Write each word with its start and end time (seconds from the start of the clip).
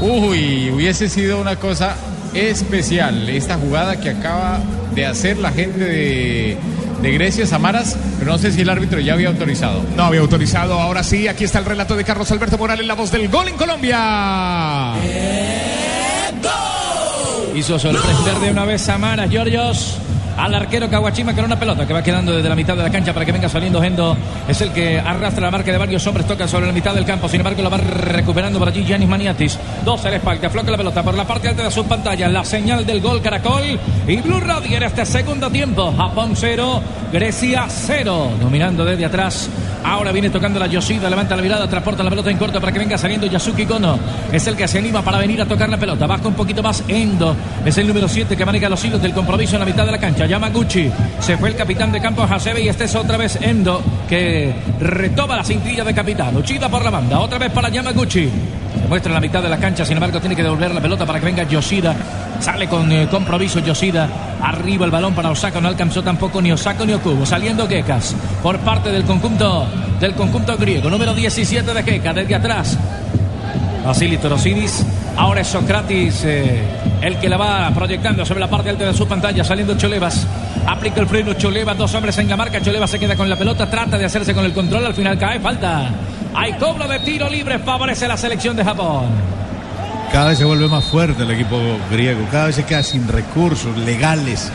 Uy, 0.00 0.70
hubiese 0.70 1.08
sido 1.08 1.40
una 1.40 1.56
cosa 1.56 1.96
especial 2.34 3.28
esta 3.28 3.56
jugada 3.56 3.98
que 4.00 4.10
acaba 4.10 4.60
de 4.94 5.06
hacer 5.06 5.38
la 5.38 5.50
gente 5.50 5.78
de, 5.80 6.56
de 7.02 7.12
Grecia, 7.12 7.46
Samaras, 7.46 7.96
pero 8.18 8.32
no 8.32 8.38
sé 8.38 8.52
si 8.52 8.60
el 8.60 8.70
árbitro 8.70 9.00
ya 9.00 9.14
había 9.14 9.28
autorizado. 9.28 9.82
No 9.96 10.04
había 10.04 10.20
autorizado, 10.20 10.74
ahora 10.74 11.02
sí, 11.02 11.26
aquí 11.26 11.44
está 11.44 11.58
el 11.58 11.64
relato 11.64 11.96
de 11.96 12.04
Carlos 12.04 12.30
Alberto 12.30 12.58
Morales, 12.58 12.86
la 12.86 12.94
voz 12.94 13.10
del 13.10 13.28
gol 13.28 13.48
en 13.48 13.56
Colombia. 13.56 14.92
Hizo 17.56 17.78
sorprender 17.78 18.34
de 18.40 18.50
una 18.50 18.64
vez 18.64 18.82
Samaras, 18.82 19.28
Giorgios. 19.30 19.98
Al 20.38 20.54
arquero 20.54 20.88
Kawachima 20.88 21.34
con 21.34 21.44
una 21.44 21.58
pelota 21.58 21.84
que 21.84 21.92
va 21.92 22.00
quedando 22.00 22.32
desde 22.32 22.48
la 22.48 22.54
mitad 22.54 22.76
de 22.76 22.84
la 22.84 22.90
cancha 22.90 23.12
para 23.12 23.26
que 23.26 23.32
venga 23.32 23.48
saliendo 23.48 23.82
Gendo. 23.82 24.16
Es 24.46 24.60
el 24.60 24.70
que 24.70 25.00
arrastra 25.00 25.42
la 25.42 25.50
marca 25.50 25.72
de 25.72 25.78
varios 25.78 26.06
hombres, 26.06 26.28
toca 26.28 26.46
sobre 26.46 26.66
la 26.66 26.72
mitad 26.72 26.94
del 26.94 27.04
campo. 27.04 27.28
Sin 27.28 27.40
embargo, 27.40 27.60
lo 27.60 27.68
va 27.68 27.78
recuperando 27.78 28.60
por 28.60 28.68
allí 28.68 28.84
Giannis 28.84 29.08
Maniatis. 29.08 29.58
Dos 29.84 30.04
el 30.04 30.14
espalda, 30.14 30.46
afloca 30.46 30.70
la 30.70 30.76
pelota 30.76 31.02
por 31.02 31.14
la 31.14 31.26
parte 31.26 31.48
alta 31.48 31.64
de 31.64 31.72
su 31.72 31.84
pantalla. 31.86 32.28
La 32.28 32.44
señal 32.44 32.86
del 32.86 33.00
gol 33.00 33.20
Caracol 33.20 33.64
y 34.06 34.16
Blue 34.18 34.38
Radio 34.38 34.76
en 34.76 34.84
este 34.84 35.04
segundo 35.04 35.50
tiempo. 35.50 35.92
Japón 35.96 36.34
0, 36.36 36.82
Grecia 37.12 37.66
0. 37.68 38.30
Dominando 38.40 38.84
desde 38.84 39.06
atrás. 39.06 39.50
Ahora 39.84 40.12
viene 40.12 40.30
tocando 40.30 40.60
la 40.60 40.66
Yoshida, 40.68 41.10
levanta 41.10 41.34
la 41.34 41.42
mirada, 41.42 41.68
transporta 41.68 42.04
la 42.04 42.10
pelota 42.10 42.30
en 42.30 42.36
corto 42.38 42.60
para 42.60 42.72
que 42.72 42.78
venga 42.78 42.96
saliendo 42.96 43.26
Yasuki 43.26 43.66
Kono. 43.66 43.98
Es 44.30 44.46
el 44.46 44.56
que 44.56 44.68
se 44.68 44.78
anima 44.78 45.02
para 45.02 45.18
venir 45.18 45.42
a 45.42 45.46
tocar 45.46 45.68
la 45.68 45.78
pelota. 45.78 46.06
Baja 46.06 46.28
un 46.28 46.34
poquito 46.34 46.62
más 46.62 46.84
Endo. 46.86 47.34
Es 47.64 47.76
el 47.78 47.88
número 47.88 48.06
7 48.06 48.36
que 48.36 48.44
maneja 48.44 48.68
los 48.68 48.84
hilos 48.84 49.02
del 49.02 49.12
compromiso 49.12 49.56
en 49.56 49.60
la 49.60 49.66
mitad 49.66 49.84
de 49.84 49.92
la 49.92 49.98
cancha. 49.98 50.27
Yamaguchi. 50.28 50.90
Se 51.20 51.36
fue 51.36 51.48
el 51.48 51.56
capitán 51.56 51.90
de 51.90 52.00
campo 52.00 52.22
Hasebe 52.22 52.62
y 52.62 52.68
este 52.68 52.84
es 52.84 52.94
otra 52.94 53.16
vez 53.16 53.38
Endo 53.40 53.82
que 54.08 54.54
retoma 54.78 55.36
la 55.36 55.44
cintilla 55.44 55.82
de 55.82 55.94
capitán. 55.94 56.36
Uchida 56.36 56.68
por 56.68 56.84
la 56.84 56.90
banda. 56.90 57.18
Otra 57.18 57.38
vez 57.38 57.50
para 57.50 57.68
Yamaguchi. 57.70 58.28
Se 58.80 58.88
muestra 58.88 59.10
en 59.10 59.14
la 59.14 59.20
mitad 59.20 59.42
de 59.42 59.48
la 59.48 59.56
cancha, 59.56 59.84
sin 59.84 59.96
embargo 59.96 60.20
tiene 60.20 60.36
que 60.36 60.42
devolver 60.42 60.74
la 60.74 60.80
pelota 60.80 61.06
para 61.06 61.18
que 61.18 61.26
venga 61.26 61.42
Yoshida. 61.44 61.96
Sale 62.40 62.68
con 62.68 62.92
eh, 62.92 63.08
compromiso 63.10 63.58
Yoshida. 63.60 64.08
Arriba 64.42 64.84
el 64.84 64.90
balón 64.90 65.14
para 65.14 65.30
Osaka. 65.30 65.60
No 65.60 65.68
alcanzó 65.68 66.02
tampoco 66.02 66.40
ni 66.40 66.52
Osaka 66.52 66.84
ni 66.84 66.92
Okubo. 66.92 67.26
Saliendo 67.26 67.66
Gekas 67.66 68.14
por 68.42 68.58
parte 68.58 68.90
del 68.92 69.04
conjunto 69.04 69.66
del 69.98 70.14
conjunto 70.14 70.56
griego. 70.56 70.90
Número 70.90 71.14
17 71.14 71.74
de 71.74 71.82
Gekas 71.82 72.14
desde 72.14 72.34
atrás. 72.34 72.78
Vasily 73.84 74.18
Torosidis. 74.18 74.84
Ahora 75.16 75.40
es 75.40 75.48
Socrates 75.48 76.24
eh, 76.24 76.62
el 77.00 77.18
que 77.18 77.28
la 77.28 77.36
va 77.36 77.70
proyectando 77.74 78.24
sobre 78.24 78.40
la 78.40 78.48
parte 78.48 78.70
alta 78.70 78.86
de 78.86 78.94
su 78.94 79.06
pantalla. 79.06 79.44
Saliendo 79.44 79.76
Cholevas. 79.76 80.26
Aplica 80.66 81.00
el 81.00 81.06
freno 81.06 81.34
Cholevas. 81.34 81.76
Dos 81.76 81.94
hombres 81.94 82.18
en 82.18 82.28
la 82.28 82.36
marca. 82.36 82.60
Cholevas 82.60 82.90
se 82.90 82.98
queda 82.98 83.16
con 83.16 83.28
la 83.28 83.36
pelota. 83.36 83.70
Trata 83.70 83.98
de 83.98 84.04
hacerse 84.04 84.34
con 84.34 84.44
el 84.44 84.52
control. 84.52 84.86
Al 84.86 84.94
final 84.94 85.18
cae. 85.18 85.40
Falta. 85.40 85.90
Hay 86.34 86.54
cobro 86.54 86.86
de 86.88 86.98
tiro 87.00 87.28
libre. 87.28 87.58
Favorece 87.58 88.08
la 88.08 88.16
selección 88.16 88.56
de 88.56 88.64
Japón. 88.64 89.06
Cada 90.12 90.28
vez 90.28 90.38
se 90.38 90.44
vuelve 90.44 90.68
más 90.68 90.84
fuerte 90.84 91.22
el 91.22 91.30
equipo 91.30 91.58
griego. 91.90 92.26
Cada 92.30 92.46
vez 92.46 92.56
se 92.56 92.64
queda 92.64 92.82
sin 92.82 93.06
recursos 93.08 93.76
legales. 93.78 94.50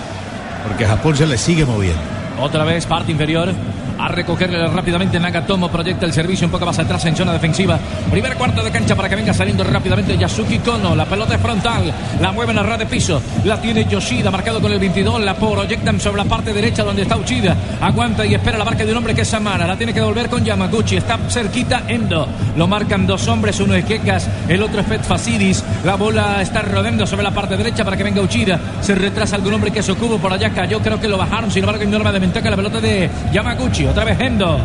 Porque 0.68 0.86
Japón 0.86 1.16
se 1.16 1.28
le 1.28 1.38
sigue 1.38 1.66
moviendo. 1.66 2.02
Otra 2.40 2.64
vez 2.64 2.86
parte 2.86 3.12
inferior. 3.12 3.54
A 3.98 4.08
recogerle 4.08 4.68
rápidamente 4.68 5.20
Nagatomo. 5.20 5.70
Proyecta 5.70 6.06
el 6.06 6.14
servicio 6.14 6.48
un 6.48 6.52
poco 6.52 6.66
más 6.66 6.78
atrás 6.80 7.06
en 7.06 7.16
zona 7.16 7.34
defensiva. 7.34 7.80
Primer 8.10 8.36
cuarto 8.36 8.64
de 8.64 8.72
cancha 8.72 8.96
para 8.96 9.08
que 9.08 9.16
venga 9.16 9.34
saliendo 9.34 9.64
rápidamente 9.64 10.18
Yasuki 10.18 10.60
Kono. 10.60 10.96
La 10.96 11.06
pelota 11.06 11.36
es 11.36 11.42
frontal. 11.42 11.94
La 12.20 12.32
mueven 12.32 12.58
a 12.58 12.64
ras 12.64 12.80
de 12.80 12.86
piso. 12.86 13.22
La 13.46 13.62
tiene 13.62 13.86
Yoshida 13.86 14.32
marcado 14.32 14.60
con 14.60 14.72
el 14.72 14.80
22. 14.80 15.22
La 15.22 15.36
proyectan 15.36 16.00
sobre 16.00 16.24
la 16.24 16.26
parte 16.26 16.54
derecha 16.54 16.84
donde 16.84 17.04
está 17.04 17.16
Uchida. 17.16 17.56
Aguanta 17.82 18.26
y 18.26 18.34
espera 18.34 18.58
la 18.58 18.66
marca 18.66 18.84
de 18.84 18.92
un 18.92 18.98
hombre 18.98 19.16
que 19.16 19.22
es 19.22 19.28
Samara. 19.28 19.68
La 19.68 19.78
tiene 19.78 19.94
que 19.94 20.00
devolver 20.00 20.30
con 20.30 20.44
Yamaguchi. 20.44 20.98
Está 20.98 21.18
cerquita 21.30 21.84
Endo. 21.88 22.28
Lo 22.58 22.68
marcan 22.68 23.06
dos 23.06 23.28
hombres. 23.28 23.60
Uno 23.60 23.76
es 23.76 23.86
Kekas. 23.86 24.28
El 24.48 24.64
otro 24.64 24.82
es 24.82 24.88
Fed 24.88 25.02
Fasidis. 25.02 25.64
La 25.86 25.96
bola 25.96 26.42
está 26.42 26.62
rodando 26.62 27.06
sobre 27.06 27.24
la 27.24 27.32
parte 27.32 27.56
derecha 27.56 27.86
para 27.86 27.96
que 27.96 28.04
venga 28.04 28.22
Uchida. 28.22 28.60
Se 28.82 28.96
retrasa 28.96 29.36
algún 29.36 29.54
hombre 29.54 29.72
que 29.72 29.80
es 29.80 29.90
Okubo. 29.90 30.18
Por 30.18 30.34
allá 30.34 30.50
cayó. 30.50 30.80
Creo 30.80 31.00
que 31.00 31.08
lo 31.08 31.18
bajaron. 31.18 31.52
Sin 31.52 31.64
embargo, 31.64 31.82
hay 31.82 31.88
norma 31.88 32.12
de 32.12 32.20
ventaja 32.20 32.50
la 32.50 32.56
pelota 32.56 32.82
de 32.82 33.10
Yamaguchi. 33.32 33.84
Otra 33.94 34.06
vez 34.06 34.20
Endo. 34.20 34.58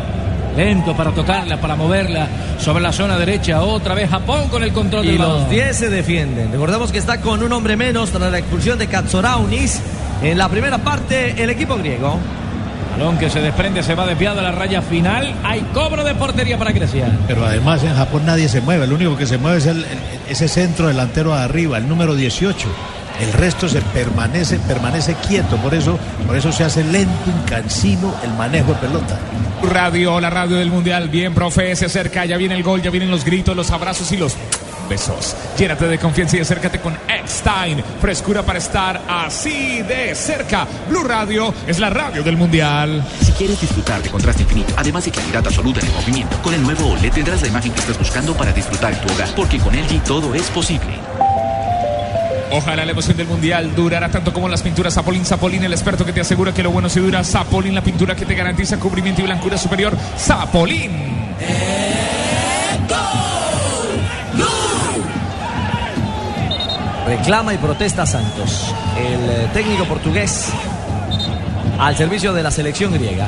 Lento 0.57 0.97
para 0.97 1.11
tocarla, 1.13 1.57
para 1.61 1.77
moverla 1.77 2.27
sobre 2.59 2.83
la 2.83 2.91
zona 2.93 3.17
derecha. 3.17 3.63
Otra 3.63 3.95
vez 3.95 4.11
Japón 4.11 4.49
con 4.49 4.63
el 4.65 4.73
control 4.73 5.05
Y 5.05 5.09
del 5.09 5.19
balón. 5.19 5.43
los 5.43 5.51
10 5.51 5.77
se 5.77 5.89
defienden. 5.91 6.51
Recordemos 6.51 6.91
que 6.91 6.99
está 6.99 7.21
con 7.21 7.43
un 7.45 7.53
hombre 7.53 7.77
menos 7.77 8.11
tras 8.11 8.33
la 8.33 8.39
expulsión 8.39 8.77
de 8.79 8.89
Katsoraunis. 8.89 9.81
En 10.23 10.37
la 10.37 10.49
primera 10.49 10.79
parte, 10.79 11.41
el 11.41 11.51
equipo 11.51 11.77
griego. 11.77 12.19
Balón 12.97 13.19
que 13.19 13.31
se 13.31 13.41
desprende, 13.41 13.85
se 13.85 13.95
va 13.95 14.05
desviado 14.07 14.41
a 14.41 14.43
la 14.43 14.51
raya 14.51 14.83
final. 14.83 15.33
Hay 15.45 15.61
cobro 15.73 16.03
de 16.03 16.15
portería 16.17 16.59
para 16.59 16.73
Grecia. 16.73 17.07
Pero 17.29 17.45
además 17.45 17.85
en 17.85 17.95
Japón 17.95 18.23
nadie 18.27 18.49
se 18.49 18.61
mueve. 18.61 18.85
El 18.87 18.93
único 18.95 19.17
que 19.17 19.27
se 19.27 19.39
mueve 19.39 19.59
es 19.59 19.67
el- 19.67 19.85
el- 19.85 19.85
ese 20.29 20.49
centro 20.49 20.89
delantero 20.89 21.37
de 21.37 21.43
arriba, 21.43 21.79
el 21.79 21.87
número 21.87 22.17
18. 22.17 22.67
El 23.21 23.33
resto 23.33 23.69
se 23.69 23.81
permanece, 23.81 24.59
permanece 24.61 25.15
quieto. 25.27 25.57
Por 25.57 25.75
eso, 25.75 25.99
por 26.27 26.37
eso 26.37 26.53
se 26.53 26.65
hace 26.65 26.85
lento, 26.85 27.31
incansino 27.43 28.15
el 28.23 28.33
manejo 28.35 28.73
de 28.75 28.79
pelota. 28.79 29.19
Radio, 29.63 30.21
la 30.21 30.31
radio 30.31 30.57
del 30.57 30.71
Mundial. 30.71 31.09
Bien, 31.09 31.35
profe, 31.35 31.75
se 31.75 31.87
acerca, 31.87 32.25
ya 32.25 32.37
viene 32.37 32.55
el 32.55 32.63
gol, 32.63 32.81
ya 32.81 32.91
vienen 32.91 33.11
los 33.11 33.25
gritos, 33.25 33.57
los 33.57 33.71
abrazos 33.71 34.13
y 34.13 34.17
los 34.17 34.37
besos. 34.89 35.37
Llénate 35.59 35.87
de 35.87 35.99
confianza 35.99 36.37
y 36.37 36.41
acércate 36.41 36.81
con 36.81 36.97
Eckstein. 37.09 37.83
Frescura 38.01 38.43
para 38.43 38.59
estar 38.59 39.03
así 39.09 39.83
de 39.83 40.15
cerca. 40.15 40.67
Blue 40.89 41.03
Radio 41.05 41.53
es 41.67 41.79
la 41.79 41.91
radio 41.91 42.23
del 42.23 42.37
Mundial. 42.37 43.05
Si 43.21 43.33
quieres 43.33 43.61
disfrutar 43.61 44.03
de 44.03 44.11
contraste 44.11 44.43
infinito, 44.43 44.73
además 44.77 45.05
de 45.05 45.11
claridad 45.11 45.47
absoluta 45.47 45.81
en 45.81 45.87
el 45.87 45.93
movimiento, 45.93 46.41
con 46.43 46.55
el 46.55 46.63
nuevo 46.63 46.93
OLED 46.93 47.13
tendrás 47.13 47.43
la 47.43 47.49
imagen 47.49 47.73
que 47.73 47.81
estás 47.81 47.99
buscando 47.99 48.35
para 48.35 48.53
disfrutar 48.53 48.93
en 48.93 49.01
tu 49.01 49.13
hogar, 49.13 49.29
porque 49.35 49.59
con 49.59 49.75
LG 49.75 50.05
todo 50.05 50.35
es 50.35 50.49
posible. 50.51 51.08
Ojalá 52.51 52.85
la 52.85 52.93
emoción 52.93 53.17
del 53.17 53.27
mundial 53.27 53.75
durara 53.75 54.09
tanto 54.09 54.33
como 54.33 54.49
las 54.49 54.63
pinturas 54.63 54.95
Zapolín. 54.95 55.25
Zapolín, 55.25 55.65
el 55.65 55.73
experto 55.73 56.05
que 56.05 56.13
te 56.13 56.21
asegura 56.21 56.53
que 56.53 56.63
lo 56.63 56.71
bueno 56.71 56.89
se 56.89 57.01
dura. 57.01 57.23
Zapolín, 57.23 57.75
la 57.75 57.83
pintura 57.83 58.15
que 58.15 58.25
te 58.25 58.35
garantiza 58.35 58.79
cubrimiento 58.79 59.21
y 59.21 59.25
blancura 59.25 59.59
superior. 59.59 59.97
Zapolín. 60.19 61.19
Reclama 67.07 67.55
y 67.55 67.57
protesta 67.57 68.05
Santos, 68.05 68.75
el 68.99 69.31
eh, 69.31 69.49
técnico 69.55 69.87
portugués, 69.87 70.51
al 71.79 71.97
servicio 71.97 72.35
de 72.35 72.43
la 72.43 72.51
selección 72.51 72.93
griega. 72.93 73.27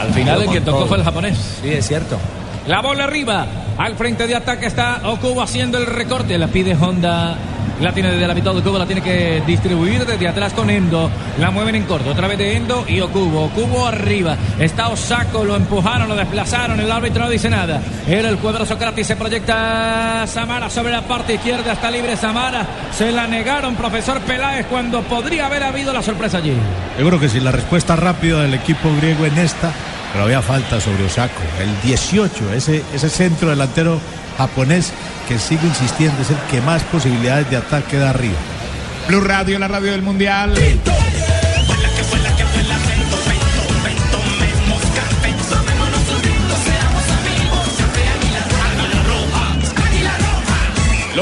Al 0.00 0.12
final 0.12 0.42
el 0.42 0.50
que 0.50 0.60
tocó 0.60 0.86
fue 0.86 0.98
el 0.98 1.04
japonés. 1.04 1.38
Sí, 1.62 1.70
es 1.70 1.86
cierto. 1.86 2.18
La 2.66 2.82
bola 2.82 3.04
arriba. 3.04 3.46
Al 3.78 3.94
frente 3.96 4.26
de 4.26 4.34
ataque 4.34 4.66
está 4.66 5.00
Okubo 5.04 5.42
haciendo 5.42 5.76
el 5.78 5.86
recorte. 5.86 6.38
La 6.38 6.48
pide 6.48 6.74
Honda. 6.74 7.36
La 7.78 7.92
tiene 7.92 8.10
desde 8.10 8.26
la 8.26 8.34
mitad 8.34 8.52
de 8.52 8.60
Okubo. 8.60 8.78
La 8.78 8.86
tiene 8.86 9.02
que 9.02 9.42
distribuir 9.46 10.06
desde 10.06 10.26
atrás 10.26 10.54
con 10.54 10.70
Endo. 10.70 11.10
La 11.38 11.50
mueven 11.50 11.74
en 11.74 11.84
corto. 11.84 12.10
Otra 12.10 12.26
vez 12.26 12.38
de 12.38 12.56
Endo 12.56 12.86
y 12.88 13.00
Okubo. 13.00 13.44
Okubo 13.44 13.86
arriba. 13.86 14.34
Está 14.58 14.88
Osako. 14.88 15.44
Lo 15.44 15.56
empujaron, 15.56 16.08
lo 16.08 16.16
desplazaron. 16.16 16.80
El 16.80 16.90
árbitro 16.90 17.24
no 17.24 17.30
dice 17.30 17.50
nada. 17.50 17.82
Era 18.08 18.30
el 18.30 18.38
cuadro 18.38 18.64
Socrates. 18.64 19.06
Se 19.06 19.16
proyecta 19.16 20.26
Samara 20.26 20.70
sobre 20.70 20.92
la 20.92 21.02
parte 21.02 21.34
izquierda. 21.34 21.74
Está 21.74 21.90
libre 21.90 22.16
Samara. 22.16 22.66
Se 22.92 23.12
la 23.12 23.26
negaron, 23.26 23.74
profesor 23.74 24.20
Peláez, 24.20 24.64
cuando 24.66 25.02
podría 25.02 25.46
haber 25.46 25.64
habido 25.64 25.92
la 25.92 26.02
sorpresa 26.02 26.38
allí. 26.38 26.54
Yo 26.98 27.06
creo 27.06 27.20
que 27.20 27.28
si 27.28 27.40
la 27.40 27.52
respuesta 27.52 27.94
rápida 27.94 28.40
del 28.40 28.54
equipo 28.54 28.88
griego 28.96 29.26
en 29.26 29.36
esta, 29.36 29.70
pero 30.16 30.24
había 30.24 30.40
falta 30.40 30.80
sobre 30.80 31.04
Osako. 31.04 31.42
El 31.60 31.78
18, 31.82 32.54
ese, 32.54 32.82
ese 32.94 33.10
centro 33.10 33.50
delantero 33.50 34.00
japonés 34.38 34.90
que 35.28 35.38
sigue 35.38 35.66
insistiendo, 35.66 36.22
es 36.22 36.30
el 36.30 36.38
que 36.50 36.62
más 36.62 36.82
posibilidades 36.84 37.50
de 37.50 37.58
ataque 37.58 37.98
da 37.98 38.08
arriba. 38.08 38.38
Blue 39.08 39.20
Radio, 39.20 39.58
la 39.58 39.68
radio 39.68 39.92
del 39.92 40.00
mundial. 40.00 40.54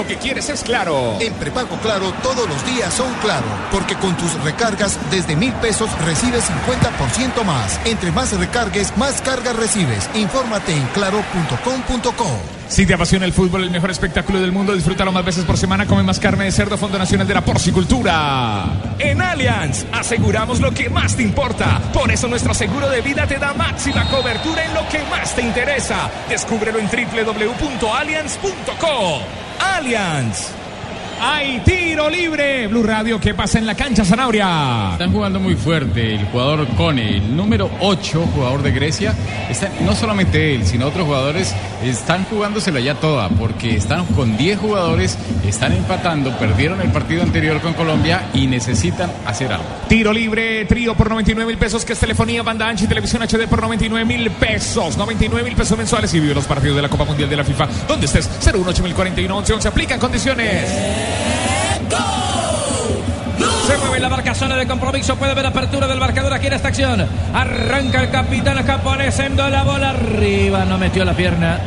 Lo 0.05 0.09
que 0.09 0.17
quieres 0.17 0.49
es 0.51 0.63
claro. 0.63 1.19
En 1.21 1.33
prepago 1.35 1.77
Claro 1.83 2.13
todos 2.23 2.49
los 2.49 2.67
días 2.67 2.93
son 2.93 3.13
claro, 3.23 3.47
porque 3.71 3.95
con 3.97 4.17
tus 4.17 4.33
recargas 4.43 4.99
desde 5.11 5.37
mil 5.37 5.53
pesos 5.55 5.91
recibes 6.05 6.45
50% 6.67 7.45
más. 7.45 7.81
Entre 7.85 8.13
más 8.13 8.33
recargues, 8.39 8.97
más 8.97 9.21
cargas 9.23 9.57
recibes. 9.57 10.09
Infórmate 10.15 10.73
en 10.73 10.87
claro.com.co. 10.89 12.27
Si 12.69 12.87
te 12.87 12.95
apasiona 12.95 13.27
el 13.27 13.33
fútbol, 13.33 13.65
el 13.65 13.71
mejor 13.71 13.91
espectáculo 13.91 14.41
del 14.41 14.53
mundo, 14.53 14.75
disfrútalo 14.75 15.13
más 15.13 15.25
veces 15.25 15.45
por 15.45 15.57
semana. 15.57 15.87
Come 15.87 16.03
más 16.03 16.19
carne 16.19 16.47
de 16.47 16.53
cerdo, 16.53 16.79
Fondo 16.79 16.99
Nacional 16.99 17.27
de 17.27 17.35
la 17.35 17.45
Porcicultura. 17.45 18.95
En 18.99 19.21
Allianz, 19.21 19.85
aseguramos 19.93 20.61
lo 20.61 20.73
que 20.73 20.89
más 20.89 21.17
te 21.17 21.23
importa. 21.23 21.81
Por 21.93 22.11
eso 22.11 22.27
nuestro 22.29 22.55
seguro 22.55 22.89
de 22.89 23.03
vida 23.03 23.27
te 23.27 23.39
da 23.39 23.53
máxima 23.55 24.09
cobertura 24.09 24.65
en 24.65 24.75
lo 24.75 24.89
que 24.89 25.03
más 25.11 25.35
te 25.35 25.43
interesa. 25.43 26.11
Descúbrelo 26.29 26.79
en 26.79 26.89
www.allianz.co. 26.89 29.44
Allianz. 29.75 30.64
Hay 31.27 31.61
tiro 31.61 32.11
libre. 32.11 32.67
Blue 32.67 32.83
Radio, 32.83 33.19
¿qué 33.19 33.33
pasa 33.33 33.59
en 33.59 33.65
la 33.65 33.75
cancha, 33.75 34.05
Zanabria? 34.05 34.91
Están 34.93 35.11
jugando 35.11 35.41
muy 35.41 35.55
fuerte. 35.55 36.17
El 36.17 36.27
jugador 36.27 36.69
Cone, 36.77 37.17
el 37.17 37.35
número 37.35 37.71
8, 37.81 38.29
jugador 38.35 38.63
de 38.63 38.73
Grecia. 38.73 39.15
Está, 39.49 39.71
no 39.81 39.95
solamente 39.95 40.55
él, 40.55 40.67
sino 40.67 40.87
otros 40.87 41.07
jugadores 41.07 41.55
están 41.83 42.25
jugándosela 42.25 42.81
ya 42.81 42.95
toda, 42.95 43.29
porque 43.31 43.77
están 43.77 44.05
con 44.07 44.37
10 44.37 44.59
jugadores, 44.59 45.19
están 45.47 45.73
empatando, 45.73 46.37
perdieron 46.39 46.81
el 46.81 46.93
partido 46.93 47.23
anterior 47.23 47.61
con 47.61 47.75
Colombia 47.75 48.29
y 48.35 48.47
necesitan 48.47 49.11
hacer 49.27 49.53
algo. 49.53 49.65
Tiro 49.89 50.13
libre, 50.13 50.65
trío 50.67 50.95
por 50.95 51.09
99 51.09 51.47
mil 51.47 51.59
pesos, 51.59 51.85
que 51.85 51.95
es 51.95 51.99
telefonía, 51.99 52.43
banda 52.43 52.69
ancha 52.69 52.85
y 52.85 52.89
televisión 52.89 53.23
HD 53.23 53.49
por 53.49 53.63
99 53.63 54.05
mil 54.05 54.31
pesos. 54.31 54.97
99 54.97 55.45
mil 55.45 55.57
pesos 55.57 55.77
mensuales 55.77 56.13
y 56.15 56.21
vive 56.21 56.35
los 56.35 56.47
partidos 56.47 56.77
de 56.77 56.83
la 56.83 56.89
Copa 56.89 57.05
Mundial 57.05 57.31
de 57.31 57.37
la 57.37 57.45
FIFA. 57.45 57.69
¿Dónde 57.89 58.07
estés? 58.07 58.29
018 58.41 58.83
11 59.35 59.53
11 59.55 59.69
aplican 59.69 59.99
condiciones. 59.99 61.14
Se 63.67 63.79
mueve 63.79 64.01
la 64.01 64.09
marca 64.09 64.35
zona 64.35 64.57
de 64.57 64.67
compromiso. 64.67 65.17
Puede 65.17 65.33
haber 65.33 65.47
apertura 65.47 65.87
del 65.87 65.99
marcador 65.99 66.33
aquí 66.33 66.47
en 66.49 66.53
esta 66.53 66.69
acción. 66.69 67.07
Arranca 67.33 68.03
el 68.03 68.11
capitán 68.11 68.65
japonés 68.67 69.19
en 69.19 69.37
la 69.37 69.63
bola 69.63 69.91
arriba. 69.91 70.65
No 70.65 70.79
metió 70.79 71.05
la 71.05 71.15
pierna. 71.15 71.59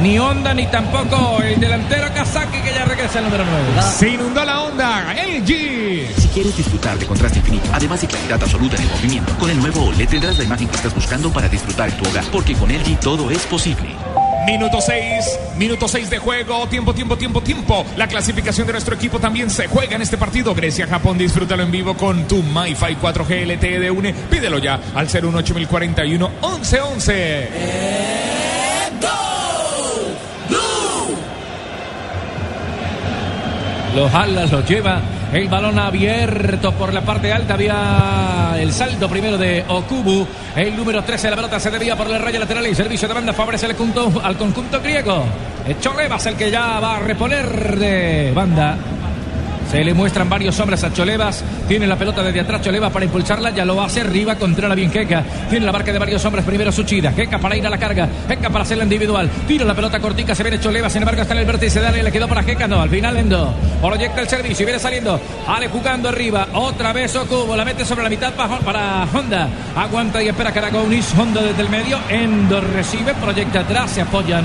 Ni 0.00 0.16
onda 0.16 0.54
ni 0.54 0.64
tampoco 0.66 1.42
el 1.42 1.58
delantero 1.58 2.06
Kazaki 2.14 2.60
que 2.60 2.72
ya 2.72 2.84
regresa 2.84 3.18
el 3.18 3.24
número 3.24 3.44
9. 3.44 3.82
Se 3.82 4.08
inundó 4.10 4.44
la 4.44 4.60
onda. 4.62 5.12
LG. 5.12 6.14
Si 6.16 6.28
quieres 6.32 6.56
disfrutar 6.56 6.96
de 6.98 7.06
contraste 7.06 7.40
infinito, 7.40 7.68
además 7.72 8.00
de 8.00 8.06
claridad 8.06 8.40
absoluta 8.40 8.76
en 8.76 8.82
el 8.82 8.88
movimiento, 8.90 9.34
con 9.38 9.50
el 9.50 9.58
nuevo 9.58 9.86
OLED 9.86 10.08
tendrás 10.08 10.38
la 10.38 10.44
imagen 10.44 10.68
que 10.68 10.76
estás 10.76 10.94
buscando 10.94 11.32
para 11.32 11.48
disfrutar 11.48 11.88
en 11.88 11.96
tu 11.96 12.08
hogar, 12.08 12.24
porque 12.30 12.54
con 12.54 12.70
LG 12.70 13.00
todo 13.00 13.28
es 13.30 13.44
posible. 13.46 14.07
Minuto 14.50 14.80
6, 14.80 15.40
minuto 15.58 15.86
6 15.86 16.08
de 16.08 16.16
juego, 16.16 16.66
tiempo, 16.68 16.94
tiempo, 16.94 17.18
tiempo, 17.18 17.42
tiempo. 17.42 17.84
La 17.98 18.08
clasificación 18.08 18.66
de 18.66 18.72
nuestro 18.72 18.94
equipo 18.94 19.18
también 19.18 19.50
se 19.50 19.66
juega 19.66 19.96
en 19.96 20.00
este 20.00 20.16
partido. 20.16 20.54
Grecia-Japón, 20.54 21.18
disfrútalo 21.18 21.64
en 21.64 21.70
vivo 21.70 21.94
con 21.94 22.26
tu 22.26 22.42
MyFi 22.42 22.96
4G 22.96 23.44
LTE 23.44 23.78
de 23.78 23.90
UNE. 23.90 24.14
Pídelo 24.30 24.56
ya 24.56 24.80
al 24.94 25.06
018041 25.06 26.30
1111. 26.40 29.27
Los 33.94 34.10
jala, 34.10 34.46
los 34.46 34.68
lleva. 34.68 35.00
El 35.32 35.48
balón 35.48 35.78
abierto 35.78 36.72
por 36.72 36.92
la 36.92 37.02
parte 37.02 37.32
alta. 37.32 37.54
Había 37.54 38.54
el 38.58 38.72
salto 38.72 39.08
primero 39.08 39.38
de 39.38 39.64
Okubu. 39.68 40.26
El 40.56 40.76
número 40.76 41.02
13 41.02 41.26
de 41.26 41.30
la 41.30 41.36
pelota 41.36 41.60
se 41.60 41.70
debía 41.70 41.96
por 41.96 42.08
la 42.08 42.18
raya 42.18 42.38
lateral 42.38 42.66
y 42.66 42.74
servicio 42.74 43.08
de 43.08 43.14
banda 43.14 43.32
favorece 43.32 43.66
al 43.66 43.74
conjunto, 43.74 44.20
al 44.22 44.36
conjunto 44.36 44.80
griego. 44.80 45.24
Cholevas 45.80 46.24
el 46.26 46.36
que 46.36 46.50
ya 46.50 46.80
va 46.80 46.96
a 46.96 47.00
reponer 47.00 47.78
de 47.78 48.32
banda. 48.34 48.76
Se 49.70 49.84
le 49.84 49.92
muestran 49.92 50.30
varios 50.30 50.58
hombres 50.60 50.82
a 50.82 50.92
Cholevas. 50.92 51.44
Tiene 51.68 51.86
la 51.86 51.96
pelota 51.96 52.22
desde 52.22 52.40
atrás 52.40 52.62
Cholevas 52.62 52.90
para 52.90 53.04
impulsarla. 53.04 53.50
Ya 53.50 53.66
lo 53.66 53.82
hace 53.82 54.00
arriba. 54.00 54.36
Controla 54.36 54.74
bien 54.74 54.90
Queca. 54.90 55.22
Tiene 55.50 55.66
la 55.66 55.72
marca 55.72 55.92
de 55.92 55.98
varios 55.98 56.24
hombres. 56.24 56.44
Primero 56.44 56.72
Suchida. 56.72 57.14
Queca 57.14 57.38
para 57.38 57.54
ir 57.54 57.66
a 57.66 57.70
la 57.70 57.76
carga. 57.76 58.08
Queca 58.26 58.48
para 58.48 58.62
hacerla 58.64 58.84
individual. 58.84 59.28
Tira 59.46 59.66
la 59.66 59.74
pelota 59.74 60.00
cortica. 60.00 60.34
Se 60.34 60.42
viene 60.42 60.58
Cholevas. 60.58 60.90
Sin 60.90 61.02
embargo 61.02 61.20
está 61.20 61.34
en 61.34 61.40
el 61.40 61.46
vértice. 61.46 61.80
Dale. 61.80 62.02
Le 62.02 62.10
quedó 62.10 62.26
para 62.26 62.42
Queca. 62.44 62.66
No. 62.66 62.80
Al 62.80 62.88
final 62.88 63.16
Endo. 63.18 63.52
Proyecta 63.82 64.22
el 64.22 64.28
servicio. 64.28 64.64
Viene 64.64 64.80
saliendo. 64.80 65.20
Ale 65.46 65.68
jugando 65.68 66.08
arriba. 66.08 66.48
Otra 66.54 66.94
vez 66.94 67.14
Okubo. 67.14 67.54
La 67.54 67.66
mete 67.66 67.84
sobre 67.84 68.04
la 68.04 68.08
mitad 68.08 68.32
para 68.32 69.06
Honda. 69.12 69.48
Aguanta 69.76 70.22
y 70.22 70.28
espera 70.28 70.50
Caracounis. 70.50 71.12
Honda 71.14 71.42
desde 71.42 71.60
el 71.60 71.68
medio. 71.68 71.98
Endo 72.08 72.62
recibe. 72.62 73.12
Proyecta 73.14 73.60
atrás. 73.60 73.90
Se 73.90 74.00
apoyan 74.00 74.44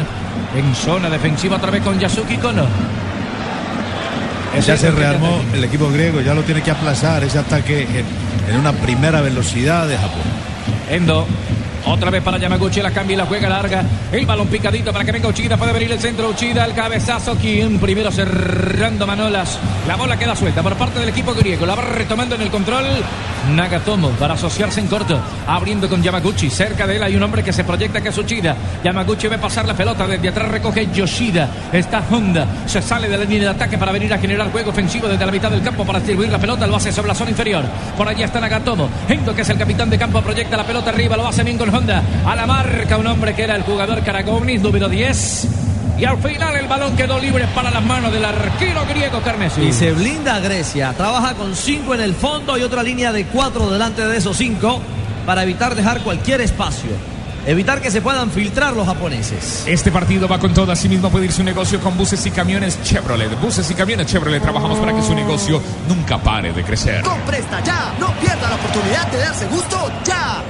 en 0.54 0.76
zona 0.76 1.10
defensiva 1.10 1.56
otra 1.56 1.72
vez 1.72 1.82
con 1.82 1.98
Yasuki 1.98 2.36
Kono. 2.38 2.68
Ya 4.62 4.78
se 4.78 4.92
rearmó 4.92 5.42
el 5.54 5.64
equipo 5.64 5.90
griego, 5.90 6.22
ya 6.22 6.34
lo 6.34 6.44
tiene 6.44 6.62
que 6.62 6.72
aplazar 6.72 7.24
ese 7.24 7.40
ataque 7.40 7.82
en, 7.82 8.06
en 8.54 8.60
una 8.60 8.72
primera 8.72 9.20
velocidad 9.22 9.88
de 9.88 9.98
Japón. 9.98 10.22
Endo. 10.90 11.28
Otra 11.86 12.10
vez 12.10 12.24
para 12.24 12.38
Yamaguchi, 12.38 12.82
la 12.82 12.92
cambia 12.92 13.16
y 13.16 13.18
la 13.18 13.26
juega 13.26 13.50
larga. 13.50 13.84
El 14.12 14.26
balón 14.26 14.48
picadito 14.48 14.94
para 14.94 15.04
que 15.04 15.12
venga 15.12 15.28
Uchida. 15.28 15.58
Puede 15.58 15.74
venir 15.74 15.92
el 15.92 16.00
centro. 16.00 16.30
Uchida, 16.30 16.64
el 16.66 16.74
cabezazo. 16.74 17.36
Quien 17.36 17.78
primero 17.78 18.10
cerrando 18.10 19.06
Manolas. 19.06 19.60
La 19.86 19.98
bola 19.98 20.18
queda 20.18 20.34
suelta 20.36 20.64
por 20.64 20.76
parte 20.76 21.00
del 21.00 21.10
equipo 21.10 21.34
griego. 21.34 21.66
La 21.66 21.76
va 21.76 21.82
retomando 21.84 22.36
en 22.36 22.42
el 22.42 22.50
control. 22.50 22.86
Nagatomo 23.54 24.12
para 24.12 24.36
asociarse 24.36 24.80
en 24.80 24.88
corto. 24.88 25.20
Abriendo 25.46 25.90
con 25.90 26.02
Yamaguchi. 26.02 26.50
Cerca 26.50 26.88
de 26.88 26.96
él 26.96 27.04
hay 27.04 27.18
un 27.18 27.24
hombre 27.24 27.44
que 27.44 27.52
se 27.52 27.66
proyecta 27.66 28.00
que 28.00 28.10
es 28.10 28.18
Uchida. 28.18 28.56
Yamaguchi 28.82 29.28
ve 29.28 29.38
pasar 29.38 29.66
la 29.66 29.74
pelota. 29.74 30.08
Desde 30.08 30.30
atrás 30.30 30.50
recoge 30.50 30.88
Yoshida. 30.94 31.50
Está 31.74 32.02
Honda. 32.10 32.48
Se 32.66 32.82
sale 32.82 33.10
de 33.10 33.18
la 33.18 33.26
línea 33.26 33.50
de 33.50 33.56
ataque 33.56 33.78
para 33.78 33.92
venir 33.92 34.14
a 34.14 34.18
generar 34.18 34.50
juego 34.54 34.70
ofensivo 34.70 35.10
desde 35.10 35.26
la 35.26 35.32
mitad 35.34 35.52
del 35.52 35.62
campo 35.62 35.86
para 35.86 36.00
distribuir 36.00 36.30
la 36.30 36.40
pelota. 36.40 36.66
Lo 36.66 36.78
hace 36.78 36.94
sobre 36.94 37.10
la 37.10 37.16
zona 37.16 37.32
inferior. 37.32 37.66
Por 37.98 38.08
allá 38.08 38.26
está 38.26 38.40
Nagatomo. 38.40 38.90
Endo, 39.10 39.36
que 39.36 39.42
es 39.42 39.50
el 39.50 39.58
capitán 39.58 39.90
de 39.90 39.98
campo, 39.98 40.22
proyecta 40.22 40.56
la 40.56 40.64
pelota 40.64 40.90
arriba. 40.90 41.18
Lo 41.18 41.28
hace 41.28 41.44
bien 41.44 41.58
Honda. 41.74 42.04
A 42.26 42.36
la 42.36 42.46
marca 42.46 42.98
un 42.98 43.08
hombre 43.08 43.34
que 43.34 43.44
era 43.44 43.56
el 43.56 43.64
jugador 43.64 44.04
Caragounis, 44.04 44.62
número 44.62 44.88
10. 44.88 45.48
Y 45.98 46.06
al 46.06 46.18
final 46.18 46.56
el 46.56 46.68
balón 46.68 46.96
quedó 46.96 47.20
libre 47.20 47.48
para 47.54 47.72
las 47.72 47.84
manos 47.84 48.12
del 48.12 48.26
arquero 48.26 48.86
griego 48.88 49.22
Carnesio. 49.22 49.64
Y 49.64 49.74
se 49.74 49.92
blinda 49.92 50.36
a 50.36 50.40
Grecia. 50.40 50.94
Trabaja 50.94 51.36
con 51.36 51.56
cinco 51.56 51.94
en 51.94 52.02
el 52.02 52.14
fondo 52.14 52.58
y 52.58 52.64
otra 52.64 52.84
línea 52.84 53.12
de 53.12 53.26
cuatro 53.26 53.70
delante 53.70 54.06
de 54.06 54.18
esos 54.18 54.38
cinco 54.38 54.82
para 55.26 55.44
evitar 55.44 55.76
dejar 55.76 56.02
cualquier 56.02 56.42
espacio. 56.42 56.90
Evitar 57.46 57.82
que 57.82 57.92
se 57.92 58.02
puedan 58.02 58.32
filtrar 58.32 58.74
los 58.74 58.88
japoneses. 58.88 59.66
Este 59.68 59.92
partido 59.92 60.30
va 60.30 60.40
con 60.40 60.54
todo. 60.54 60.72
Asimismo 60.72 61.10
puede 61.10 61.26
ir 61.26 61.32
su 61.34 61.44
negocio 61.44 61.80
con 61.82 61.98
buses 61.98 62.26
y 62.26 62.32
camiones 62.32 62.82
Chevrolet. 62.84 63.40
Buses 63.42 63.70
y 63.70 63.74
camiones 63.74 64.08
Chevrolet. 64.08 64.42
Trabajamos 64.42 64.80
para 64.80 64.94
que 64.94 65.02
su 65.02 65.14
negocio 65.14 65.62
nunca 65.90 66.18
pare 66.18 66.54
de 66.54 66.64
crecer. 66.64 67.02
Con 67.04 67.20
Presta 67.22 67.62
Ya, 67.62 67.94
no 68.00 68.14
pierda 68.14 68.50
la 68.50 68.56
oportunidad 68.56 69.08
de 69.12 69.18
darse 69.18 69.46
gusto. 69.48 69.63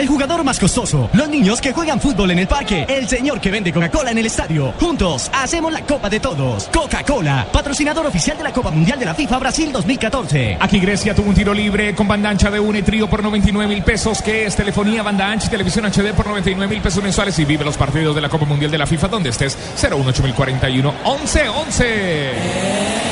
El 0.02 0.08
jugador 0.08 0.42
más 0.42 0.58
costoso. 0.58 1.08
Los 1.12 1.28
niños 1.28 1.60
que 1.60 1.72
juegan 1.72 2.00
fútbol 2.00 2.32
en 2.32 2.40
el 2.40 2.48
parque. 2.48 2.84
El 2.88 3.08
señor 3.08 3.40
que 3.40 3.52
vende 3.52 3.72
Coca-Cola 3.72 4.10
en 4.10 4.18
el 4.18 4.26
estadio. 4.26 4.74
Juntos 4.80 5.30
hacemos 5.32 5.72
la 5.72 5.82
Copa 5.82 6.10
de 6.10 6.18
Todos. 6.18 6.68
Coca-Cola, 6.74 7.46
patrocinador 7.52 8.06
oficial 8.06 8.36
de 8.36 8.42
la 8.42 8.52
Copa 8.52 8.72
Mundial 8.72 8.98
de 8.98 9.04
la 9.04 9.14
FIFA 9.14 9.38
Brasil 9.38 9.70
2014. 9.70 10.56
Aquí 10.58 10.80
Grecia 10.80 11.14
tuvo 11.14 11.28
un 11.28 11.36
tiro 11.36 11.54
libre 11.54 11.94
con 11.94 12.08
banda 12.08 12.30
ancha 12.30 12.50
de 12.50 12.58
UNE 12.58 12.82
trío 12.82 13.08
por 13.08 13.22
99 13.22 13.72
mil 13.72 13.84
pesos, 13.84 14.20
que 14.22 14.44
es 14.44 14.56
telefonía, 14.56 15.04
banda 15.04 15.30
ancha 15.30 15.46
y 15.46 15.50
televisión 15.50 15.84
HD 15.84 16.12
por 16.16 16.26
99 16.26 16.74
mil 16.74 16.82
pesos 16.82 17.00
mensuales 17.00 17.38
y 17.38 17.44
vive 17.44 17.64
los 17.64 17.76
partidos 17.76 18.16
de 18.16 18.22
la 18.22 18.28
Copa 18.28 18.44
Mundial 18.44 18.72
de 18.72 18.78
la 18.78 18.88
FIFA 18.88 19.06
donde 19.06 19.30
estés 19.30 19.56
018 19.80 20.20
1111. 20.20 23.11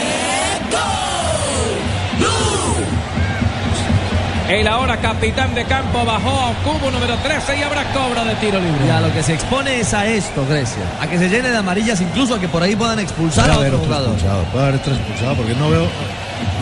El 4.50 4.66
ahora 4.66 4.96
capitán 4.96 5.54
de 5.54 5.64
campo 5.64 6.04
bajó 6.04 6.30
a 6.46 6.52
cubo 6.64 6.90
número 6.90 7.14
13 7.18 7.56
y 7.58 7.62
habrá 7.62 7.84
cobra 7.92 8.24
de 8.24 8.34
tiro 8.36 8.58
libre. 8.58 8.84
Y 8.86 8.90
a 8.90 9.00
lo 9.00 9.12
que 9.12 9.22
se 9.22 9.34
expone 9.34 9.78
es 9.80 9.94
a 9.94 10.06
esto, 10.06 10.44
Grecia. 10.48 10.82
A 11.00 11.06
que 11.06 11.18
se 11.18 11.28
llene 11.28 11.50
de 11.50 11.56
amarillas, 11.56 12.00
incluso 12.00 12.34
a 12.34 12.40
que 12.40 12.48
por 12.48 12.60
ahí 12.62 12.74
puedan 12.74 12.98
expulsar 12.98 13.44
Puede 13.44 13.56
a 13.56 13.58
otro 13.60 13.76
otro 13.76 13.86
jugador. 13.86 14.12
expulsado, 14.14 14.42
puede 14.46 14.64
haber 14.66 14.80
otro 14.80 14.94
expulsado, 14.94 15.34
porque 15.36 15.54
no 15.54 15.70
veo 15.70 15.86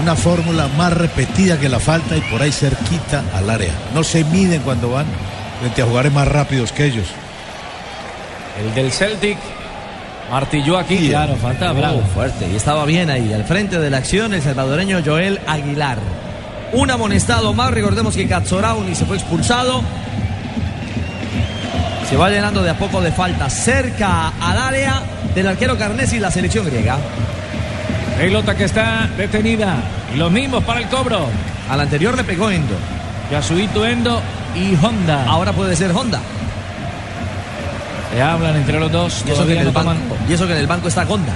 una 0.03 0.15
fórmula 0.17 0.69
más 0.77 0.93
repetida 0.93 1.59
que 1.59 1.71
la 1.71 1.81
falta 1.81 2.15
y 2.15 2.21
por 2.21 2.43
ahí 2.43 2.53
cerquita 2.53 3.23
al 3.35 3.49
área. 3.49 3.73
No 3.95 4.05
se 4.05 4.23
miden 4.25 4.61
cuando 4.63 4.91
van 4.91 5.07
frente 5.61 5.81
a 5.81 5.87
jugadores 5.87 6.13
más 6.13 6.29
rápidos 6.29 6.73
que 6.73 6.85
ellos. 6.85 7.07
El 8.63 8.75
del 8.75 8.93
Celtic 8.93 9.39
martilló 10.31 10.77
aquí. 10.77 11.09
Claro, 11.09 11.37
falta 11.37 11.71
Oh, 11.71 11.75
bravo. 11.75 12.03
fuerte. 12.13 12.47
Y 12.53 12.57
estaba 12.57 12.85
bien 12.85 13.09
ahí, 13.09 13.33
al 13.33 13.45
frente 13.45 13.79
de 13.79 13.89
la 13.89 13.97
acción, 13.97 14.35
el 14.35 14.43
salvadoreño 14.43 15.01
Joel 15.03 15.41
Aguilar. 15.47 15.97
Un 16.73 16.91
amonestado 16.91 17.55
más. 17.55 17.71
Recordemos 17.71 18.15
que 18.15 18.27
Katsorauni 18.29 18.95
se 18.95 19.05
fue 19.07 19.17
expulsado. 19.17 19.83
Se 22.09 22.17
va 22.17 22.31
llenando 22.31 22.63
de 22.63 22.71
a 22.71 22.79
poco 22.79 23.01
de 23.01 23.13
falta 23.13 23.51
cerca 23.51 24.33
al 24.41 24.59
área 24.59 25.03
del 25.35 25.47
arquero 25.47 25.77
Carnesi 25.77 26.17
y 26.17 26.21
la 26.21 26.31
selección 26.31 26.65
griega. 26.65 26.97
Pelota 28.17 28.57
que 28.57 28.65
está 28.65 29.09
detenida. 29.17 29.77
Los 30.17 30.31
mismos 30.31 30.65
para 30.65 30.81
el 30.81 30.89
cobro. 30.89 31.27
Al 31.71 31.81
anterior 31.81 32.17
le 32.17 32.25
pegó 32.25 32.51
Endo. 32.51 32.75
Yasuito 33.31 33.87
Endo 33.87 34.21
y 34.55 34.75
Honda. 34.83 35.25
Ahora 35.27 35.53
puede 35.53 35.77
ser 35.77 35.93
Honda. 35.93 36.21
Se 38.13 38.23
hablan 38.23 38.57
entre 38.57 38.81
los 38.81 38.91
dos. 38.91 39.23
Y 39.27 39.31
eso, 39.31 39.47
que 39.47 39.53
en 39.53 39.67
el 39.67 39.71
banco, 39.71 40.17
y 40.29 40.33
eso 40.33 40.47
que 40.47 40.53
en 40.55 40.59
el 40.59 40.67
banco 40.67 40.89
está 40.89 41.05
Gonda. 41.05 41.33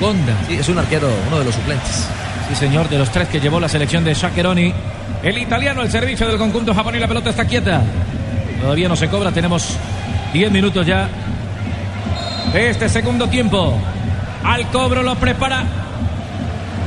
Honda. 0.00 0.34
Sí, 0.48 0.54
es 0.54 0.68
un 0.68 0.78
arquero, 0.78 1.08
uno 1.28 1.38
de 1.38 1.44
los 1.44 1.54
suplentes. 1.54 2.06
Sí, 2.52 2.58
señor, 2.66 2.90
de 2.90 2.98
los 2.98 3.10
tres 3.10 3.28
que 3.28 3.40
llevó 3.40 3.58
la 3.58 3.66
selección 3.66 4.04
de 4.04 4.12
Shakeroni. 4.12 4.74
El 5.22 5.38
italiano 5.38 5.80
al 5.80 5.90
servicio 5.90 6.28
del 6.28 6.36
conjunto 6.36 6.74
japonés. 6.74 7.00
La 7.00 7.08
pelota 7.08 7.30
está 7.30 7.46
quieta. 7.46 7.80
Todavía 8.60 8.90
no 8.90 8.94
se 8.94 9.08
cobra. 9.08 9.32
Tenemos 9.32 9.74
10 10.34 10.52
minutos 10.52 10.84
ya 10.86 11.08
de 12.52 12.68
este 12.68 12.90
segundo 12.90 13.26
tiempo. 13.26 13.72
Al 14.44 14.66
cobro 14.68 15.02
lo 15.02 15.14
prepara 15.14 15.64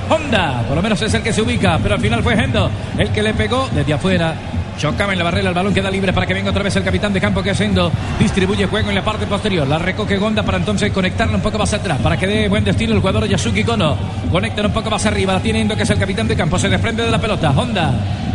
Honda. 0.07 0.61
Por 0.67 0.75
lo 0.75 0.83
menos 0.83 1.01
es 1.01 1.11
el 1.15 1.23
que 1.23 1.33
se 1.33 1.41
ubica. 1.41 1.79
Pero 1.81 1.95
al 1.95 2.01
final 2.01 2.21
fue 2.21 2.35
Hendo 2.35 2.69
el 2.99 3.09
que 3.09 3.23
le 3.23 3.33
pegó 3.33 3.67
desde 3.73 3.91
afuera. 3.91 4.35
Chocaba 4.77 5.13
en 5.13 5.17
la 5.19 5.23
barrera, 5.23 5.49
el 5.49 5.55
balón 5.55 5.73
queda 5.73 5.89
libre 5.89 6.11
para 6.11 6.25
que 6.27 6.33
venga 6.33 6.49
otra 6.51 6.61
vez 6.63 6.75
el 6.75 6.83
capitán 6.83 7.13
de 7.13 7.21
campo 7.21 7.41
que 7.41 7.51
es 7.51 7.61
Endo. 7.61 7.91
Distribuye 8.19 8.65
juego 8.67 8.89
en 8.89 8.95
la 8.95 9.03
parte 9.03 9.25
posterior. 9.25 9.65
La 9.67 9.77
recoge 9.79 10.17
Gonda 10.17 10.43
para 10.43 10.57
entonces 10.57 10.91
conectarla 10.91 11.35
un 11.35 11.41
poco 11.41 11.57
más 11.57 11.73
atrás. 11.73 11.99
Para 12.01 12.17
que 12.17 12.27
dé 12.27 12.47
buen 12.49 12.63
destino 12.63 12.93
el 12.93 12.99
jugador 12.99 13.25
Yasuki 13.27 13.63
Kono. 13.63 13.95
Conecta 14.31 14.61
un 14.65 14.73
poco 14.73 14.89
más 14.89 15.05
arriba. 15.05 15.33
La 15.33 15.39
tiene 15.39 15.61
Endo 15.61 15.75
que 15.75 15.83
es 15.83 15.89
el 15.89 15.97
capitán 15.97 16.27
de 16.27 16.35
campo. 16.35 16.59
Se 16.59 16.67
desprende 16.69 17.03
de 17.03 17.11
la 17.11 17.19
pelota. 17.19 17.51
Honda. 17.55 17.93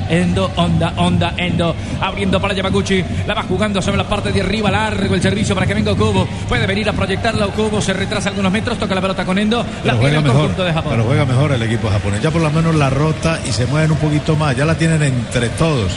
Endo, 0.09 0.50
Honda, 0.56 0.92
Honda, 0.97 1.35
Endo. 1.37 1.75
Abriendo 2.00 2.40
para 2.40 2.54
Yamaguchi. 2.54 3.04
La 3.26 3.35
va 3.35 3.42
jugando 3.42 3.80
sobre 3.82 3.99
la 3.99 4.09
parte 4.09 4.32
de 4.32 4.40
arriba. 4.40 4.70
Largo 4.70 5.14
el 5.14 5.20
servicio 5.23 5.54
para 5.54 5.66
que 5.66 5.75
venga 5.75 5.92
Okubo. 5.92 6.26
Puede 6.49 6.66
venir 6.66 6.88
a 6.88 6.92
proyectarla. 6.94 7.47
Okubo 7.47 7.80
se 7.82 7.92
retrasa 7.92 8.30
algunos 8.30 8.50
metros. 8.50 8.78
Toca 8.78 8.94
la 8.94 9.02
pelota 9.02 9.25
con 9.26 9.38
Endo. 9.38 9.59
La 9.85 9.92
Pero 9.92 9.99
juega 9.99 10.16
el 10.18 10.23
mejor, 10.25 10.38
conjunto 10.38 10.64
de 10.64 10.73
Japón. 10.73 10.92
pero 10.92 11.04
juega 11.04 11.25
mejor 11.26 11.52
el 11.52 11.62
equipo 11.62 11.90
japonés. 11.90 12.23
Ya 12.23 12.30
por 12.30 12.40
lo 12.40 12.50
menos 12.50 12.75
la 12.75 12.88
rota 12.90 13.38
y 13.47 13.52
se 13.52 13.66
mueven 13.66 13.92
un 13.92 13.99
poquito 13.99 14.35
más. 14.37 14.56
Ya 14.56 14.64
la 14.64 14.75
tienen 14.75 15.02
entre 15.02 15.49
todos. 15.50 15.92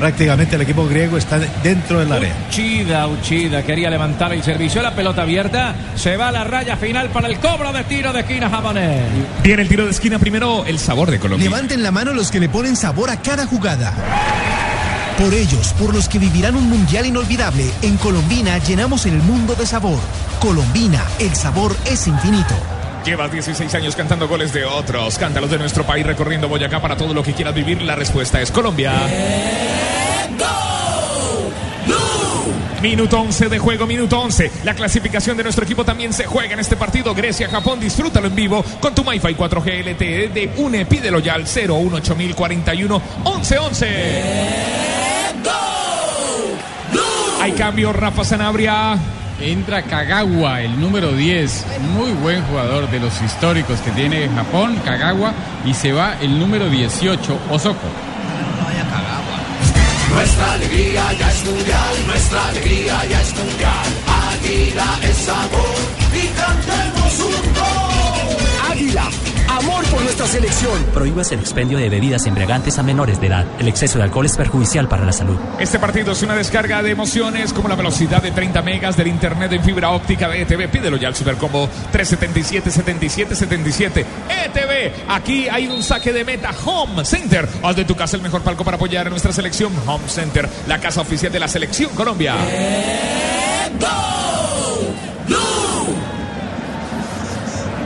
Prácticamente 0.00 0.56
el 0.56 0.62
equipo 0.62 0.86
griego 0.88 1.18
está 1.18 1.38
dentro 1.38 2.00
del 2.00 2.10
área. 2.10 2.34
Uchida, 2.48 3.06
Uchida 3.06 3.62
quería 3.62 3.90
levantar 3.90 4.32
el 4.32 4.42
servicio, 4.42 4.80
la 4.80 4.94
pelota 4.94 5.20
abierta, 5.22 5.74
se 5.94 6.16
va 6.16 6.28
a 6.28 6.32
la 6.32 6.42
raya 6.42 6.78
final 6.78 7.10
para 7.10 7.28
el 7.28 7.38
cobro 7.38 7.70
de 7.70 7.84
tiro 7.84 8.10
de 8.10 8.20
esquina 8.20 8.48
japonés. 8.48 9.02
Viene 9.42 9.60
el 9.60 9.68
tiro 9.68 9.84
de 9.84 9.90
esquina 9.90 10.18
primero, 10.18 10.64
el 10.64 10.78
sabor 10.78 11.10
de 11.10 11.18
Colombia. 11.18 11.50
Levanten 11.50 11.82
la 11.82 11.90
mano 11.90 12.14
los 12.14 12.30
que 12.30 12.40
le 12.40 12.48
ponen 12.48 12.76
sabor 12.76 13.10
a 13.10 13.20
cada 13.20 13.46
jugada. 13.46 13.92
Por 15.18 15.34
ellos, 15.34 15.74
por 15.78 15.94
los 15.94 16.08
que 16.08 16.18
vivirán 16.18 16.56
un 16.56 16.70
mundial 16.70 17.04
inolvidable, 17.04 17.70
en 17.82 17.98
Colombina 17.98 18.56
llenamos 18.56 19.04
el 19.04 19.18
mundo 19.18 19.54
de 19.54 19.66
sabor. 19.66 20.00
Colombina, 20.40 21.04
el 21.18 21.34
sabor 21.34 21.76
es 21.84 22.06
infinito. 22.06 22.54
Llevas 23.04 23.30
16 23.30 23.74
años 23.74 23.96
cantando 23.96 24.28
goles 24.28 24.54
de 24.54 24.64
otros. 24.64 25.18
Cántalos 25.18 25.50
de 25.50 25.58
nuestro 25.58 25.84
país 25.84 26.06
recorriendo 26.06 26.48
Boyacá 26.48 26.80
para 26.80 26.96
todo 26.96 27.12
lo 27.12 27.22
que 27.22 27.34
quieras 27.34 27.54
vivir. 27.54 27.82
La 27.82 27.96
respuesta 27.96 28.40
es 28.40 28.50
Colombia. 28.50 28.92
Minuto 32.82 33.20
11 33.20 33.50
de 33.50 33.58
juego, 33.58 33.86
minuto 33.86 34.18
11. 34.18 34.50
La 34.64 34.74
clasificación 34.74 35.36
de 35.36 35.42
nuestro 35.42 35.64
equipo 35.64 35.84
también 35.84 36.14
se 36.14 36.24
juega 36.24 36.54
en 36.54 36.60
este 36.60 36.76
partido. 36.76 37.14
Grecia-Japón, 37.14 37.78
disfrútalo 37.78 38.28
en 38.28 38.34
vivo 38.34 38.64
con 38.80 38.94
tu 38.94 39.04
MiFi 39.04 39.34
4G 39.34 39.84
LTE 39.92 40.28
de 40.28 40.50
UNE. 40.56 40.86
Pídelo 40.86 41.18
ya 41.18 41.34
al 41.34 41.46
018041 41.46 43.02
1111. 43.24 43.86
Hay 47.42 47.52
cambio, 47.52 47.92
Rafa 47.92 48.24
Sanabria. 48.24 48.98
Entra 49.42 49.82
Kagawa, 49.82 50.62
el 50.62 50.78
número 50.78 51.12
10, 51.12 51.66
muy 51.96 52.12
buen 52.12 52.42
jugador 52.44 52.90
de 52.90 53.00
los 53.00 53.22
históricos 53.22 53.80
que 53.80 53.90
tiene 53.90 54.28
Japón, 54.28 54.76
Kagawa, 54.84 55.32
y 55.64 55.72
se 55.72 55.92
va 55.92 56.16
el 56.20 56.38
número 56.38 56.68
18, 56.68 57.38
Osoko. 57.50 58.09
Nuestra 60.12 60.52
alegría 60.52 61.12
ya 61.18 61.30
es 61.30 61.44
mundial, 61.44 61.94
nuestra 62.06 62.46
alegría 62.48 63.04
ya 63.06 63.22
es 63.22 63.34
mundial. 63.36 63.88
Águila 64.32 64.98
es 65.02 65.16
sabor 65.16 65.78
y 66.12 66.26
cantemos 66.38 67.20
un 67.20 67.54
gol. 67.54 68.70
Águila, 68.70 69.08
amor 69.60 69.84
por 69.86 70.02
nuestra 70.02 70.26
selección. 70.26 70.82
Prohíbas 70.94 71.30
el 71.32 71.40
expendio 71.40 71.78
de 71.78 71.88
bebidas 71.88 72.26
embriagantes 72.26 72.78
a 72.78 72.82
menores 72.82 73.20
de 73.20 73.26
edad. 73.26 73.46
El 73.58 73.68
exceso 73.68 73.98
de 73.98 74.04
alcohol 74.04 74.26
es 74.26 74.36
perjudicial 74.36 74.88
para 74.88 75.04
la 75.04 75.12
salud. 75.12 75.36
Este 75.58 75.78
partido 75.78 76.12
es 76.12 76.22
una 76.22 76.34
descarga 76.34 76.82
de 76.82 76.90
emociones 76.90 77.52
como 77.52 77.68
la 77.68 77.74
velocidad 77.74 78.22
de 78.22 78.30
30 78.30 78.62
megas 78.62 78.96
del 78.96 79.08
internet 79.08 79.52
en 79.52 79.62
fibra 79.62 79.90
óptica 79.90 80.28
de 80.28 80.42
ETV. 80.42 80.68
Pídelo 80.70 80.96
ya 80.96 81.08
al 81.08 81.14
Supercombo 81.14 81.68
377 81.92 82.70
77 82.70 83.34
77. 83.34 84.06
ETV, 84.46 84.92
aquí 85.08 85.48
hay 85.48 85.68
un 85.68 85.82
saque 85.82 86.12
de 86.12 86.24
meta 86.24 86.50
Home 86.64 87.04
Center. 87.04 87.48
Haz 87.62 87.76
de 87.76 87.84
tu 87.84 87.94
casa 87.94 88.16
el 88.16 88.22
mejor 88.22 88.42
palco 88.42 88.64
para 88.64 88.76
apoyar 88.76 89.06
a 89.06 89.10
nuestra 89.10 89.32
selección 89.32 89.72
Home 89.86 90.08
Center, 90.08 90.48
la 90.66 90.78
casa 90.78 91.02
oficial 91.02 91.30
de 91.30 91.40
la 91.40 91.48
selección 91.48 91.90
Colombia. 91.94 92.34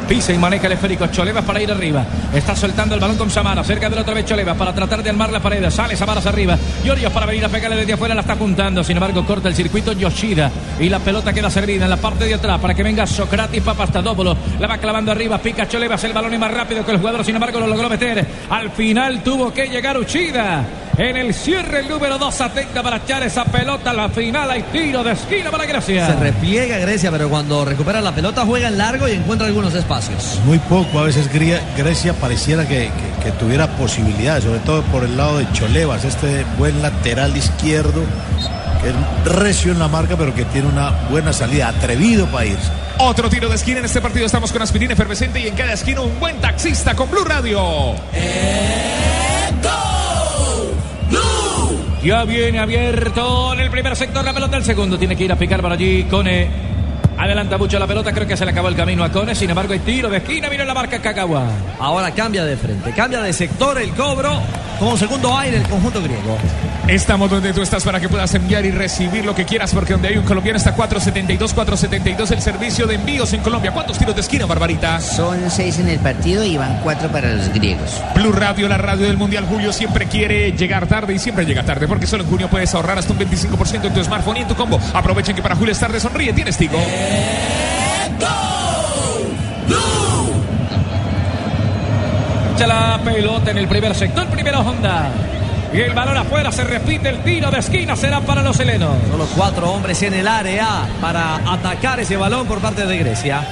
Pisa 0.08 0.32
y 0.32 0.38
maneja 0.38 0.66
el 0.66 0.72
esférico. 0.72 1.06
Cholevas 1.06 1.44
para 1.44 1.62
ir 1.62 1.70
arriba. 1.70 2.04
Está 2.32 2.54
soltando 2.54 2.94
el 2.94 3.00
balón 3.00 3.16
con 3.16 3.30
Samara. 3.30 3.64
Cerca 3.64 3.88
de 3.88 3.96
la 3.96 4.02
otra 4.02 4.14
vez 4.14 4.24
Cholevas 4.24 4.56
para 4.56 4.74
tratar 4.74 5.02
de 5.02 5.10
armar 5.10 5.32
la 5.32 5.40
pared. 5.40 5.68
Sale 5.70 5.96
Samaras 5.96 6.26
arriba. 6.26 6.58
Giorgios 6.82 7.12
para 7.12 7.26
venir 7.26 7.44
a 7.44 7.48
pegarle 7.48 7.76
desde 7.76 7.94
afuera. 7.94 8.14
La 8.14 8.20
está 8.20 8.34
apuntando. 8.34 8.84
Sin 8.84 8.96
embargo, 8.96 9.24
corta 9.24 9.48
el 9.48 9.54
circuito 9.54 9.92
Yoshida. 9.92 10.50
Y 10.78 10.88
la 10.88 10.98
pelota 10.98 11.32
queda 11.32 11.50
servida 11.50 11.84
en 11.84 11.90
la 11.90 11.96
parte 11.96 12.24
de 12.24 12.34
atrás 12.34 12.60
para 12.60 12.74
que 12.74 12.82
venga 12.82 13.06
Socrates 13.06 13.62
Papastadópolos. 13.62 14.36
La 14.60 14.66
va 14.66 14.78
clavando 14.78 15.12
arriba. 15.12 15.38
Pica 15.38 15.66
Cholevas. 15.66 16.02
El 16.04 16.12
balón 16.12 16.34
es 16.34 16.40
más 16.40 16.52
rápido 16.52 16.84
que 16.84 16.92
el 16.92 16.98
jugador. 16.98 17.24
Sin 17.24 17.34
embargo, 17.34 17.60
lo 17.60 17.66
logró 17.66 17.88
meter. 17.88 18.26
Al 18.50 18.70
final 18.70 19.22
tuvo 19.22 19.52
que 19.52 19.66
llegar 19.68 19.96
Uchida. 19.98 20.64
En 20.96 21.16
el 21.16 21.34
cierre, 21.34 21.80
el 21.80 21.88
número 21.88 22.18
2 22.18 22.40
atenta 22.40 22.80
para 22.82 22.98
echar 22.98 23.22
esa 23.24 23.44
pelota. 23.44 23.90
A 23.90 23.92
la 23.92 24.08
final 24.08 24.48
hay 24.50 24.62
tiro 24.72 25.02
de 25.02 25.12
esquina 25.12 25.50
para 25.50 25.66
Grecia. 25.66 26.06
Se 26.06 26.14
repliega 26.14 26.78
Grecia, 26.78 27.10
pero 27.10 27.28
cuando 27.28 27.64
recupera 27.64 28.00
la 28.00 28.14
pelota 28.14 28.44
juega 28.46 28.68
en 28.68 28.78
largo 28.78 29.08
y 29.08 29.12
encuentra 29.12 29.48
algunos 29.48 29.74
espacios. 29.74 30.38
Muy 30.46 30.58
poco, 30.60 31.00
a 31.00 31.02
veces 31.04 31.28
Grecia 31.76 32.12
pareciera 32.14 32.66
que, 32.68 32.90
que- 33.18 33.24
que 33.24 33.32
tuviera 33.32 33.66
posibilidades, 33.76 34.44
sobre 34.44 34.58
todo 34.60 34.82
por 34.84 35.02
el 35.02 35.16
lado 35.16 35.38
de 35.38 35.50
Cholevas, 35.52 36.04
este 36.04 36.44
buen 36.58 36.80
lateral 36.82 37.34
izquierdo, 37.36 38.02
que 38.82 38.90
es 38.90 39.34
recio 39.34 39.72
en 39.72 39.78
la 39.80 39.88
marca, 39.88 40.14
pero 40.16 40.32
que 40.34 40.44
tiene 40.44 40.68
una 40.68 40.90
buena 41.10 41.32
salida, 41.32 41.68
atrevido 41.68 42.26
para 42.26 42.44
irse. 42.46 42.68
Otro 42.98 43.28
tiro 43.30 43.48
de 43.48 43.56
esquina 43.56 43.78
en 43.80 43.86
este 43.86 44.00
partido. 44.00 44.26
Estamos 44.26 44.52
con 44.52 44.62
aspirina 44.62 44.92
efervescente 44.92 45.40
y 45.40 45.48
en 45.48 45.54
cada 45.56 45.72
esquina 45.72 46.02
un 46.02 46.20
buen 46.20 46.36
taxista 46.40 46.94
con 46.94 47.10
Blue 47.10 47.24
Radio. 47.24 47.94
Ya 52.04 52.22
viene 52.24 52.58
abierto 52.58 53.54
en 53.54 53.60
el 53.60 53.70
primer 53.70 53.96
sector 53.96 54.22
la 54.22 54.34
pelota. 54.34 54.58
El 54.58 54.64
segundo 54.64 54.98
tiene 54.98 55.16
que 55.16 55.24
ir 55.24 55.32
a 55.32 55.36
picar 55.36 55.62
por 55.62 55.72
allí. 55.72 56.04
Cone 56.04 56.50
adelanta 57.16 57.56
mucho 57.56 57.78
la 57.78 57.86
pelota. 57.86 58.12
Creo 58.12 58.28
que 58.28 58.36
se 58.36 58.44
le 58.44 58.50
acabó 58.50 58.68
el 58.68 58.76
camino 58.76 59.02
a 59.02 59.10
Cone. 59.10 59.34
Sin 59.34 59.48
embargo, 59.48 59.72
hay 59.72 59.78
tiro 59.78 60.10
de 60.10 60.18
esquina. 60.18 60.50
Mira 60.50 60.66
la 60.66 60.74
marca 60.74 61.00
Kagawa. 61.00 61.48
Ahora 61.78 62.10
cambia 62.10 62.44
de 62.44 62.58
frente, 62.58 62.92
cambia 62.92 63.22
de 63.22 63.32
sector 63.32 63.80
el 63.80 63.88
cobro 63.94 64.38
como 64.78 64.98
segundo 64.98 65.34
aire 65.38 65.56
el 65.56 65.62
conjunto 65.66 66.02
griego. 66.02 66.36
Estamos 66.88 67.30
donde 67.30 67.54
tú 67.54 67.62
estás 67.62 67.82
para 67.82 67.98
que 67.98 68.10
puedas 68.10 68.34
enviar 68.34 68.66
y 68.66 68.70
recibir 68.70 69.24
lo 69.24 69.34
que 69.34 69.46
quieras, 69.46 69.72
porque 69.72 69.94
donde 69.94 70.08
hay 70.08 70.18
un 70.18 70.24
colombiano 70.24 70.58
está 70.58 70.74
472, 70.74 71.54
472 71.54 72.30
el 72.30 72.42
servicio 72.42 72.86
de 72.86 72.96
envíos 72.96 73.32
en 73.32 73.40
Colombia. 73.40 73.72
¿Cuántos 73.72 73.96
tiros 73.98 74.14
de 74.14 74.20
esquina, 74.20 74.44
Barbarita? 74.44 75.00
Son 75.00 75.50
seis 75.50 75.78
en 75.78 75.88
el 75.88 75.98
partido 75.98 76.44
y 76.44 76.58
van 76.58 76.80
cuatro 76.82 77.08
para 77.08 77.32
los 77.32 77.48
griegos. 77.54 78.02
Blue 78.14 78.32
Radio, 78.32 78.68
la 78.68 78.76
radio 78.76 79.06
del 79.06 79.16
Mundial 79.16 79.46
Julio, 79.46 79.72
siempre 79.72 80.06
quiere 80.06 80.52
llegar 80.52 80.86
tarde 80.86 81.14
y 81.14 81.18
siempre 81.18 81.46
llega 81.46 81.62
tarde, 81.62 81.88
porque 81.88 82.06
solo 82.06 82.22
en 82.22 82.28
junio 82.28 82.48
puedes 82.50 82.74
ahorrar 82.74 82.98
hasta 82.98 83.14
un 83.14 83.18
25% 83.18 83.86
en 83.86 83.94
tu 83.94 84.04
smartphone 84.04 84.36
y 84.36 84.40
en 84.40 84.48
tu 84.48 84.54
combo. 84.54 84.78
Aprovechen 84.92 85.34
que 85.34 85.42
para 85.42 85.56
Julio 85.56 85.72
es 85.72 85.78
tarde, 85.78 85.98
sonríe, 85.98 86.34
tienes 86.34 86.58
Tigo. 86.58 86.78
Echa 92.54 92.66
la 92.66 93.00
pelota 93.02 93.50
en 93.50 93.58
el 93.58 93.68
primer 93.68 93.94
sector. 93.94 94.26
Primero 94.28 94.60
Honda. 94.60 95.10
Y 95.74 95.80
el 95.80 95.92
balón 95.92 96.16
afuera. 96.16 96.52
Se 96.52 96.62
repite 96.62 97.08
el 97.08 97.18
tiro 97.24 97.50
de 97.50 97.58
esquina. 97.58 97.96
Será 97.96 98.20
para 98.20 98.42
los 98.42 98.60
helenos. 98.60 98.96
Solo 99.10 99.26
cuatro 99.34 99.72
hombres 99.72 100.00
en 100.02 100.14
el 100.14 100.28
área 100.28 100.86
para 101.00 101.36
atacar 101.52 101.98
ese 101.98 102.16
balón 102.16 102.46
por 102.46 102.60
parte 102.60 102.86
de 102.86 102.96
Grecia. 102.96 103.44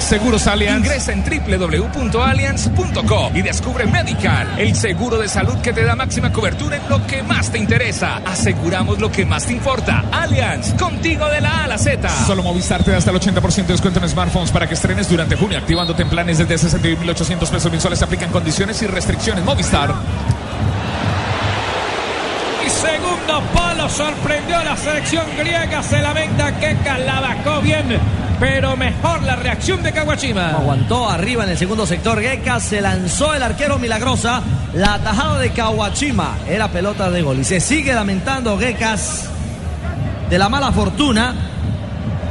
Seguros 0.00 0.46
Allianz. 0.46 0.84
Ingresa 0.84 1.12
en 1.12 1.22
www.allianz.co 1.22 3.30
y 3.34 3.42
descubre 3.42 3.84
Medical, 3.86 4.58
el 4.58 4.74
seguro 4.74 5.18
de 5.18 5.28
salud 5.28 5.56
que 5.58 5.72
te 5.72 5.84
da 5.84 5.94
máxima 5.94 6.32
cobertura 6.32 6.76
en 6.76 6.88
lo 6.88 7.06
que 7.06 7.22
más 7.22 7.50
te 7.50 7.58
interesa. 7.58 8.16
Aseguramos 8.24 8.98
lo 8.98 9.12
que 9.12 9.24
más 9.24 9.46
te 9.46 9.52
importa. 9.52 10.04
Allianz, 10.10 10.74
contigo 10.74 11.28
de 11.28 11.40
la 11.40 11.60
A 11.60 11.64
a 11.64 11.68
la 11.68 11.78
Z. 11.78 12.08
Solo 12.26 12.42
Movistar 12.42 12.82
te 12.82 12.90
da 12.90 12.98
hasta 12.98 13.12
el 13.12 13.20
80% 13.20 13.54
de 13.54 13.72
descuento 13.72 14.00
en 14.00 14.08
smartphones 14.08 14.50
para 14.50 14.66
que 14.66 14.74
estrenes 14.74 15.08
durante 15.08 15.36
junio, 15.36 15.58
activándote 15.58 16.02
en 16.02 16.08
planes 16.08 16.38
desde 16.38 16.56
61.800 16.56 17.48
pesos 17.48 17.70
mensuales. 17.70 17.98
Se 17.98 18.04
aplican 18.04 18.30
condiciones 18.30 18.82
y 18.82 18.86
restricciones. 18.86 19.44
Movistar. 19.44 19.94
Segundo 23.26 23.52
palo 23.54 23.88
sorprendió 23.88 24.58
a 24.58 24.64
la 24.64 24.76
selección 24.76 25.24
griega. 25.38 25.82
Se 25.82 26.02
lamenta 26.02 26.58
que 26.60 26.76
la 27.06 27.20
bajó 27.20 27.62
bien. 27.62 27.98
Pero 28.38 28.76
mejor 28.76 29.22
la 29.22 29.34
reacción 29.34 29.82
de 29.82 29.92
Caguachima. 29.92 30.50
Aguantó 30.50 31.08
arriba 31.08 31.44
en 31.44 31.50
el 31.50 31.56
segundo 31.56 31.86
sector. 31.86 32.20
Geka 32.20 32.60
se 32.60 32.82
lanzó 32.82 33.32
el 33.32 33.42
arquero 33.42 33.78
milagrosa. 33.78 34.42
La 34.74 34.94
atajada 34.94 35.38
de 35.38 35.50
Kawachima 35.50 36.36
era 36.46 36.68
pelota 36.68 37.10
de 37.10 37.22
gol. 37.22 37.38
Y 37.38 37.44
se 37.44 37.60
sigue 37.60 37.94
lamentando 37.94 38.58
Gekas 38.58 39.30
de 40.28 40.38
la 40.38 40.50
mala 40.50 40.70
fortuna. 40.72 41.34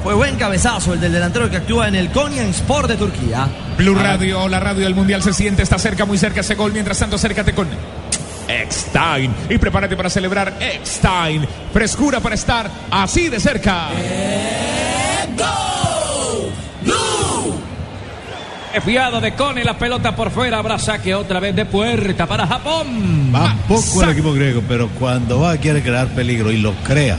Fue 0.03 0.13
buen 0.13 0.35
cabezazo 0.35 0.93
el 0.93 0.99
del 0.99 1.13
delantero 1.13 1.49
que 1.49 1.57
actúa 1.57 1.87
en 1.87 1.95
el 1.95 2.11
Konya 2.11 2.43
Sport 2.43 2.89
de 2.89 2.97
Turquía. 2.97 3.47
Blue 3.79 3.95
Radio, 3.95 4.47
la 4.47 4.59
radio 4.59 4.83
del 4.83 4.93
Mundial 4.93 5.23
se 5.23 5.33
siente, 5.33 5.63
está 5.63 5.79
cerca, 5.79 6.05
muy 6.05 6.19
cerca 6.19 6.41
ese 6.41 6.53
gol. 6.53 6.71
Mientras 6.71 6.99
tanto, 6.99 7.15
acércate 7.15 7.53
con 7.53 7.67
Eckstein 8.47 9.33
y 9.49 9.57
prepárate 9.57 9.95
para 9.95 10.09
celebrar 10.09 10.53
Eckstein. 10.59 11.47
Frescura 11.71 12.19
para 12.19 12.35
estar 12.35 12.69
así 12.91 13.29
de 13.29 13.39
cerca. 13.39 13.89
Fiado 18.83 19.21
de 19.21 19.33
Cone, 19.33 19.63
la 19.63 19.77
pelota 19.77 20.13
por 20.15 20.29
fuera, 20.29 20.57
habrá 20.57 20.77
saque 20.77 21.15
otra 21.15 21.39
vez 21.39 21.55
de 21.55 21.65
puerta 21.65 22.25
para 22.25 22.45
Japón. 22.45 23.31
Va 23.33 23.55
poco 23.67 24.03
el 24.03 24.09
equipo 24.09 24.33
griego, 24.33 24.61
pero 24.67 24.89
cuando 24.89 25.39
va 25.39 25.55
quiere 25.57 25.81
crear 25.81 26.07
peligro 26.07 26.51
y 26.51 26.57
lo 26.57 26.73
crea. 26.83 27.17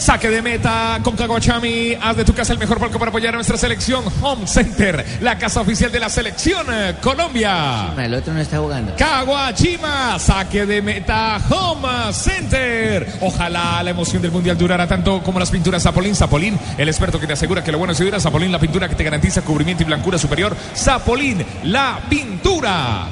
Saque 0.00 0.30
de 0.30 0.40
meta 0.40 0.98
con 1.04 1.14
Kaguachami. 1.14 1.94
Haz 2.00 2.16
de 2.16 2.24
tu 2.24 2.32
casa 2.32 2.54
el 2.54 2.58
mejor 2.58 2.80
palco 2.80 2.98
para 2.98 3.10
apoyar 3.10 3.34
a 3.34 3.36
nuestra 3.36 3.58
selección. 3.58 4.02
Home 4.22 4.46
Center, 4.46 5.04
la 5.20 5.36
casa 5.36 5.60
oficial 5.60 5.92
de 5.92 6.00
la 6.00 6.08
selección 6.08 6.66
eh, 6.72 6.94
Colombia. 7.02 7.92
El 7.98 8.14
otro 8.14 8.32
no 8.32 8.40
está 8.40 8.58
jugando. 8.60 8.96
Caguachima, 8.96 10.18
saque 10.18 10.64
de 10.64 10.80
meta 10.80 11.38
Home 11.50 12.14
Center. 12.14 13.12
Ojalá 13.20 13.82
la 13.82 13.90
emoción 13.90 14.22
del 14.22 14.32
mundial 14.32 14.56
durara 14.56 14.86
tanto 14.86 15.22
como 15.22 15.38
las 15.38 15.50
pinturas 15.50 15.82
Zapolín. 15.82 16.14
Zapolín, 16.14 16.58
el 16.78 16.88
experto 16.88 17.20
que 17.20 17.26
te 17.26 17.34
asegura 17.34 17.62
que 17.62 17.70
lo 17.70 17.76
bueno 17.76 17.92
es 17.92 17.98
dura. 17.98 18.18
Zapolín, 18.18 18.50
la 18.50 18.58
pintura 18.58 18.88
que 18.88 18.94
te 18.94 19.04
garantiza 19.04 19.42
cubrimiento 19.42 19.82
y 19.82 19.86
blancura 19.86 20.16
superior. 20.16 20.56
Zapolín, 20.74 21.44
la 21.64 22.00
pintura. 22.08 23.06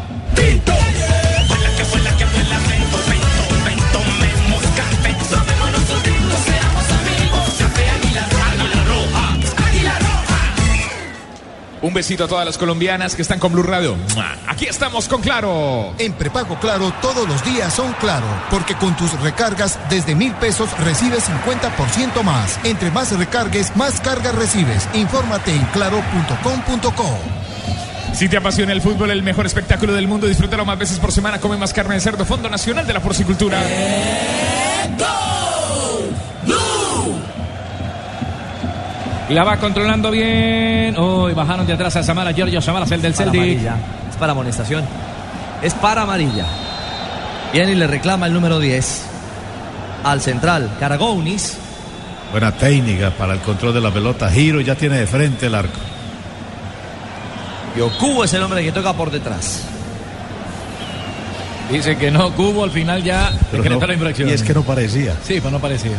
Un 11.81 11.95
besito 11.95 12.25
a 12.25 12.29
todas 12.29 12.45
las 12.45 12.59
colombianas 12.59 13.15
que 13.15 13.23
están 13.23 13.39
con 13.39 13.53
Blue 13.53 13.63
Radio. 13.63 13.97
Aquí 14.47 14.67
estamos 14.67 15.09
con 15.09 15.21
Claro. 15.21 15.95
En 15.99 16.13
prepago 16.13 16.59
Claro 16.59 16.93
todos 17.01 17.29
los 17.29 17.45
días 17.45 17.73
son 17.73 17.93
Claro, 18.01 18.27
porque 18.51 18.75
con 18.75 18.97
tus 18.97 19.13
recargas 19.21 19.79
desde 19.89 20.15
mil 20.15 20.33
pesos 20.35 20.69
recibes 20.79 21.29
50% 21.29 22.23
más. 22.23 22.59
Entre 22.65 22.91
más 22.91 23.17
recargues, 23.17 23.75
más 23.77 24.01
cargas 24.01 24.35
recibes. 24.35 24.89
Infórmate 24.95 25.55
en 25.55 25.65
claro.com.co. 25.67 27.19
Si 28.15 28.29
te 28.29 28.37
apasiona 28.37 28.73
el 28.73 28.83
fútbol, 28.83 29.11
el 29.13 29.23
mejor 29.23 29.47
espectáculo 29.47 29.93
del 29.93 30.09
mundo, 30.09 30.27
disfrútalo 30.27 30.65
más 30.65 30.79
veces 30.79 30.99
por 30.99 31.13
semana. 31.13 31.39
Come 31.39 31.57
más 31.57 31.73
carne 31.73 31.95
de 31.95 32.01
cerdo, 32.01 32.25
Fondo 32.25 32.49
Nacional 32.49 32.87
de 32.87 32.95
la 32.95 33.01
Porcicultura. 33.01 33.63
La 39.31 39.45
va 39.45 39.57
controlando 39.59 40.11
bien. 40.11 40.99
Uy, 40.99 41.35
bajaron 41.35 41.67
de 41.67 41.73
atrás 41.75 41.97
a 41.97 42.03
Samara. 42.03 42.33
Giorgio 42.33 42.61
Samara, 42.63 42.87
el 42.91 43.03
del 43.03 43.15
Celtic. 43.15 43.35
amarilla. 43.41 43.77
Es 44.11 44.17
para 44.17 44.33
amonestación. 44.33 44.85
Es 45.63 45.75
para 45.75 46.03
amarilla. 46.03 46.47
Viene 47.53 47.73
y 47.73 47.75
le 47.75 47.87
reclama 47.87 48.27
el 48.27 48.33
número 48.33 48.59
10 48.59 49.03
al 50.05 50.21
central, 50.21 50.71
Caragounis. 50.81 51.59
Buena 52.31 52.53
técnica 52.53 53.11
para 53.11 53.35
el 53.35 53.41
control 53.41 53.75
de 53.75 53.81
la 53.81 53.91
pelota. 53.91 54.31
Giro 54.31 54.61
ya 54.61 54.75
tiene 54.75 54.97
de 54.99 55.07
frente 55.07 55.47
el 55.47 55.55
arco. 55.55 55.79
Y 57.77 57.81
Okubo 57.81 58.25
es 58.25 58.33
el 58.35 58.43
hombre 58.43 58.63
que 58.65 58.73
toca 58.73 58.93
por 58.95 59.11
detrás. 59.11 59.63
Dice 61.71 61.97
que 61.99 62.11
no, 62.11 62.33
Cubo 62.33 62.65
al 62.65 62.71
final 62.71 63.03
ya 63.03 63.31
Pero 63.51 63.63
decretó 63.63 63.81
no- 63.83 63.87
la 63.89 63.93
infracción. 63.95 64.29
y 64.29 64.33
es 64.33 64.43
que 64.43 64.55
no 64.55 64.63
parecía. 64.63 65.15
Sí, 65.23 65.39
pues 65.41 65.53
no 65.53 65.59
parecía. 65.59 65.93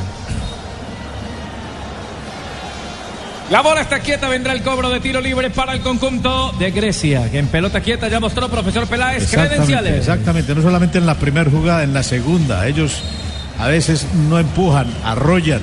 La 3.51 3.61
bola 3.61 3.81
está 3.81 3.99
quieta, 3.99 4.29
vendrá 4.29 4.53
el 4.53 4.61
cobro 4.61 4.89
de 4.91 4.99
tiro 4.99 5.19
libre 5.21 5.49
para 5.49 5.73
el 5.73 5.81
conjunto 5.81 6.51
de 6.59 6.69
Grecia, 6.69 7.31
que 7.31 7.39
en 7.39 7.47
pelota 7.47 7.81
quieta 7.81 8.07
ya 8.07 8.19
mostró 8.19 8.47
profesor 8.47 8.85
Peláez 8.85 9.23
Exactamente, 9.23 9.55
credenciales. 9.55 9.99
exactamente, 9.99 10.53
no 10.53 10.61
solamente 10.61 10.99
en 10.99 11.07
la 11.07 11.15
primera 11.15 11.49
jugada, 11.49 11.81
en 11.83 11.91
la 11.93 12.03
segunda. 12.03 12.67
Ellos 12.67 13.01
a 13.57 13.67
veces 13.67 14.05
no 14.29 14.37
empujan, 14.37 14.87
arrollan. 15.03 15.61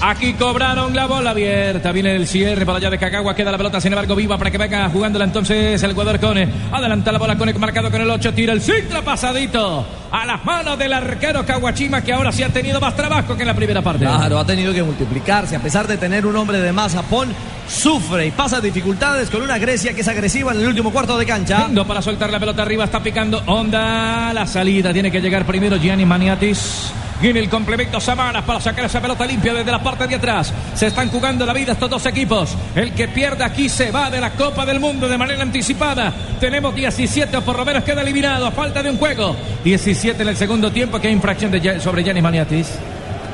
Aquí 0.00 0.34
cobraron 0.34 0.94
la 0.94 1.06
bola 1.06 1.30
abierta. 1.30 1.90
Viene 1.90 2.14
el 2.14 2.28
cierre 2.28 2.64
para 2.64 2.78
allá 2.78 2.88
de 2.88 2.98
Cacagua. 2.98 3.34
Queda 3.34 3.50
la 3.50 3.58
pelota, 3.58 3.80
sin 3.80 3.92
embargo, 3.92 4.14
viva 4.14 4.38
para 4.38 4.50
que 4.50 4.58
venga 4.58 4.88
jugándola 4.90 5.24
entonces 5.24 5.82
el 5.82 5.92
jugador 5.92 6.20
Cone. 6.20 6.48
Adelanta 6.70 7.10
la 7.10 7.18
bola 7.18 7.36
Cone 7.36 7.52
marcado 7.54 7.90
con 7.90 8.00
el 8.00 8.08
8. 8.08 8.32
Tira 8.32 8.52
el 8.52 8.60
ciclo 8.60 9.02
pasadito 9.02 9.84
a 10.12 10.24
las 10.24 10.44
manos 10.44 10.78
del 10.78 10.92
arquero 10.92 11.44
Caguachima, 11.44 12.02
que 12.02 12.12
ahora 12.12 12.30
sí 12.30 12.44
ha 12.44 12.48
tenido 12.48 12.80
más 12.80 12.94
trabajo 12.94 13.34
que 13.34 13.42
en 13.42 13.48
la 13.48 13.54
primera 13.54 13.82
parte. 13.82 14.04
Claro, 14.04 14.38
ha 14.38 14.46
tenido 14.46 14.72
que 14.72 14.84
multiplicarse. 14.84 15.56
A 15.56 15.60
pesar 15.60 15.88
de 15.88 15.96
tener 15.96 16.26
un 16.26 16.36
hombre 16.36 16.60
de 16.60 16.72
más, 16.72 16.94
Japón 16.94 17.34
sufre 17.68 18.26
y 18.26 18.30
pasa 18.30 18.60
dificultades 18.60 19.28
con 19.28 19.42
una 19.42 19.58
Grecia 19.58 19.94
que 19.94 20.02
es 20.02 20.08
agresiva 20.08 20.52
en 20.52 20.60
el 20.60 20.68
último 20.68 20.92
cuarto 20.92 21.18
de 21.18 21.26
cancha. 21.26 21.66
Hendo 21.66 21.84
para 21.86 22.02
soltar 22.02 22.30
la 22.30 22.38
pelota 22.38 22.62
arriba, 22.62 22.84
está 22.84 23.02
picando 23.02 23.42
Onda. 23.46 24.32
La 24.32 24.46
salida 24.46 24.92
tiene 24.92 25.10
que 25.10 25.20
llegar 25.20 25.44
primero 25.44 25.76
Gianni 25.76 26.06
Maniatis. 26.06 26.92
Viene 27.20 27.40
el 27.40 27.48
complemento 27.48 28.00
Samaras 28.00 28.44
para 28.44 28.60
sacar 28.60 28.84
esa 28.84 29.00
pelota 29.00 29.26
limpia 29.26 29.52
desde 29.52 29.72
la 29.72 29.82
parte 29.82 30.06
de 30.06 30.14
atrás. 30.14 30.52
Se 30.74 30.86
están 30.86 31.10
jugando 31.10 31.44
la 31.44 31.52
vida 31.52 31.72
estos 31.72 31.90
dos 31.90 32.06
equipos. 32.06 32.56
El 32.76 32.92
que 32.92 33.08
pierda 33.08 33.46
aquí 33.46 33.68
se 33.68 33.90
va 33.90 34.08
de 34.08 34.20
la 34.20 34.30
Copa 34.30 34.64
del 34.64 34.78
Mundo 34.78 35.08
de 35.08 35.18
manera 35.18 35.42
anticipada. 35.42 36.12
Tenemos 36.38 36.72
17 36.74 37.36
o 37.36 37.42
por 37.42 37.56
lo 37.56 37.64
menos 37.64 37.82
queda 37.82 38.02
eliminado 38.02 38.46
a 38.46 38.52
falta 38.52 38.84
de 38.84 38.90
un 38.90 38.98
juego. 38.98 39.34
17 39.64 40.22
en 40.22 40.28
el 40.28 40.36
segundo 40.36 40.70
tiempo 40.70 41.00
que 41.00 41.10
infracción 41.10 41.52
sobre 41.80 42.04
Gianni 42.04 42.22
Maniatis. 42.22 42.78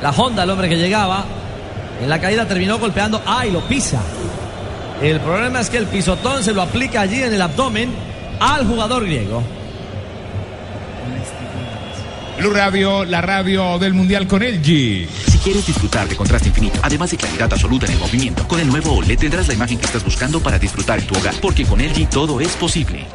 La 0.01 0.11
Honda, 0.11 0.45
el 0.45 0.51
hombre 0.51 0.71
que 0.71 0.77
llegaba, 0.77 1.25
en 2.01 2.09
la 2.09 2.19
caída 2.19 2.47
terminó 2.47 2.79
golpeando. 2.79 3.23
¡Ah! 3.27 3.47
Y 3.47 3.51
lo 3.51 3.61
pisa. 3.69 4.01
El 5.03 5.21
problema 5.21 5.61
es 5.61 5.69
que 5.69 5.77
el 5.77 5.87
pisotón 5.87 6.43
se 6.43 6.55
lo 6.55 6.63
aplica 6.63 7.03
allí 7.03 7.23
en 7.23 7.35
el 7.35 7.43
abdomen 7.43 7.91
al 8.41 8.67
jugador 8.67 9.05
griego. 9.05 9.43
Blue 12.39 12.51
Radio, 12.53 13.05
la 13.05 13.21
radio 13.21 13.79
del 13.79 13.95
Mundial 13.95 14.27
con 14.27 14.43
LG. 14.43 14.65
Si 14.65 15.39
quieres 15.43 15.67
disfrutar 15.67 16.09
de 16.09 16.17
contraste 16.17 16.49
infinito, 16.49 16.81
además 16.83 17.11
de 17.11 17.17
claridad 17.17 17.53
absoluta 17.53 17.87
en 17.87 17.93
el 17.93 17.99
movimiento, 17.99 18.47
con 18.49 18.59
el 18.59 18.67
nuevo 18.67 18.93
OLED 18.95 19.19
tendrás 19.19 19.47
la 19.49 19.55
imagen 19.55 19.79
que 19.79 19.87
estás 19.87 20.05
buscando 20.05 20.41
para 20.41 20.59
disfrutar 20.59 20.99
en 20.99 21.07
tu 21.07 21.15
hogar, 21.17 21.35
porque 21.41 21.65
con 21.65 21.81
LG 21.81 22.11
todo 22.11 22.41
es 22.41 22.53
posible. 22.57 23.07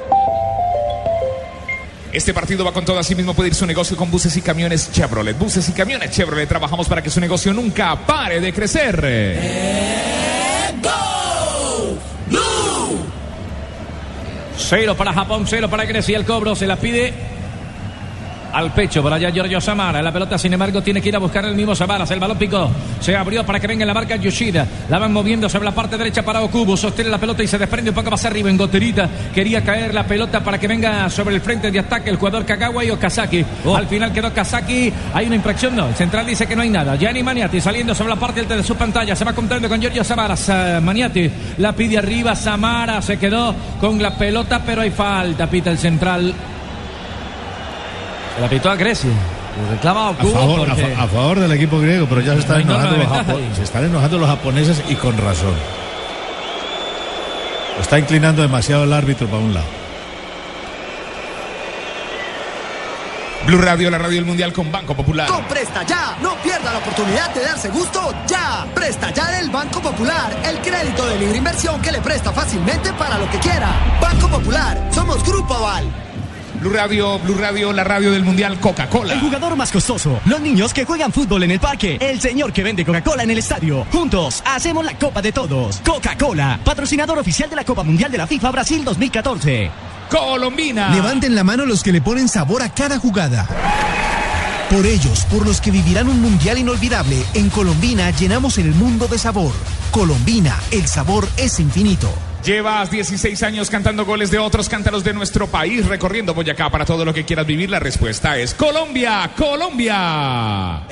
Este 2.12 2.34
partido 2.34 2.66
va 2.66 2.72
con 2.72 2.86
todo, 2.86 2.98
así 2.98 3.14
mismo 3.14 3.34
puede 3.34 3.50
ir 3.50 3.56
su 3.56 3.66
negocio 3.66 3.96
con 3.96 4.10
buses 4.10 4.36
y 4.38 4.42
camiones 4.42 4.92
Chevrolet. 4.92 5.38
Buses 5.38 5.68
y 5.70 5.74
camiones 5.74 6.12
Chevrolet, 6.12 6.48
trabajamos 6.48 6.88
para 6.88 7.04
que 7.04 7.10
su 7.10 7.20
negocio 7.20 7.54
nunca 7.54 7.96
pare 7.98 8.40
de 8.40 8.54
crecer. 8.54 10.00
Cero 14.58 14.96
para 14.96 15.14
Japón, 15.14 15.46
cero 15.48 15.70
para 15.70 15.86
Grecia. 15.86 16.18
El 16.18 16.26
cobro 16.26 16.56
se 16.56 16.68
la 16.68 16.78
pide 16.78 17.14
al 18.54 18.72
pecho 18.74 19.02
por 19.02 19.14
allá 19.14 19.30
Giorgio 19.30 19.60
Samara. 19.62 20.02
La 20.02 20.12
pelota, 20.12 20.38
sin 20.38 20.54
embargo, 20.54 20.82
tiene 20.82 21.02
que 21.02 21.10
ir 21.10 21.16
a 21.16 21.20
buscar 21.20 21.46
el 21.46 21.56
mismo 21.56 21.76
Samaras. 21.76 22.10
El 22.12 22.20
balón 22.20 22.38
picó. 22.38 22.70
Se 23.00 23.16
abrió 23.16 23.46
para 23.46 23.60
que 23.60 23.68
venga 23.68 23.86
la 23.86 23.94
marca 23.94 24.16
Yoshida. 24.16 24.66
La 24.90 25.00
van 25.00 25.14
moviendo 25.14 25.48
sobre 25.50 25.66
la 25.66 25.72
parte 25.72 25.98
derecha 25.98 26.24
para 26.24 26.42
Okubo. 26.42 26.76
Sostiene 26.78 27.10
la 27.10 27.18
pelota 27.18 27.44
y 27.44 27.48
se 27.48 27.58
desprende 27.58 27.90
un 27.92 27.96
poco 27.96 28.12
más 28.12 28.24
arriba 28.26 28.50
en 28.50 28.58
goterita. 28.58 29.10
Quería 29.34 29.64
caer 29.64 29.94
la 29.94 30.06
pelota 30.06 30.44
para 30.44 30.58
que 30.58 30.68
venga 30.68 31.10
sobre 31.10 31.36
el 31.36 31.42
frente 31.42 31.72
de 31.72 31.80
ataque 31.80 32.10
el 32.10 32.18
jugador 32.18 32.46
Kagawa 32.46 32.84
y 32.84 32.90
Okazaki. 32.92 33.46
Al 33.76 33.88
final 33.88 34.12
quedó 34.12 34.34
Kazaki. 34.34 34.92
Hay 35.14 35.26
una 35.28 35.36
infracción, 35.36 35.76
no. 35.76 35.88
El 35.88 35.96
central 35.96 36.26
dice 36.26 36.46
que 36.48 36.56
no 36.56 36.62
hay 36.62 36.70
nada. 36.70 36.96
Gianni 36.96 37.24
Maniati 37.24 37.62
saliendo 37.62 37.94
sobre 37.96 38.14
la 38.14 38.20
parte 38.20 38.44
de 38.44 38.64
su 38.64 38.76
pantalla. 38.76 39.16
Se 39.16 39.26
va 39.26 39.34
contando 39.34 39.68
con 39.70 39.80
Giorgio 39.80 40.04
Samara. 40.04 40.36
Sa- 40.36 40.80
Maniati 40.82 41.30
la 41.58 41.74
pide 41.74 41.98
arriba. 41.98 42.36
Samara 42.36 43.02
se 43.02 43.18
quedó 43.18 43.54
con 43.80 44.02
la 44.02 44.16
pelota, 44.18 44.62
pero 44.66 44.82
hay 44.82 44.92
falta. 44.92 45.48
Pita 45.50 45.70
el 45.72 45.78
central. 45.78 46.34
La 48.42 48.48
pitó 48.50 48.70
a 48.70 48.76
Grecia. 48.76 49.10
Reclama 49.72 50.10
a 50.10 50.14
favor, 50.14 50.70
a, 50.70 50.74
porque- 50.76 50.96
fa- 50.96 51.04
a 51.04 51.08
favor 51.08 51.40
del 51.40 51.52
equipo 51.52 51.80
griego, 51.80 52.06
pero 52.08 52.22
ya 52.22 52.34
se 52.34 52.40
están, 52.40 52.62
enojando 52.62 52.98
los 52.98 53.08
japo- 53.08 53.56
se 53.56 53.64
están 53.64 53.84
enojando 53.86 54.18
los 54.18 54.30
japoneses 54.30 54.82
y 54.88 54.96
con 54.96 55.18
razón. 55.18 55.54
Lo 57.76 57.82
está 57.82 58.00
inclinando 58.00 58.42
demasiado 58.42 58.84
el 58.86 58.94
árbitro 58.94 59.28
para 59.28 59.42
un 59.44 59.54
lado. 59.54 59.66
Blue 63.46 63.58
Radio, 63.62 63.90
la 63.90 63.98
radio 63.98 64.18
del 64.18 64.26
Mundial 64.26 64.54
con 64.54 64.72
Banco 64.72 64.94
Popular. 64.96 65.28
Con 65.28 65.44
Presta 65.46 65.84
Ya, 65.84 66.16
no 66.22 66.36
pierda 66.36 66.72
la 66.72 66.80
oportunidad 66.80 67.34
de 67.34 67.42
darse 67.42 67.70
gusto 67.70 68.14
ya. 68.28 68.66
Presta 68.76 69.12
Ya 69.12 69.32
del 69.32 69.50
Banco 69.50 69.82
Popular, 69.82 70.32
el 70.46 70.60
crédito 70.60 71.06
de 71.08 71.18
libre 71.18 71.38
inversión 71.38 71.82
que 71.82 71.92
le 71.92 72.00
presta 72.00 72.32
fácilmente 72.32 72.94
para 72.94 73.18
lo 73.18 73.30
que 73.32 73.40
quiera. 73.40 73.70
Banco 74.02 74.28
Popular, 74.30 74.78
somos 74.94 75.24
Grupo 75.26 75.54
Aval. 75.56 75.86
Blue 76.60 76.74
Radio, 76.74 77.18
Blue 77.20 77.38
Radio, 77.38 77.72
la 77.72 77.86
radio 77.86 78.12
del 78.12 78.24
Mundial 78.24 78.60
Coca-Cola. 78.60 79.14
El 79.14 79.22
jugador 79.22 79.56
más 79.56 79.72
costoso. 79.72 80.20
Los 80.26 80.42
niños 80.42 80.74
que 80.74 80.84
juegan 80.84 81.14
fútbol 81.14 81.44
en 81.44 81.52
el 81.52 81.60
parque. 81.60 81.98
El 82.02 82.20
señor 82.20 82.52
que 82.52 82.64
vende 82.64 82.84
Coca-Cola 82.84 83.24
en 83.24 83.32
el 83.32 83.38
estadio. 83.38 83.86
Juntos 83.92 84.44
hacemos 84.46 84.84
la 84.84 84.98
Copa 84.98 85.22
de 85.22 85.32
Todos. 85.32 85.80
Coca-Cola, 85.86 86.60
patrocinador 86.66 87.18
oficial 87.18 87.50
de 87.50 87.56
la 87.56 87.64
Copa 87.64 87.84
Mundial 87.84 88.12
de 88.12 88.18
la 88.18 88.28
FIFA 88.28 88.52
Brasil 88.52 88.84
2014. 88.84 89.72
Colombina. 90.10 90.90
Levanten 90.90 91.34
la 91.34 91.46
mano 91.46 91.66
los 91.66 91.82
que 91.82 91.94
le 91.94 92.02
ponen 92.02 92.28
sabor 92.28 92.62
a 92.62 92.70
cada 92.74 93.00
jugada. 93.00 93.48
Por 94.70 94.86
ellos, 94.86 95.26
por 95.32 95.48
los 95.48 95.62
que 95.62 95.72
vivirán 95.72 96.10
un 96.10 96.22
mundial 96.22 96.58
inolvidable, 96.58 97.24
en 97.36 97.50
Colombina 97.50 98.12
llenamos 98.12 98.58
el 98.58 98.74
mundo 98.74 99.08
de 99.08 99.18
sabor. 99.18 99.54
Colombina, 99.92 100.60
el 100.72 100.88
sabor 100.88 101.28
es 101.38 101.60
infinito. 101.60 102.12
Llevas 102.44 102.90
16 102.90 103.44
años 103.44 103.70
cantando 103.70 104.06
goles 104.06 104.32
de 104.32 104.40
otros 104.40 104.70
cántaros 104.70 105.04
de 105.04 105.14
nuestro 105.14 105.48
país, 105.48 105.86
recorriendo 105.86 106.34
Boyacá 106.34 106.70
para 106.70 106.86
todo 106.86 107.04
lo 107.04 107.14
que 107.14 107.26
quieras 107.26 107.46
vivir. 107.46 107.70
La 107.70 107.80
respuesta 107.80 108.38
es 108.38 108.54
Colombia, 108.54 109.30
Colombia. 109.36 110.84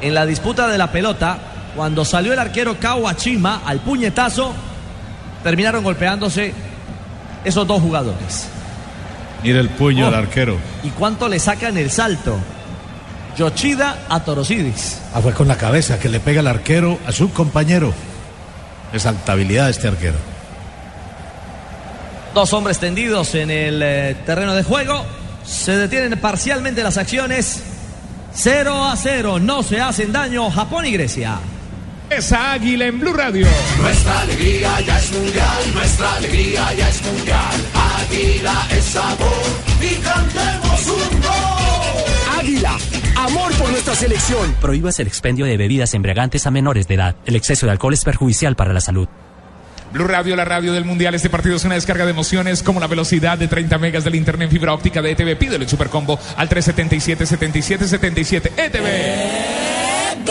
En 0.00 0.14
la 0.14 0.26
disputa 0.26 0.68
de 0.68 0.78
la 0.78 0.90
pelota, 0.92 1.38
cuando 1.74 2.04
salió 2.04 2.32
el 2.32 2.38
arquero 2.38 2.78
Kawachima 2.78 3.62
al 3.64 3.80
puñetazo, 3.80 4.52
terminaron 5.42 5.82
golpeándose 5.84 6.52
esos 7.44 7.66
dos 7.66 7.80
jugadores. 7.80 8.48
Mira 9.42 9.60
el 9.60 9.68
puño 9.70 10.06
Oh. 10.06 10.10
del 10.10 10.18
arquero. 10.20 10.58
¿Y 10.82 10.90
cuánto 10.90 11.28
le 11.28 11.38
sacan 11.38 11.76
el 11.76 11.90
salto? 11.90 12.38
Yoshida 13.36 14.06
a 14.08 14.24
Torosidis. 14.24 15.00
Ah, 15.14 15.20
fue 15.20 15.32
con 15.32 15.46
la 15.46 15.56
cabeza 15.56 15.98
que 15.98 16.08
le 16.08 16.20
pega 16.20 16.40
el 16.40 16.46
arquero 16.46 16.98
a 17.06 17.12
su 17.12 17.32
compañero. 17.32 17.92
Es 18.92 19.04
altabilidad 19.06 19.68
este 19.68 19.88
arquero. 19.88 20.16
Dos 22.34 22.52
hombres 22.52 22.78
tendidos 22.78 23.34
en 23.34 23.50
el 23.50 23.82
eh, 23.82 24.16
terreno 24.24 24.54
de 24.54 24.62
juego. 24.62 25.04
Se 25.44 25.76
detienen 25.76 26.18
parcialmente 26.18 26.82
las 26.82 26.96
acciones. 26.96 27.62
0 28.34 28.84
a 28.84 28.96
0. 28.96 29.38
No 29.38 29.62
se 29.62 29.80
hacen 29.80 30.12
daño 30.12 30.50
Japón 30.50 30.86
y 30.86 30.92
Grecia. 30.92 31.38
Esa 32.10 32.52
águila 32.52 32.86
en 32.86 33.00
Blue 33.00 33.12
Radio. 33.12 33.48
Nuestra 33.80 34.20
alegría 34.20 34.80
ya 34.80 34.98
es 34.98 35.12
mundial, 35.12 35.74
nuestra 35.74 36.14
alegría 36.14 36.72
ya 36.74 36.88
es 36.88 37.02
mundial. 37.02 37.66
Águila 38.00 38.66
es 38.70 38.84
sabor 38.84 39.42
y 39.80 39.94
cantemos 39.96 40.86
un 40.86 41.20
gol. 41.20 42.38
Águila, 42.38 42.76
amor 43.16 43.52
por 43.54 43.70
nuestra 43.70 43.94
selección. 43.94 44.54
Prohíbas 44.60 44.98
el 45.00 45.06
expendio 45.06 45.46
de 45.46 45.56
bebidas 45.56 45.94
embriagantes 45.94 46.46
a 46.46 46.50
menores 46.50 46.88
de 46.88 46.94
edad. 46.94 47.16
El 47.24 47.36
exceso 47.36 47.66
de 47.66 47.72
alcohol 47.72 47.94
es 47.94 48.04
perjudicial 48.04 48.56
para 48.56 48.72
la 48.72 48.80
salud. 48.80 49.08
Blue 49.92 50.06
Radio, 50.06 50.36
la 50.36 50.44
radio 50.44 50.72
del 50.72 50.84
Mundial. 50.84 51.14
Este 51.14 51.30
partido 51.30 51.56
es 51.56 51.64
una 51.64 51.74
descarga 51.74 52.04
de 52.04 52.10
emociones 52.10 52.62
como 52.62 52.80
la 52.80 52.86
velocidad 52.86 53.38
de 53.38 53.48
30 53.48 53.78
megas 53.78 54.04
del 54.04 54.14
internet 54.14 54.46
en 54.46 54.52
fibra 54.52 54.74
óptica 54.74 55.00
de 55.00 55.12
ETV. 55.12 55.38
Pídele 55.38 55.64
el 55.64 55.70
supercombo 55.70 56.18
al 56.36 56.48
377-7777 56.48 58.50
ETV. 58.56 60.26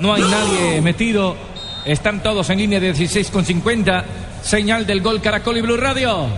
No 0.00 0.14
hay 0.14 0.22
nadie 0.22 0.80
metido. 0.80 1.36
Están 1.84 2.22
todos 2.22 2.48
en 2.50 2.58
línea 2.58 2.78
de 2.78 2.92
16 2.92 3.30
con 3.30 3.44
50. 3.44 4.04
Señal 4.42 4.86
del 4.86 5.00
gol 5.00 5.20
Caracol 5.20 5.56
y 5.56 5.62
Blue 5.62 5.76
Radio. 5.76 6.28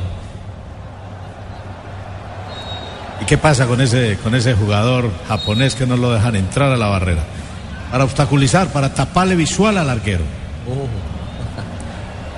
¿Y 3.20 3.24
qué 3.24 3.38
pasa 3.38 3.66
con 3.66 3.80
ese, 3.80 4.18
con 4.22 4.34
ese 4.34 4.54
jugador 4.54 5.10
japonés 5.28 5.74
que 5.74 5.86
no 5.86 5.96
lo 5.96 6.12
dejan 6.12 6.36
entrar 6.36 6.72
a 6.72 6.76
la 6.76 6.88
barrera? 6.88 7.24
Para 7.90 8.04
obstaculizar, 8.04 8.68
para 8.68 8.94
taparle 8.94 9.36
visual 9.36 9.76
al 9.76 9.90
arquero. 9.90 10.24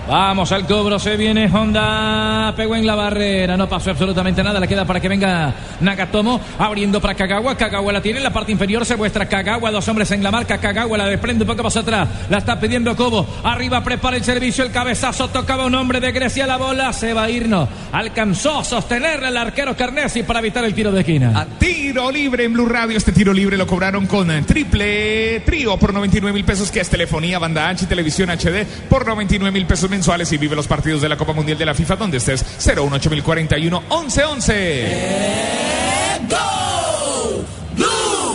Vamos 0.08 0.50
al 0.50 0.66
cobro, 0.66 0.98
se 0.98 1.16
viene 1.16 1.48
Honda, 1.52 2.52
pegó 2.56 2.74
en 2.74 2.84
la 2.84 2.96
barrera, 2.96 3.56
no 3.56 3.68
pasó 3.68 3.90
absolutamente 3.90 4.42
nada, 4.42 4.58
le 4.58 4.66
queda 4.66 4.84
para 4.84 4.98
que 4.98 5.08
venga 5.08 5.54
Nagatomo, 5.80 6.40
abriendo 6.58 7.00
para 7.00 7.14
Kagawa, 7.14 7.56
Kagawa 7.56 7.92
la 7.92 8.02
tiene 8.02 8.18
en 8.18 8.24
la 8.24 8.32
parte 8.32 8.50
inferior, 8.50 8.84
se 8.84 8.96
muestra 8.96 9.28
Kagawa, 9.28 9.70
dos 9.70 9.86
hombres 9.88 10.10
en 10.10 10.22
la 10.22 10.32
marca, 10.32 10.58
Kagawa 10.58 10.98
la 10.98 11.06
desprende 11.06 11.44
un 11.44 11.50
poco 11.50 11.62
más 11.62 11.76
atrás, 11.76 12.08
la 12.28 12.38
está 12.38 12.58
pidiendo 12.58 12.96
Cobo, 12.96 13.26
arriba 13.44 13.82
prepara 13.84 14.16
el 14.16 14.24
servicio, 14.24 14.64
el 14.64 14.72
cabezazo, 14.72 15.28
tocaba 15.28 15.66
un 15.66 15.74
hombre 15.76 16.00
de 16.00 16.10
Grecia, 16.10 16.46
la 16.48 16.56
bola 16.56 16.92
se 16.92 17.14
va 17.14 17.24
a 17.24 17.30
ir, 17.30 17.48
no, 17.48 17.68
alcanzó 17.92 18.58
a 18.58 18.64
sostenerle 18.64 19.28
el 19.28 19.36
arquero 19.36 19.76
Carnesi 19.76 20.24
para 20.24 20.40
evitar 20.40 20.64
el 20.64 20.74
tiro 20.74 20.90
de 20.90 21.00
esquina. 21.00 21.46
Tiro 21.58 22.10
libre 22.10 22.44
en 22.44 22.52
Blue 22.52 22.66
Radio. 22.66 22.96
Este 22.96 23.12
tiro 23.12 23.32
libre 23.32 23.56
lo 23.56 23.66
cobraron 23.66 24.06
con 24.06 24.28
triple 24.46 25.40
trío 25.40 25.76
por 25.76 25.92
99 25.92 26.32
mil 26.32 26.44
pesos, 26.44 26.70
que 26.70 26.80
es 26.80 26.88
telefonía, 26.88 27.38
banda 27.38 27.68
ancha 27.68 27.84
y 27.84 27.88
televisión 27.88 28.30
HD 28.30 28.66
por 28.88 29.06
99 29.06 29.52
mil 29.52 29.66
pesos 29.66 29.91
mensuales. 29.92 30.32
Y 30.32 30.38
vive 30.38 30.56
los 30.56 30.66
partidos 30.66 31.02
de 31.02 31.08
la 31.08 31.16
Copa 31.16 31.32
Mundial 31.32 31.58
de 31.58 31.66
la 31.66 31.74
FIFA 31.74 31.96
donde 31.96 32.16
estés 32.16 32.44
018041 32.58 33.80
1111. 33.80 36.61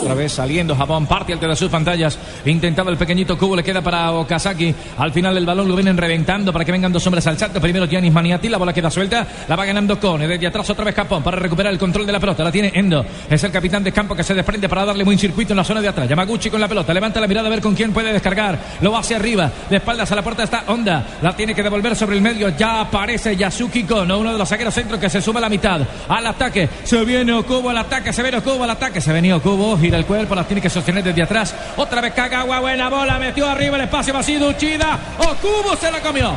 Otra 0.07 0.15
vez 0.15 0.31
saliendo 0.31 0.73
Japón, 0.73 1.05
parte 1.05 1.33
ante 1.33 1.53
sus 1.57 1.69
pantallas. 1.69 2.17
Intentado 2.45 2.89
el 2.89 2.95
pequeñito 2.95 3.37
cubo, 3.37 3.57
le 3.57 3.63
queda 3.63 3.81
para 3.81 4.09
Okazaki. 4.13 4.73
Al 4.99 5.11
final 5.11 5.35
el 5.35 5.45
balón 5.45 5.67
lo 5.67 5.75
vienen 5.75 5.97
reventando 5.97 6.53
para 6.53 6.63
que 6.63 6.71
vengan 6.71 6.93
dos 6.93 7.05
hombres 7.07 7.27
al 7.27 7.37
salto. 7.37 7.59
Primero 7.59 7.85
Giannis 7.87 8.13
Maniati, 8.13 8.47
la 8.47 8.57
bola 8.57 8.71
queda 8.71 8.89
suelta. 8.89 9.27
La 9.49 9.57
va 9.57 9.65
ganando 9.65 9.99
Kone. 9.99 10.25
Desde 10.25 10.47
atrás 10.47 10.69
otra 10.69 10.85
vez 10.85 10.95
Japón 10.95 11.21
para 11.21 11.35
recuperar 11.35 11.73
el 11.73 11.77
control 11.77 12.05
de 12.05 12.13
la 12.13 12.21
pelota. 12.21 12.41
La 12.41 12.53
tiene 12.53 12.71
Endo. 12.73 13.05
Es 13.29 13.43
el 13.43 13.51
capitán 13.51 13.83
de 13.83 13.91
campo 13.91 14.15
que 14.15 14.23
se 14.23 14.33
desprende 14.33 14.69
para 14.69 14.85
darle 14.85 15.03
muy 15.03 15.17
circuito 15.17 15.51
en 15.51 15.57
la 15.57 15.65
zona 15.65 15.81
de 15.81 15.89
atrás. 15.89 16.07
Yamaguchi 16.07 16.49
con 16.49 16.61
la 16.61 16.69
pelota. 16.69 16.93
Levanta 16.93 17.19
la 17.19 17.27
mirada 17.27 17.47
a 17.47 17.49
ver 17.49 17.59
con 17.59 17.75
quién 17.75 17.91
puede 17.91 18.13
descargar. 18.13 18.57
Lo 18.79 18.93
va 18.93 18.99
hacia 18.99 19.17
arriba. 19.17 19.51
De 19.69 19.75
espaldas 19.75 20.09
a 20.09 20.15
la 20.15 20.21
puerta 20.21 20.43
está 20.43 20.63
Honda. 20.67 21.05
La 21.21 21.35
tiene 21.35 21.53
que 21.53 21.63
devolver 21.63 21.97
sobre 21.97 22.15
el 22.15 22.21
medio. 22.21 22.47
Ya 22.55 22.79
aparece 22.79 23.35
Yasuki 23.35 23.83
Kono, 23.83 24.19
uno 24.19 24.31
de 24.31 24.37
los 24.37 24.47
zagueros 24.47 24.73
centros 24.73 25.01
que 25.01 25.09
se 25.09 25.21
suma 25.21 25.39
a 25.39 25.41
la 25.41 25.49
mitad. 25.49 25.81
Al 26.07 26.25
ataque. 26.25 26.69
Se 26.85 27.03
viene 27.03 27.33
Okubo 27.33 27.71
al 27.71 27.77
ataque. 27.79 28.13
Se 28.13 28.21
viene 28.21 28.37
Okubo 28.37 28.63
al 28.63 28.69
ataque. 28.69 29.01
Se 29.01 29.11
venía 29.11 29.35
Okubo. 29.35 29.77
Gira 29.77 29.96
el 29.97 30.05
cuerpo. 30.05 30.35
La 30.35 30.43
tiene 30.43 30.61
que 30.61 30.69
sostener 30.69 31.03
desde 31.03 31.21
atrás. 31.21 31.53
Otra 31.75 32.01
vez 32.01 32.13
Kagawa. 32.13 32.59
Buena 32.59 32.89
bola. 32.89 33.19
Metió 33.19 33.47
arriba 33.47 33.75
el 33.75 33.83
espacio 33.83 34.13
vacío. 34.13 34.47
Uchida. 34.47 34.97
Okubo 35.17 35.75
se 35.75 35.91
la 35.91 35.99
comió. 36.01 36.33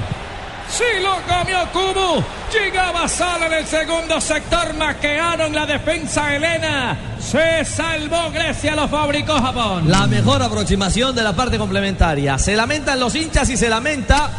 Sí 0.71 1.03
lo 1.03 1.17
comió 1.27 1.59
Kubu. 1.73 2.23
Llegaba 2.53 3.09
Sala 3.09 3.47
en 3.47 3.53
el 3.55 3.67
segundo 3.67 4.21
sector. 4.21 4.73
Maquearon 4.75 5.53
la 5.53 5.67
defensa 5.67 6.35
Elena. 6.35 6.97
Se 7.19 7.65
salvó 7.65 8.31
Grecia. 8.31 8.77
Lo 8.77 8.87
fabricó 8.87 9.35
Japón. 9.41 9.91
La 9.91 10.07
mejor 10.07 10.41
aproximación 10.43 11.15
de 11.15 11.25
la 11.25 11.33
parte 11.33 11.59
complementaria. 11.59 12.39
Se 12.39 12.55
lamentan 12.55 13.01
los 13.01 13.15
hinchas 13.17 13.51
y 13.51 13.57
se 13.57 13.69
lamenta 13.69 14.31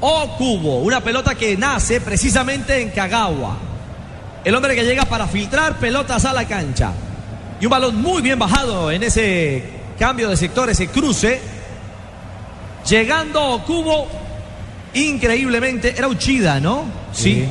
Okubo. 0.00 0.78
Una 0.78 1.00
pelota 1.00 1.34
que 1.34 1.56
nace 1.56 2.00
precisamente 2.00 2.80
en 2.80 2.90
Kagawa. 2.90 3.56
El 4.44 4.54
hombre 4.54 4.76
que 4.76 4.84
llega 4.84 5.04
para 5.04 5.26
filtrar 5.26 5.76
pelotas 5.76 6.24
a 6.24 6.32
la 6.32 6.46
cancha. 6.46 6.92
Y 7.60 7.66
un 7.66 7.70
balón 7.70 8.00
muy 8.00 8.22
bien 8.22 8.38
bajado 8.38 8.90
en 8.90 9.02
ese 9.02 9.62
cambio 9.98 10.30
de 10.30 10.36
sector, 10.36 10.70
ese 10.70 10.88
cruce. 10.88 11.40
Llegando 12.88 13.44
Okubo 13.50 14.08
increíblemente. 14.94 15.94
Era 15.96 16.08
Uchida, 16.08 16.58
¿no? 16.58 16.84
Sí. 17.12 17.46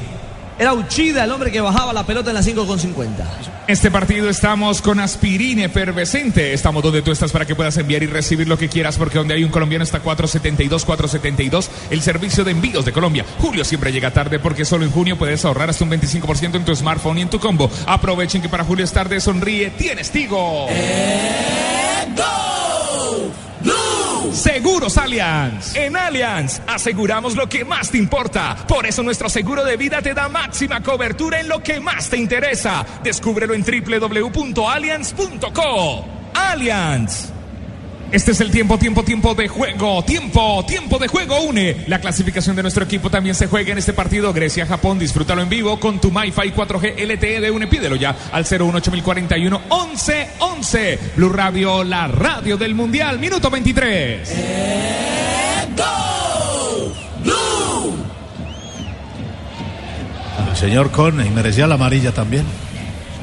Era 0.58 0.74
Uchida 0.74 1.24
el 1.24 1.32
hombre 1.32 1.52
que 1.52 1.62
bajaba 1.62 1.94
la 1.94 2.06
pelota 2.06 2.32
en 2.32 2.36
la 2.36 2.44
5 2.44 2.66
con 2.66 2.80
50. 2.80 3.24
Este 3.70 3.92
partido 3.92 4.32
estamos 4.32 4.82
con 4.82 5.00
aspirina 5.00 5.66
efervescente. 5.66 6.54
Estamos 6.54 6.82
donde 6.82 7.04
tú 7.04 7.12
estás 7.12 7.32
para 7.32 7.46
que 7.46 7.54
puedas 7.54 7.78
enviar 7.78 8.02
y 8.02 8.08
recibir 8.08 8.48
lo 8.48 8.58
que 8.58 8.68
quieras, 8.68 8.98
porque 8.98 9.20
donde 9.20 9.36
hay 9.36 9.44
un 9.44 9.52
colombiano 9.52 9.84
está 9.84 10.00
472, 10.00 10.86
472, 10.86 11.70
el 11.92 12.02
servicio 12.02 12.44
de 12.44 12.50
envíos 12.50 12.84
de 12.84 12.92
Colombia. 12.92 13.28
Julio 13.38 13.64
siempre 13.64 13.92
llega 13.92 14.10
tarde 14.10 14.40
porque 14.40 14.66
solo 14.66 14.86
en 14.86 14.92
junio 14.92 15.20
puedes 15.20 15.46
ahorrar 15.46 15.70
hasta 15.70 15.84
un 15.84 15.92
25% 15.92 16.56
en 16.56 16.66
tu 16.66 16.76
smartphone 16.76 17.20
y 17.20 17.22
en 17.22 17.30
tu 17.30 17.40
combo. 17.40 17.70
Aprovechen 17.86 18.42
que 18.42 18.50
para 18.50 18.64
Julio 18.64 18.86
es 18.86 18.92
tarde, 18.92 19.22
sonríe, 19.22 19.70
tienes 19.70 20.10
Tigo. 20.10 20.66
Seguros 24.34 24.98
Allianz. 24.98 25.76
En 25.76 25.96
Allianz 25.96 26.62
aseguramos 26.68 27.36
lo 27.36 27.48
que 27.48 27.64
más 27.66 27.92
te 27.92 27.98
importa. 27.98 28.56
Por 28.68 28.86
eso 28.86 29.02
nuestro 29.04 29.30
seguro 29.30 29.64
de 29.64 29.78
vida 29.78 30.02
te 30.02 30.14
da 30.14 30.28
máxima 30.30 30.82
cobertura 30.82 31.40
en 31.40 31.48
lo 31.48 31.64
que 31.64 31.80
más 31.80 32.10
te 32.10 32.18
interesa. 32.18 32.86
Descúbrelo 33.04 33.54
en 33.54 33.64
www.allianz.co. 33.64 36.06
Allianz. 36.34 37.39
Este 38.12 38.32
es 38.32 38.42
el 38.42 38.50
tiempo, 38.50 38.80
tiempo, 38.80 39.04
tiempo 39.04 39.36
de 39.36 39.48
juego. 39.48 40.04
Tiempo, 40.04 40.66
tiempo 40.66 40.98
de 40.98 41.08
juego 41.08 41.42
une. 41.42 41.84
La 41.86 42.02
clasificación 42.02 42.56
de 42.56 42.64
nuestro 42.64 42.84
equipo 42.84 43.12
también 43.12 43.36
se 43.36 43.46
juega 43.46 43.72
en 43.72 43.78
este 43.78 43.94
partido. 43.94 44.34
Grecia-Japón, 44.34 44.98
disfrútalo 44.98 45.44
en 45.44 45.50
vivo 45.50 45.80
con 45.80 46.02
tu 46.02 46.10
MyFi 46.10 46.52
4G 46.52 47.06
LTE 47.06 47.40
de 47.40 47.52
UNE. 47.52 47.68
Pídelo 47.68 47.96
ya 47.96 48.16
al 48.32 48.46
018041 48.46 49.62
1111. 49.70 51.00
Blue 51.18 51.30
Radio, 51.30 51.84
la 51.84 52.08
radio 52.08 52.58
del 52.58 52.74
Mundial. 52.74 53.20
Minuto 53.20 53.52
23. 53.52 54.30
El 60.50 60.58
señor 60.58 60.90
Con 60.90 61.24
y 61.24 61.30
merecía 61.30 61.68
la 61.68 61.76
amarilla 61.76 62.12
también. 62.12 62.44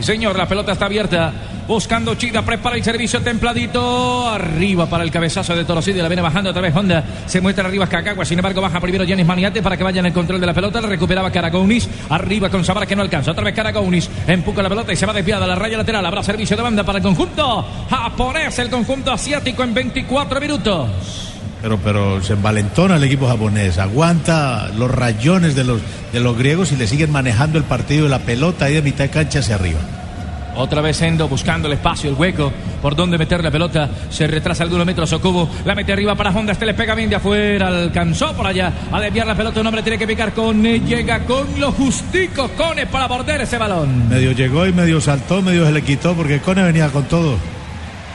Señor, 0.01 0.37
la 0.37 0.47
pelota 0.47 0.73
está 0.73 0.87
abierta 0.87 1.33
buscando 1.67 2.15
Chida, 2.15 2.43
prepara 2.43 2.77
el 2.77 2.85
servicio 2.85 3.21
templadito. 3.21 4.29
Arriba 4.29 4.87
para 4.87 5.05
el 5.05 5.11
cabezazo 5.11 5.55
de 5.57 5.65
Torosidi, 5.65 6.01
la 6.01 6.09
viene 6.09 6.23
bajando 6.23 6.51
otra 6.51 6.63
vez 6.63 6.75
Honda. 6.75 7.03
Se 7.27 7.41
muestra 7.41 7.67
arriba 7.67 7.87
Cacagua, 7.87 8.25
sin 8.25 8.39
embargo 8.39 8.61
baja 8.61 8.81
primero 8.81 9.05
Janis 9.07 9.27
Maniate 9.27 9.63
para 9.63 9.77
que 9.77 9.85
vaya 9.85 10.01
en 10.01 10.07
el 10.07 10.13
control 10.13 10.41
de 10.41 10.47
la 10.47 10.55
pelota. 10.55 10.81
La 10.81 10.89
recuperaba 10.89 11.31
Caragounis. 11.31 11.89
Arriba 12.11 12.49
con 12.49 12.65
Samara 12.65 12.87
que 12.87 12.97
no 12.97 13.03
alcanza. 13.03 13.33
Otra 13.33 13.45
vez 13.45 13.55
Caragounis. 13.55 14.09
Empuja 14.27 14.63
la 14.63 14.69
pelota 14.69 14.93
y 14.93 14.97
se 14.97 15.07
va 15.07 15.13
desviada 15.13 15.45
a 15.45 15.49
la 15.49 15.55
raya 15.55 15.79
lateral. 15.79 16.05
Habrá 16.07 16.23
servicio 16.23 16.57
de 16.57 16.63
banda 16.63 16.85
para 16.85 16.99
el 16.99 17.05
conjunto 17.05 17.67
japonés, 17.89 18.59
el 18.59 18.71
conjunto 18.71 19.13
asiático 19.13 19.63
en 19.65 19.75
24 19.75 20.41
minutos. 20.41 21.36
Pero, 21.63 21.79
pero 21.79 22.23
se 22.23 22.35
envalentona 22.35 22.97
el 22.97 23.05
equipo 23.05 23.27
japonés, 23.27 23.79
aguanta 23.79 24.69
los 24.77 24.91
rayones 24.91 25.55
de 25.55 25.65
los, 25.65 25.81
de 26.13 26.21
los 26.21 26.37
griegos 26.37 26.73
y 26.73 26.77
le 26.77 26.87
siguen 26.87 27.11
manejando 27.11 27.59
el 27.59 27.65
partido 27.65 28.07
y 28.07 28.09
la 28.09 28.21
pelota 28.21 28.67
ahí 28.67 28.75
de 28.75 28.83
mitad 28.83 29.05
de 29.05 29.11
cancha 29.11 29.39
hacia 29.41 29.55
arriba. 29.55 29.81
Otra 30.57 30.81
vez 30.81 31.03
Endo 31.03 31.29
buscando 31.29 31.69
el 31.69 31.75
espacio, 31.75 32.09
el 32.09 32.17
hueco, 32.17 32.51
por 32.81 32.97
donde 32.97 33.19
meter 33.19 33.45
la 33.45 33.51
pelota. 33.51 33.91
Se 34.09 34.27
retrasa 34.27 34.63
algunos 34.63 34.87
metros 34.87 35.13
Okubo. 35.13 35.49
La 35.67 35.75
mete 35.75 35.93
arriba 35.93 36.15
para 36.15 36.31
Honda. 36.31 36.53
Este 36.53 36.65
le 36.65 36.73
pega 36.73 36.95
bien 36.95 37.11
de 37.11 37.17
afuera. 37.17 37.69
Alcanzó 37.69 38.33
por 38.33 38.47
allá 38.47 38.73
a 38.91 39.01
desviar 39.01 39.27
la 39.27 39.35
pelota. 39.35 39.61
Un 39.61 39.67
hombre 39.67 39.83
tiene 39.83 39.99
que 39.99 40.07
picar 40.07 40.33
con 40.33 40.63
Llega 40.63 41.21
con 41.21 41.61
lo 41.61 41.73
justico. 41.73 42.49
Cone 42.57 42.87
para 42.87 43.07
border 43.07 43.43
ese 43.43 43.59
balón. 43.59 44.09
Medio 44.09 44.33
llegó 44.33 44.67
y 44.67 44.73
medio 44.73 45.01
saltó, 45.01 45.43
medio 45.43 45.67
se 45.67 45.73
le 45.73 45.83
quitó 45.83 46.15
porque 46.15 46.41
Cone 46.41 46.63
venía 46.63 46.89
con 46.89 47.05
todo. 47.05 47.37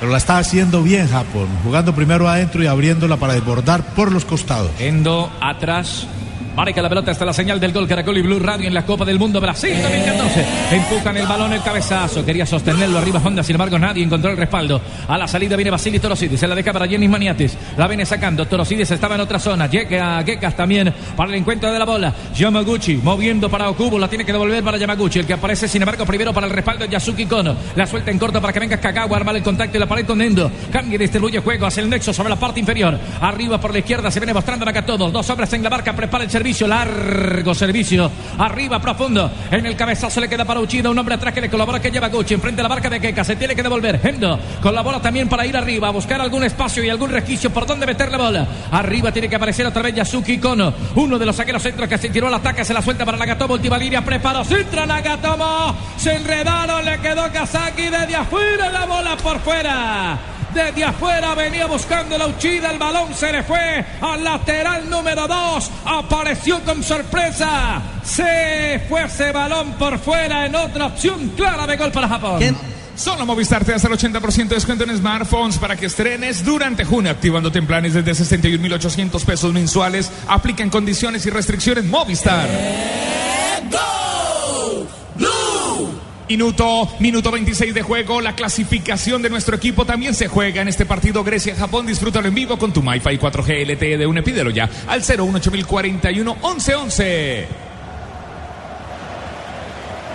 Pero 0.02 0.12
la 0.12 0.18
está 0.18 0.40
haciendo 0.40 0.82
bien 0.82 1.08
Japón, 1.08 1.48
jugando 1.64 1.94
primero 1.94 2.28
adentro 2.28 2.64
y 2.64 2.66
abriéndola 2.66 3.18
para 3.18 3.34
desbordar 3.34 3.84
por 3.94 4.12
los 4.12 4.26
costados. 4.26 4.72
Endo 4.80 5.32
atrás. 5.40 6.08
Marca 6.56 6.82
la 6.82 6.90
pelota 6.90 7.12
hasta 7.12 7.24
la 7.24 7.32
señal 7.32 7.60
del 7.62 7.72
gol 7.72 7.88
Caracol 7.88 8.18
y 8.18 8.22
Blue 8.22 8.40
Radio 8.40 8.68
en 8.68 8.74
la 8.74 8.86
Copa 8.86 9.06
del 9.06 9.18
Mundo 9.18 9.40
Brasil 9.40 9.74
2014. 9.82 10.46
Empujan 10.72 11.18
el 11.18 11.26
balón, 11.26 11.54
el 11.54 11.62
cabezazo. 11.62 12.26
Quería 12.26 12.46
sostenerlo 12.46 12.98
arriba 12.98 13.22
Honda, 13.24 13.42
sin 13.42 13.56
embargo 13.56 13.80
nadie 13.80 14.04
encontró 14.04 14.32
el 14.32 14.38
respaldo. 14.38 14.82
A 15.08 15.18
la 15.18 15.28
salida 15.28 15.56
viene 15.56 15.72
Basili 15.72 16.00
Torosidis. 16.00 16.40
Se 16.40 16.48
la 16.48 16.56
deja 16.56 16.74
para 16.74 16.88
Jenny 16.88 17.08
Maniatis. 17.08 17.58
La 17.78 17.88
viene 17.88 18.06
sacando. 18.06 18.46
Torosidis 18.46 18.92
estaba 18.92 19.16
en 19.16 19.22
otra 19.22 19.40
zona. 19.40 19.68
Llega 19.68 20.20
a 20.20 20.24
Gekas 20.24 20.56
también 20.56 20.94
para 21.16 21.30
el 21.30 21.38
encuentro 21.38 21.72
de 21.72 21.80
la 21.80 21.86
bola. 21.86 22.14
Yamaguchi 22.36 22.98
moviendo 22.98 23.50
para 23.50 23.70
Okubo. 23.70 23.98
La 23.98 24.10
tiene 24.10 24.26
que 24.26 24.34
devolver 24.34 24.62
para 24.62 24.78
Yamaguchi. 24.78 25.20
El 25.20 25.26
que 25.26 25.34
aparece, 25.34 25.70
sin 25.70 25.82
embargo, 25.82 26.06
primero 26.06 26.34
para 26.34 26.48
el 26.48 26.54
respaldo 26.54 26.86
de 26.86 26.92
Yasuki 26.92 27.28
Kono. 27.28 27.56
La 27.78 27.88
suelta 27.88 28.12
en 28.12 28.20
corto 28.20 28.42
para 28.42 28.52
que 28.52 28.60
venga 28.60 28.78
Kagawa. 28.78 29.16
Armar 29.16 29.38
el 29.38 29.44
contacto 29.44 29.78
y 29.78 29.80
la 29.80 29.88
pared 29.88 30.06
con 30.06 30.22
Endo. 30.22 30.52
Cambia 30.72 30.96
y 30.96 30.98
distribuye 30.98 31.40
juego 31.40 31.66
hacia 31.66 31.82
el 31.82 31.90
nexo 31.90 32.12
sobre 32.14 32.30
la 32.30 32.36
parte 32.36 32.60
inferior. 32.60 33.00
Arriba 33.22 33.60
por 33.60 33.72
la 33.72 33.80
izquierda 33.80 34.12
se 34.12 34.20
viene 34.20 34.34
mostrando 34.34 34.70
acá 34.70 34.86
todos. 34.86 35.14
Dos 35.14 35.30
hombres 35.30 35.54
en 35.54 35.64
la 35.64 35.70
barca. 35.70 35.94
Prepara 35.94 36.26
servicio. 36.42 36.68
Largo 36.68 37.54
servicio. 37.54 38.12
Arriba 38.40 38.80
profundo. 38.80 39.30
En 39.52 39.64
el 39.64 39.76
cabezazo 39.76 40.20
le 40.20 40.28
queda 40.28 40.44
para 40.44 40.60
Uchida. 40.60 40.90
Un 40.90 40.98
hombre 40.98 41.14
atrás 41.14 41.34
que 41.36 41.42
le 41.42 41.50
colabora 41.50 41.80
que 41.80 41.92
lleva 41.92 42.10
Gucci. 42.10 42.34
Enfrente 42.34 42.58
de 42.58 42.64
la 42.64 42.70
barca 42.70 42.90
de 42.90 43.00
Keka. 43.00 43.24
Se 43.24 43.36
tiene 43.36 43.56
que 43.56 43.62
devolver. 43.62 44.00
Hendo 44.04 44.40
con 44.60 44.74
la 44.74 44.82
bola 44.82 45.00
también 45.00 45.30
para 45.30 45.46
ir 45.46 45.56
arriba. 45.56 45.90
A 45.90 45.92
buscar 45.92 46.20
algún 46.20 46.44
espacio 46.44 46.84
y 46.84 46.90
algún 46.90 47.12
resquicio 47.12 47.52
por 47.52 47.68
donde 47.68 47.86
meter 47.86 48.12
la 48.12 48.18
bola. 48.18 48.48
Arriba 48.72 49.12
tiene 49.12 49.30
que 49.30 49.36
aparecer 49.36 49.68
otra 49.68 49.84
vez 49.84 49.94
Yasuki 49.94 50.40
Kono. 50.40 50.74
Uno 50.96 51.20
de 51.20 51.26
los 51.28 51.36
saqueros 51.36 51.62
centros 51.62 51.88
que 51.88 52.00
se 52.00 52.10
tiró 52.10 52.28
al 52.28 52.34
ataque. 52.34 52.66
Se 52.66 52.74
la 52.74 52.82
suelta 52.82 53.06
para 53.06 53.20
Nagatomo. 53.20 53.54
Última 53.54 53.78
línea. 53.78 54.04
Preparo. 54.04 54.44
Centra 54.44 54.88
Nagatomo. 54.88 55.76
Se 55.98 56.16
enredaron. 56.16 56.84
Le 56.84 56.98
quedó 57.02 57.32
Kazaki 57.32 57.84
desde 57.84 58.16
afuera. 58.16 58.72
La 58.72 58.88
bola 58.88 59.16
por 59.18 59.40
fuera. 59.42 60.31
Desde 60.54 60.84
afuera 60.84 61.34
venía 61.34 61.66
buscando 61.66 62.18
la 62.18 62.28
Uchida. 62.28 62.72
El 62.72 62.80
balón 62.80 63.14
se 63.14 63.32
le 63.32 63.44
fue 63.44 63.86
al 64.02 64.24
lateral 64.24 64.90
número 64.90 65.28
2. 65.28 65.72
Apareció 65.86 66.62
con 66.62 66.84
sorpresa. 66.84 67.82
Se 68.04 68.84
fue 68.90 69.06
ese 69.06 69.32
balón 69.32 69.74
por 69.74 69.98
fuera 70.00 70.46
en 70.46 70.56
otra 70.56 70.88
opción 70.88 71.30
clara 71.36 71.66
de 71.66 71.78
gol 71.78 71.92
para 71.92 72.08
Japón. 72.08 72.42
Solo 72.96 73.26
Movistar 73.26 73.64
te 73.64 73.72
da 73.72 73.78
hasta 73.78 73.88
el 73.88 73.94
80% 73.94 74.48
de 74.50 74.56
descuento 74.56 74.84
en 74.84 74.96
smartphones 74.96 75.58
para 75.58 75.76
que 75.76 75.86
estrenes 75.86 76.44
durante 76.44 76.84
junio, 76.84 77.10
activándote 77.12 77.58
en 77.58 77.66
planes 77.66 77.94
desde 77.94 78.12
61.800 78.12 79.24
pesos 79.24 79.54
mensuales. 79.54 80.12
Aplican 80.28 80.70
condiciones 80.70 81.26
y 81.26 81.30
restricciones 81.30 81.86
Movistar. 81.86 82.50
Minuto, 86.32 86.88
minuto 87.00 87.30
26 87.30 87.74
de 87.74 87.82
juego. 87.82 88.22
La 88.22 88.36
clasificación 88.36 89.22
de 89.22 89.30
nuestro 89.30 89.54
equipo 89.58 89.84
también 89.84 90.14
se 90.14 90.30
juega 90.30 90.62
en 90.62 90.70
este 90.70 90.86
partido 90.86 91.26
Grecia-Japón. 91.26 91.86
Disfrútalo 91.86 92.30
en 92.30 92.34
vivo 92.34 92.58
con 92.58 92.72
tu 92.72 92.82
MiFi 92.82 93.18
4G 93.20 93.66
LTE 93.66 93.98
de 93.98 94.08
UNE. 94.08 94.24
Pídelo 94.24 94.50
ya 94.50 94.70
al 94.88 95.04
018041 95.04 96.34
1111. 96.36 97.71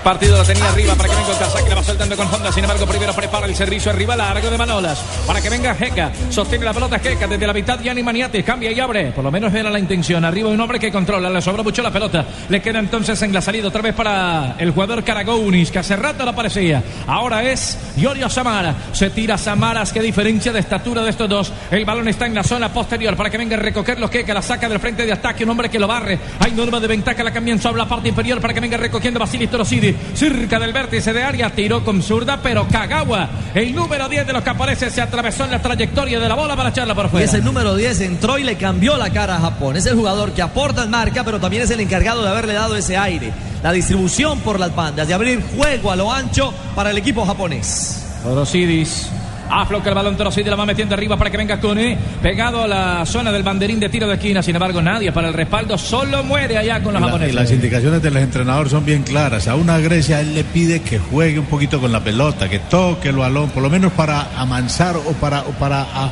Partido 0.06 0.38
lo 0.38 0.44
tenía 0.44 0.68
arriba 0.68 0.94
para 0.94 1.08
que 1.08 1.16
venga 1.16 1.32
el 1.32 1.36
Kazaki, 1.36 1.68
la 1.68 1.74
va 1.74 1.82
soltando 1.82 2.16
con 2.16 2.32
Honda. 2.32 2.52
Sin 2.52 2.62
embargo, 2.62 2.86
primero 2.86 3.12
prepara 3.12 3.44
el 3.44 3.56
servicio 3.56 3.90
arriba, 3.90 4.14
largo 4.14 4.48
de 4.48 4.56
Manolas. 4.56 5.00
Para 5.26 5.42
que 5.42 5.50
venga 5.50 5.74
Jeca. 5.74 6.12
Sostiene 6.30 6.64
la 6.64 6.72
pelota 6.72 7.00
Jeca 7.00 7.26
desde 7.26 7.44
la 7.44 7.52
mitad. 7.52 7.80
Gianni 7.80 8.04
Maniatis 8.04 8.44
cambia 8.44 8.70
y 8.70 8.78
abre. 8.78 9.10
Por 9.10 9.24
lo 9.24 9.32
menos 9.32 9.52
era 9.52 9.68
la 9.68 9.80
intención. 9.80 10.24
Arriba 10.24 10.48
un 10.48 10.60
hombre 10.60 10.78
que 10.78 10.92
controla. 10.92 11.28
Le 11.28 11.42
sobra 11.42 11.64
mucho 11.64 11.82
la 11.82 11.90
pelota. 11.90 12.24
Le 12.48 12.62
queda 12.62 12.78
entonces 12.78 13.20
en 13.22 13.32
la 13.32 13.40
salida 13.40 13.66
otra 13.66 13.82
vez 13.82 13.96
para 13.96 14.54
el 14.58 14.70
jugador 14.70 15.02
Karagounis, 15.02 15.72
que 15.72 15.80
hace 15.80 15.96
rato 15.96 16.24
no 16.24 16.30
aparecía. 16.30 16.84
Ahora 17.08 17.42
es 17.42 17.76
Yorio 17.96 18.30
Samara. 18.30 18.76
Se 18.92 19.10
tira 19.10 19.36
Samaras. 19.36 19.92
Qué 19.92 20.00
diferencia 20.00 20.52
de 20.52 20.60
estatura 20.60 21.02
de 21.02 21.10
estos 21.10 21.28
dos. 21.28 21.52
El 21.68 21.84
balón 21.84 22.06
está 22.06 22.26
en 22.26 22.34
la 22.36 22.44
zona 22.44 22.72
posterior 22.72 23.16
para 23.16 23.28
que 23.28 23.38
venga 23.38 23.56
a 23.56 23.60
recogerlo. 23.60 24.08
Jeca 24.08 24.32
la 24.32 24.42
saca 24.42 24.68
del 24.68 24.78
frente 24.78 25.04
de 25.04 25.12
ataque. 25.12 25.42
Un 25.42 25.50
hombre 25.50 25.68
que 25.68 25.80
lo 25.80 25.88
barre. 25.88 26.16
Hay 26.38 26.52
norma 26.52 26.78
de 26.78 26.86
ventaja. 26.86 27.24
La 27.24 27.32
cambian 27.32 27.60
sobre 27.60 27.78
la 27.78 27.88
parte 27.88 28.08
inferior 28.08 28.40
para 28.40 28.54
que 28.54 28.60
venga 28.60 28.76
recogiendo 28.76 29.18
Basilis 29.18 29.50
Torosidi 29.50 29.95
cerca 30.14 30.58
del 30.58 30.72
vértice 30.72 31.12
de 31.12 31.22
área, 31.22 31.50
tiró 31.50 31.84
con 31.84 32.02
zurda, 32.02 32.40
pero 32.42 32.66
Kagawa, 32.68 33.28
el 33.54 33.74
número 33.74 34.08
10 34.08 34.26
de 34.26 34.32
los 34.32 34.46
aparece, 34.46 34.90
se 34.90 35.00
atravesó 35.02 35.44
en 35.44 35.50
la 35.50 35.60
trayectoria 35.60 36.18
de 36.18 36.28
la 36.28 36.34
bola 36.34 36.56
para 36.56 36.70
echarla 36.70 36.94
por 36.94 37.06
Y 37.06 37.08
fuera. 37.08 37.26
ese 37.26 37.40
número 37.42 37.74
10 37.74 38.00
entró 38.00 38.38
y 38.38 38.44
le 38.44 38.56
cambió 38.56 38.96
la 38.96 39.10
cara 39.10 39.36
a 39.36 39.40
Japón. 39.40 39.76
Es 39.76 39.86
el 39.86 39.94
jugador 39.96 40.32
que 40.32 40.42
aporta 40.42 40.84
en 40.84 40.90
marca, 40.90 41.24
pero 41.24 41.40
también 41.40 41.62
es 41.62 41.70
el 41.70 41.80
encargado 41.80 42.22
de 42.22 42.28
haberle 42.28 42.54
dado 42.54 42.76
ese 42.76 42.96
aire. 42.96 43.32
La 43.62 43.72
distribución 43.72 44.40
por 44.40 44.60
las 44.60 44.74
bandas, 44.74 45.08
de 45.08 45.14
abrir 45.14 45.42
juego 45.56 45.90
a 45.90 45.96
lo 45.96 46.12
ancho 46.12 46.52
para 46.74 46.90
el 46.90 46.98
equipo 46.98 47.24
japonés. 47.26 48.04
Torosidis. 48.22 49.08
Afloca 49.50 49.88
el 49.88 49.94
balón 49.94 50.16
Torosidis, 50.16 50.48
la 50.50 50.56
va 50.56 50.66
metiendo 50.66 50.94
arriba 50.94 51.16
para 51.16 51.30
que 51.30 51.36
venga 51.36 51.60
Cone. 51.60 51.96
Pegado 52.22 52.62
a 52.62 52.66
la 52.66 53.06
zona 53.06 53.30
del 53.32 53.42
banderín 53.42 53.78
de 53.80 53.88
tiro 53.88 54.06
de 54.06 54.14
esquina. 54.14 54.42
Sin 54.42 54.54
embargo, 54.56 54.80
nadie 54.82 55.12
para 55.12 55.28
el 55.28 55.34
respaldo. 55.34 55.76
Solo 55.78 56.22
muere 56.24 56.56
allá 56.58 56.82
con 56.82 56.92
los 56.92 57.00
La- 57.00 57.08
japoneses. 57.08 57.34
las 57.34 57.50
indicaciones 57.52 58.02
del 58.02 58.16
entrenador 58.16 58.68
son 58.68 58.84
bien 58.84 59.02
claras. 59.02 59.48
A 59.48 59.54
una 59.54 59.78
Grecia 59.78 60.20
él 60.20 60.34
le 60.34 60.44
pide 60.44 60.80
que 60.80 60.98
juegue 60.98 61.38
un 61.38 61.46
poquito 61.46 61.80
con 61.80 61.92
la 61.92 62.00
pelota, 62.02 62.48
que 62.48 62.58
toque 62.58 63.08
el 63.10 63.16
balón, 63.16 63.50
por 63.50 63.62
lo 63.62 63.70
menos 63.70 63.92
para 63.92 64.28
amansar 64.38 64.96
o 64.96 65.12
para, 65.20 65.40
o 65.42 65.50
para 65.52 65.82
ah, 65.82 66.10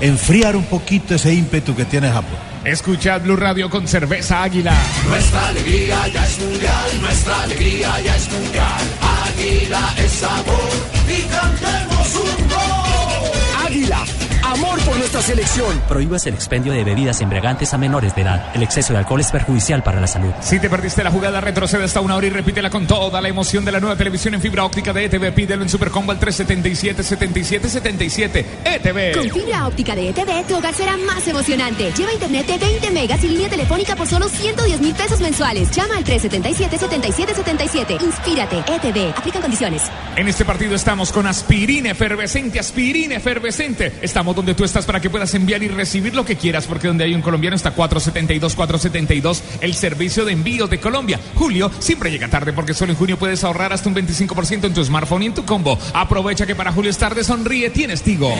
enfriar 0.00 0.56
un 0.56 0.64
poquito 0.64 1.14
ese 1.14 1.32
ímpetu 1.34 1.74
que 1.76 1.84
tiene 1.84 2.08
Japón. 2.10 2.51
Escuchad 2.64 3.22
Blue 3.22 3.34
Radio 3.34 3.68
con 3.68 3.88
cerveza 3.88 4.44
Águila. 4.44 4.72
Nuestra 5.08 5.48
alegría 5.48 6.06
ya 6.06 6.24
es 6.24 6.38
mundial, 6.38 7.00
nuestra 7.00 7.42
alegría 7.42 8.00
ya 8.00 8.16
es 8.16 8.30
mundial. 8.30 8.82
Águila 9.26 9.94
es 9.98 10.12
sabor 10.12 10.70
y 11.08 11.22
cantemos 11.22 12.14
un 12.14 12.48
gol. 12.48 13.66
Águila, 13.66 14.04
amor 14.52 14.78
por 14.80 14.98
nuestra 14.98 15.22
selección. 15.22 15.80
Prohíbas 15.88 16.26
el 16.26 16.34
expendio 16.34 16.72
de 16.72 16.84
bebidas 16.84 17.20
embriagantes 17.20 17.72
a 17.72 17.78
menores 17.78 18.14
de 18.14 18.22
edad. 18.22 18.50
El 18.54 18.62
exceso 18.62 18.92
de 18.92 19.00
alcohol 19.00 19.20
es 19.20 19.30
perjudicial 19.30 19.82
para 19.82 20.00
la 20.00 20.06
salud. 20.06 20.30
Si 20.40 20.60
te 20.60 20.68
perdiste 20.68 21.02
la 21.02 21.10
jugada, 21.10 21.40
retrocede 21.40 21.84
hasta 21.84 22.00
una 22.00 22.16
hora 22.16 22.26
y 22.26 22.30
repítela 22.30 22.68
con 22.70 22.86
toda 22.86 23.20
la 23.20 23.28
emoción 23.28 23.64
de 23.64 23.72
la 23.72 23.80
nueva 23.80 23.96
televisión 23.96 24.34
en 24.34 24.42
fibra 24.42 24.64
óptica 24.64 24.92
de 24.92 25.06
ETV. 25.06 25.32
Pídelo 25.32 25.62
en 25.62 25.70
Supercombo 25.70 26.12
al 26.12 26.20
377-7777. 26.20 28.44
ETV. 28.64 29.16
Con 29.16 29.30
fibra 29.30 29.66
óptica 29.66 29.94
de 29.94 30.10
ETV, 30.10 30.46
tu 30.46 30.56
hogar 30.56 30.74
será 30.74 30.98
más 30.98 31.26
emocionante. 31.26 31.90
Lleva 31.92 32.12
internet 32.12 32.46
de 32.46 32.58
20 32.58 32.90
megas 32.90 33.24
y 33.24 33.28
línea 33.28 33.48
telefónica 33.48 33.96
por 33.96 34.06
solo 34.06 34.28
110 34.28 34.80
mil 34.80 34.94
pesos 34.94 35.20
mensuales. 35.20 35.70
Llama 35.70 35.96
al 35.96 36.04
377-7777. 36.04 38.02
Inspírate, 38.02 38.58
ETV. 38.58 39.14
Aplican 39.16 39.40
condiciones. 39.40 39.84
En 40.14 40.28
este 40.28 40.44
partido 40.44 40.74
estamos 40.74 41.10
con 41.10 41.26
aspirina 41.26 41.88
efervescente, 41.90 42.60
aspirina 42.60 43.14
efervescente. 43.16 43.94
Estamos 44.02 44.36
donde 44.42 44.54
tú 44.54 44.64
estás 44.64 44.84
para 44.84 44.98
que 44.98 45.08
puedas 45.08 45.32
enviar 45.34 45.62
y 45.62 45.68
recibir 45.68 46.16
lo 46.16 46.24
que 46.24 46.34
quieras, 46.34 46.66
porque 46.66 46.88
donde 46.88 47.04
hay 47.04 47.14
un 47.14 47.22
colombiano 47.22 47.54
está 47.54 47.70
472, 47.70 48.56
472, 48.56 49.42
el 49.60 49.72
servicio 49.74 50.24
de 50.24 50.32
envío 50.32 50.66
de 50.66 50.80
Colombia. 50.80 51.20
Julio 51.36 51.70
siempre 51.78 52.10
llega 52.10 52.26
tarde 52.26 52.52
porque 52.52 52.74
solo 52.74 52.90
en 52.90 52.98
junio 52.98 53.16
puedes 53.16 53.44
ahorrar 53.44 53.72
hasta 53.72 53.88
un 53.88 53.94
25% 53.94 54.64
en 54.64 54.74
tu 54.74 54.84
smartphone 54.84 55.22
y 55.22 55.26
en 55.26 55.34
tu 55.34 55.44
combo. 55.44 55.78
Aprovecha 55.94 56.44
que 56.44 56.56
para 56.56 56.72
Julio 56.72 56.90
es 56.90 56.98
tarde, 56.98 57.22
sonríe, 57.22 57.70
tienes 57.70 58.02
Tigo. 58.02 58.34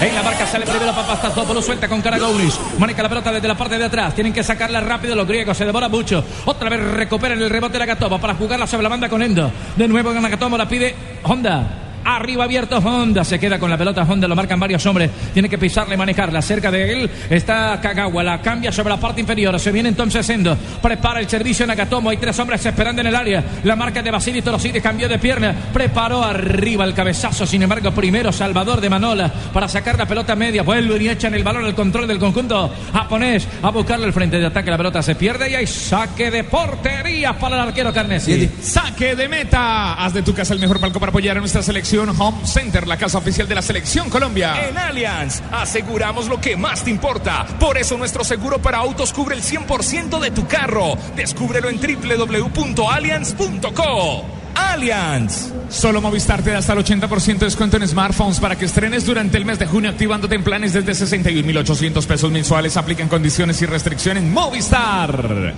En 0.00 0.14
la 0.16 0.22
marca 0.24 0.44
sale 0.48 0.66
primero 0.66 0.92
Papastazopoulos, 0.92 1.64
suelta 1.64 1.86
con 1.86 2.02
Karagounis. 2.02 2.58
Maneja 2.80 3.04
la 3.04 3.08
pelota 3.08 3.30
desde 3.30 3.46
la 3.46 3.56
parte 3.56 3.78
de 3.78 3.84
atrás. 3.84 4.12
Tienen 4.12 4.32
que 4.32 4.42
sacarla 4.42 4.80
rápido 4.80 5.14
los 5.14 5.28
griegos, 5.28 5.56
se 5.56 5.64
devora 5.64 5.88
mucho. 5.88 6.24
Otra 6.44 6.68
vez 6.68 6.80
recuperan 6.80 7.40
el 7.40 7.50
rebote 7.50 7.74
de 7.74 7.78
Nagatomo 7.78 8.20
para 8.20 8.34
jugarla 8.34 8.66
sobre 8.66 8.82
la 8.82 8.88
banda 8.88 9.08
con 9.08 9.22
Endo. 9.22 9.52
De 9.76 9.86
nuevo 9.86 10.12
Nagatomo 10.12 10.58
la 10.58 10.68
pide 10.68 10.92
Honda. 11.22 11.89
Arriba 12.04 12.44
abierto 12.44 12.78
Honda. 12.78 13.24
Se 13.24 13.38
queda 13.38 13.58
con 13.58 13.70
la 13.70 13.76
pelota 13.76 14.02
Honda. 14.02 14.26
Lo 14.26 14.34
marcan 14.34 14.58
varios 14.58 14.84
hombres. 14.86 15.10
Tiene 15.32 15.48
que 15.48 15.58
pisarla 15.58 15.94
y 15.94 15.98
manejarla. 15.98 16.40
Cerca 16.42 16.70
de 16.70 16.92
él 16.92 17.10
está 17.28 17.78
Kagawa. 17.80 18.22
La 18.22 18.40
cambia 18.40 18.72
sobre 18.72 18.90
la 18.90 18.96
parte 19.00 19.20
inferior. 19.20 19.58
Se 19.60 19.70
viene 19.70 19.90
entonces 19.90 20.28
Endo. 20.30 20.56
Prepara 20.82 21.20
el 21.20 21.28
servicio 21.28 21.66
Nagatomo. 21.66 22.10
Hay 22.10 22.16
tres 22.16 22.38
hombres 22.38 22.64
esperando 22.64 23.00
en 23.00 23.08
el 23.08 23.14
área. 23.14 23.44
La 23.64 23.76
marca 23.76 24.02
de 24.02 24.10
Basili 24.10 24.42
Torosidi 24.42 24.80
cambió 24.80 25.08
de 25.08 25.18
pierna. 25.18 25.54
Preparó 25.72 26.24
arriba 26.24 26.84
el 26.84 26.94
cabezazo. 26.94 27.46
Sin 27.46 27.62
embargo, 27.62 27.90
primero 27.90 28.32
Salvador 28.32 28.80
de 28.80 28.88
Manola 28.88 29.30
para 29.52 29.68
sacar 29.68 29.98
la 29.98 30.06
pelota 30.06 30.34
media. 30.34 30.62
Vuelven 30.62 31.02
y 31.02 31.08
echan 31.08 31.34
el 31.34 31.44
balón 31.44 31.64
al 31.64 31.74
control 31.74 32.06
del 32.06 32.18
conjunto 32.18 32.72
japonés. 32.92 33.46
A 33.62 33.70
buscarle 33.70 34.06
el 34.06 34.12
frente 34.12 34.38
de 34.38 34.46
ataque. 34.46 34.70
La 34.70 34.78
pelota 34.78 35.02
se 35.02 35.14
pierde 35.14 35.50
y 35.50 35.54
hay 35.54 35.66
saque 35.66 36.30
de 36.30 36.44
portería 36.44 37.38
para 37.38 37.56
el 37.56 37.68
arquero 37.68 37.92
Carnesi. 37.92 38.50
Saque 38.62 39.14
de 39.14 39.28
meta. 39.28 39.94
Haz 39.94 40.14
de 40.14 40.22
tu 40.22 40.32
casa 40.32 40.54
el 40.54 40.60
mejor 40.60 40.80
palco 40.80 40.98
para 40.98 41.10
apoyar 41.10 41.36
a 41.36 41.40
nuestra 41.40 41.62
selección 41.62 41.89
Home 41.98 42.46
Center, 42.46 42.86
la 42.86 42.96
casa 42.96 43.18
oficial 43.18 43.48
de 43.48 43.56
la 43.56 43.62
selección 43.62 44.08
Colombia. 44.10 44.68
En 44.68 44.78
Allianz 44.78 45.42
aseguramos 45.50 46.28
lo 46.28 46.40
que 46.40 46.56
más 46.56 46.84
te 46.84 46.90
importa. 46.90 47.48
Por 47.58 47.78
eso 47.78 47.98
nuestro 47.98 48.22
seguro 48.22 48.62
para 48.62 48.78
autos 48.78 49.12
cubre 49.12 49.34
el 49.34 49.42
100% 49.42 50.20
de 50.20 50.30
tu 50.30 50.46
carro. 50.46 50.96
Descúbrelo 51.16 51.68
en 51.68 51.80
www.allianz.co. 51.80 54.24
Allianz. 54.54 55.52
Solo 55.68 56.00
Movistar 56.00 56.42
te 56.42 56.50
da 56.50 56.58
hasta 56.58 56.74
el 56.74 56.80
80% 56.80 57.38
de 57.38 57.46
descuento 57.46 57.76
en 57.76 57.86
smartphones 57.86 58.40
para 58.40 58.56
que 58.56 58.64
estrenes 58.66 59.06
durante 59.06 59.36
el 59.36 59.44
mes 59.44 59.58
de 59.58 59.66
junio 59.66 59.90
activándote 59.90 60.36
en 60.36 60.44
planes 60.44 60.72
desde 60.72 60.92
61.800 60.92 62.06
pesos 62.06 62.30
mensuales. 62.30 62.76
Aplican 62.76 63.08
condiciones 63.08 63.60
y 63.62 63.66
restricciones 63.66 64.22
Movistar. 64.22 65.54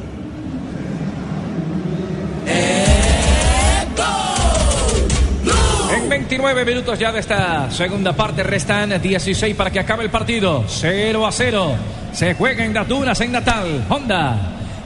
29 6.33 6.64
minutos 6.64 6.99
ya 6.99 7.12
de 7.12 7.21
esta 7.21 7.71
segunda 7.71 8.14
parte 8.14 8.42
restan 8.42 9.03
16 9.03 9.55
para 9.55 9.71
que 9.71 9.79
acabe 9.79 10.05
el 10.05 10.09
partido. 10.09 10.64
0 10.66 11.27
a 11.27 11.31
0. 11.31 11.77
Se 12.11 12.33
juega 12.33 12.64
en 12.64 12.73
Datunas, 12.73 13.21
en 13.21 13.33
Natal. 13.33 13.85
Honda. 13.90 14.38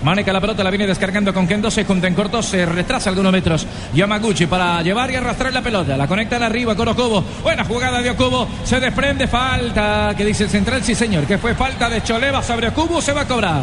Maneca 0.03 0.33
la 0.33 0.41
pelota, 0.41 0.65
la 0.65 0.71
viene 0.71 0.89
descargando 0.89 1.33
con 1.33 1.47
Kendo, 1.47 1.71
se 1.71 1.85
junta 1.85 2.09
en 2.09 2.15
corto, 2.15 2.43
se 2.43 2.67
retrasa 2.67 3.11
algunos 3.11 3.31
metros. 3.31 3.65
Yamaguchi 3.95 4.47
para 4.47 4.83
llevar 4.83 5.09
y 5.13 5.15
arrastrar 5.15 5.53
la 5.53 5.63
pelota. 5.63 5.97
La 5.97 6.09
conectan 6.09 6.43
arriba 6.43 6.75
con 6.75 6.89
Okubo. 6.89 7.23
Buena 7.45 7.63
jugada 7.65 8.03
de 8.03 8.11
Okubo. 8.11 8.49
Se 8.65 8.81
desprende 8.81 9.29
falta. 9.29 10.15
que 10.17 10.25
dice 10.25 10.45
el 10.45 10.51
central? 10.51 10.83
Sí, 10.83 10.97
señor. 10.97 11.27
Que 11.27 11.39
fue 11.39 11.55
falta 11.55 11.89
de 11.89 12.03
Choleva 12.03 12.43
sobre 12.43 12.69
Okubo. 12.69 13.01
Se 13.01 13.13
va 13.13 13.21
a 13.21 13.29
cobrar. 13.29 13.63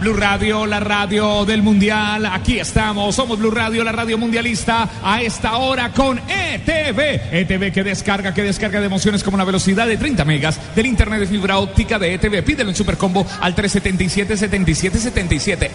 Blue 0.00 0.14
Radio, 0.14 0.64
la 0.64 0.80
radio 0.80 1.44
del 1.44 1.62
mundial. 1.62 2.24
Aquí 2.24 2.58
estamos. 2.58 3.14
Somos 3.14 3.38
Blue 3.38 3.50
Radio, 3.50 3.84
la 3.84 3.92
radio 3.92 4.16
mundialista. 4.16 4.88
A 5.02 5.20
esta 5.20 5.58
hora 5.58 5.92
con 5.92 6.18
ETV. 6.18 7.20
ETV 7.30 7.70
que 7.70 7.84
descarga, 7.84 8.32
que 8.32 8.42
descarga 8.42 8.80
de 8.80 8.86
emociones 8.86 9.22
como 9.22 9.34
una 9.34 9.44
velocidad 9.44 9.86
de 9.86 9.98
30 9.98 10.24
megas 10.24 10.58
del 10.74 10.86
internet 10.86 11.20
de 11.20 11.26
fibra 11.26 11.58
óptica 11.58 11.98
de 11.98 12.14
ETV. 12.14 12.42
Pídelo 12.42 12.70
en 12.70 12.76
Supercombo 12.76 13.26
al 13.40 13.54
377 13.54 14.38
77 14.38 14.98
77. 14.98 15.70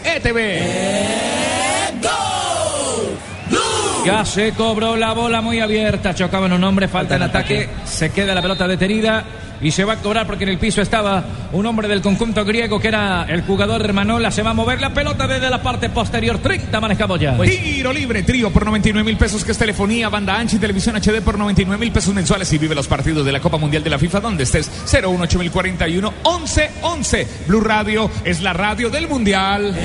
Ya 4.05 4.23
se 4.23 4.51
cobró 4.51 4.95
la 4.95 5.13
bola 5.13 5.41
muy 5.41 5.59
abierta. 5.59 6.13
Chocaba 6.13 6.45
en 6.45 6.53
un 6.53 6.63
hombre, 6.63 6.87
falta 6.87 7.15
en 7.15 7.23
ataque. 7.23 7.67
Se 7.85 8.11
queda 8.11 8.35
la 8.35 8.41
pelota 8.41 8.67
detenida 8.67 9.23
y 9.59 9.71
se 9.71 9.83
va 9.83 9.93
a 9.93 9.97
cobrar 9.97 10.27
porque 10.27 10.43
en 10.43 10.51
el 10.51 10.59
piso 10.59 10.79
estaba 10.79 11.23
un 11.53 11.65
hombre 11.65 11.87
del 11.87 12.01
conjunto 12.01 12.45
griego 12.45 12.79
que 12.79 12.89
era 12.89 13.25
el 13.27 13.41
jugador 13.41 13.91
Manola. 13.93 14.29
Se 14.29 14.43
va 14.43 14.51
a 14.51 14.53
mover 14.53 14.79
la 14.79 14.93
pelota 14.93 15.25
desde 15.25 15.49
la 15.49 15.59
parte 15.59 15.89
posterior. 15.89 16.37
30 16.37 16.79
manejamos 16.79 17.19
ya. 17.19 17.35
Tiro 17.35 17.91
libre, 17.91 18.21
trío 18.21 18.51
por 18.51 18.63
99 18.63 19.03
mil 19.03 19.17
pesos, 19.17 19.43
que 19.43 19.53
es 19.53 19.57
telefonía, 19.57 20.07
banda 20.09 20.37
ancha 20.37 20.57
y 20.57 20.59
televisión 20.59 20.95
HD 20.97 21.23
por 21.23 21.39
99 21.39 21.79
mil 21.79 21.91
pesos 21.91 22.13
mensuales. 22.13 22.53
Y 22.53 22.59
vive 22.59 22.75
los 22.75 22.87
partidos 22.87 23.25
de 23.25 23.31
la 23.31 23.39
Copa 23.39 23.57
Mundial 23.57 23.83
de 23.83 23.89
la 23.89 23.97
FIFA 23.97 24.19
donde 24.19 24.43
estés. 24.43 24.69
018041 24.85 26.13
1111. 26.23 27.27
Blue 27.47 27.61
Radio 27.61 28.11
es 28.23 28.39
la 28.41 28.53
radio 28.53 28.91
del 28.91 29.07
Mundial. 29.07 29.75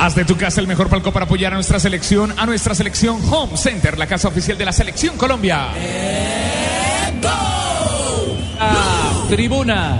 Haz 0.00 0.14
de 0.14 0.24
tu 0.24 0.36
casa 0.36 0.60
el 0.60 0.68
mejor 0.68 0.88
palco 0.88 1.12
para 1.12 1.24
apoyar 1.26 1.52
a 1.52 1.56
nuestra 1.56 1.80
selección, 1.80 2.32
a 2.38 2.46
nuestra 2.46 2.72
selección 2.72 3.20
Home 3.32 3.56
Center, 3.56 3.98
la 3.98 4.06
casa 4.06 4.28
oficial 4.28 4.56
de 4.56 4.64
la 4.64 4.72
selección 4.72 5.16
Colombia. 5.16 5.70
Tribuna. 9.28 9.98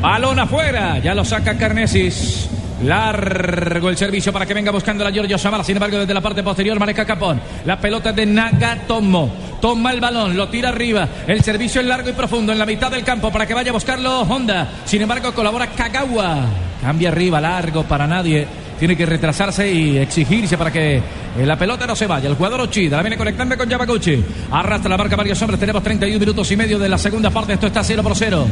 Balón 0.00 0.40
afuera. 0.40 0.98
Ya 0.98 1.14
lo 1.14 1.24
saca 1.24 1.56
Carnesis. 1.56 2.43
Largo 2.84 3.88
el 3.88 3.96
servicio 3.96 4.30
para 4.30 4.44
que 4.44 4.52
venga 4.52 4.70
buscando 4.70 5.02
la 5.04 5.10
Giorgio 5.10 5.38
Samara. 5.38 5.64
Sin 5.64 5.76
embargo, 5.76 5.98
desde 5.98 6.12
la 6.12 6.20
parte 6.20 6.42
posterior 6.42 6.78
maneja 6.78 7.06
Capón. 7.06 7.40
La 7.64 7.80
pelota 7.80 8.12
de 8.12 8.26
Nagatomo. 8.26 9.32
Toma 9.60 9.92
el 9.92 10.00
balón, 10.00 10.36
lo 10.36 10.48
tira 10.48 10.68
arriba. 10.68 11.08
El 11.26 11.42
servicio 11.42 11.80
es 11.80 11.86
largo 11.86 12.10
y 12.10 12.12
profundo 12.12 12.52
en 12.52 12.58
la 12.58 12.66
mitad 12.66 12.90
del 12.90 13.02
campo 13.02 13.32
para 13.32 13.46
que 13.46 13.54
vaya 13.54 13.70
a 13.70 13.72
buscarlo 13.72 14.20
Honda. 14.20 14.68
Sin 14.84 15.00
embargo, 15.00 15.32
colabora 15.32 15.68
Kagawa. 15.68 16.44
Cambia 16.82 17.08
arriba, 17.08 17.40
largo 17.40 17.84
para 17.84 18.06
nadie. 18.06 18.46
Tiene 18.78 18.96
que 18.96 19.06
retrasarse 19.06 19.72
y 19.72 19.96
exigirse 19.96 20.58
para 20.58 20.70
que 20.70 20.96
eh, 20.96 21.02
la 21.46 21.56
pelota 21.56 21.86
no 21.86 21.96
se 21.96 22.06
vaya. 22.06 22.28
El 22.28 22.34
jugador 22.34 22.60
Ochida 22.60 22.98
la 22.98 23.02
viene 23.02 23.16
conectando 23.16 23.56
con 23.56 23.66
Yamaguchi. 23.66 24.22
Arrastra 24.50 24.90
la 24.90 24.98
marca 24.98 25.16
varios 25.16 25.40
hombres. 25.40 25.58
Tenemos 25.58 25.82
31 25.82 26.18
minutos 26.18 26.50
y 26.50 26.56
medio 26.56 26.78
de 26.78 26.90
la 26.90 26.98
segunda 26.98 27.30
parte. 27.30 27.54
Esto 27.54 27.68
está 27.68 27.82
0 27.82 28.02
por 28.02 28.14
0. 28.14 28.46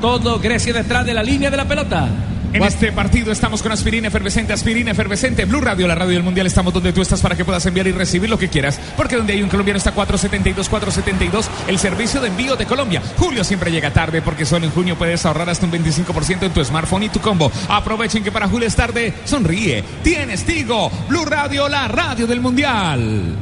Todo 0.00 0.38
Grecia 0.38 0.72
detrás 0.72 1.04
de 1.04 1.12
la 1.12 1.24
línea 1.24 1.50
de 1.50 1.56
la 1.56 1.64
pelota. 1.64 2.08
En 2.52 2.62
este 2.62 2.92
partido 2.92 3.30
estamos 3.30 3.62
con 3.62 3.72
aspirina 3.72 4.08
efervescente, 4.08 4.54
aspirina 4.54 4.92
efervescente, 4.92 5.44
Blue 5.44 5.60
Radio, 5.60 5.86
la 5.86 5.94
radio 5.94 6.14
del 6.14 6.22
mundial. 6.22 6.46
Estamos 6.46 6.72
donde 6.72 6.94
tú 6.94 7.02
estás 7.02 7.20
para 7.20 7.36
que 7.36 7.44
puedas 7.44 7.64
enviar 7.66 7.86
y 7.86 7.92
recibir 7.92 8.30
lo 8.30 8.38
que 8.38 8.48
quieras. 8.48 8.80
Porque 8.96 9.16
donde 9.16 9.34
hay 9.34 9.42
un 9.42 9.50
colombiano 9.50 9.76
está 9.76 9.92
472, 9.92 10.68
472, 10.68 11.50
el 11.68 11.78
servicio 11.78 12.20
de 12.22 12.28
envío 12.28 12.56
de 12.56 12.64
Colombia. 12.64 13.02
Julio 13.18 13.44
siempre 13.44 13.70
llega 13.70 13.92
tarde 13.92 14.22
porque 14.22 14.46
solo 14.46 14.64
en 14.64 14.72
junio 14.72 14.96
puedes 14.96 15.26
ahorrar 15.26 15.50
hasta 15.50 15.66
un 15.66 15.72
25% 15.72 16.42
en 16.42 16.52
tu 16.52 16.64
smartphone 16.64 17.04
y 17.04 17.08
tu 17.10 17.20
combo. 17.20 17.52
Aprovechen 17.68 18.24
que 18.24 18.32
para 18.32 18.48
Julio 18.48 18.66
es 18.66 18.74
tarde. 18.74 19.12
Sonríe. 19.24 19.84
Tienes 20.02 20.44
Tigo. 20.44 20.90
Blue 21.08 21.26
Radio, 21.26 21.68
la 21.68 21.86
radio 21.86 22.26
del 22.26 22.40
mundial. 22.40 23.36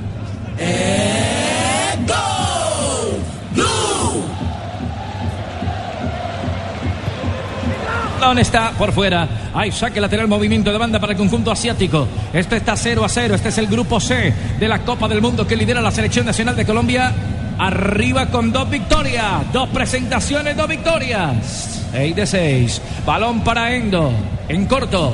Balón 8.20 8.38
está 8.38 8.70
por 8.72 8.92
fuera. 8.92 9.28
Hay 9.54 9.70
saque 9.70 10.00
lateral, 10.00 10.26
movimiento 10.26 10.72
de 10.72 10.78
banda 10.78 10.98
para 10.98 11.12
el 11.12 11.18
conjunto 11.18 11.50
asiático. 11.50 12.08
Este 12.32 12.56
está 12.56 12.76
0 12.76 13.04
a 13.04 13.08
0. 13.08 13.34
Este 13.34 13.50
es 13.50 13.58
el 13.58 13.66
grupo 13.66 14.00
C 14.00 14.32
de 14.58 14.68
la 14.68 14.80
Copa 14.80 15.06
del 15.06 15.20
Mundo 15.20 15.46
que 15.46 15.56
lidera 15.56 15.80
la 15.80 15.90
selección 15.90 16.24
nacional 16.24 16.56
de 16.56 16.64
Colombia. 16.64 17.12
Arriba 17.58 18.26
con 18.26 18.52
dos 18.52 18.68
victorias, 18.68 19.52
dos 19.52 19.68
presentaciones, 19.68 20.56
dos 20.56 20.68
victorias. 20.68 21.84
6 21.92 22.16
de 22.16 22.26
6. 22.26 22.82
Balón 23.04 23.42
para 23.42 23.74
Endo. 23.74 24.12
En 24.48 24.66
corto. 24.66 25.12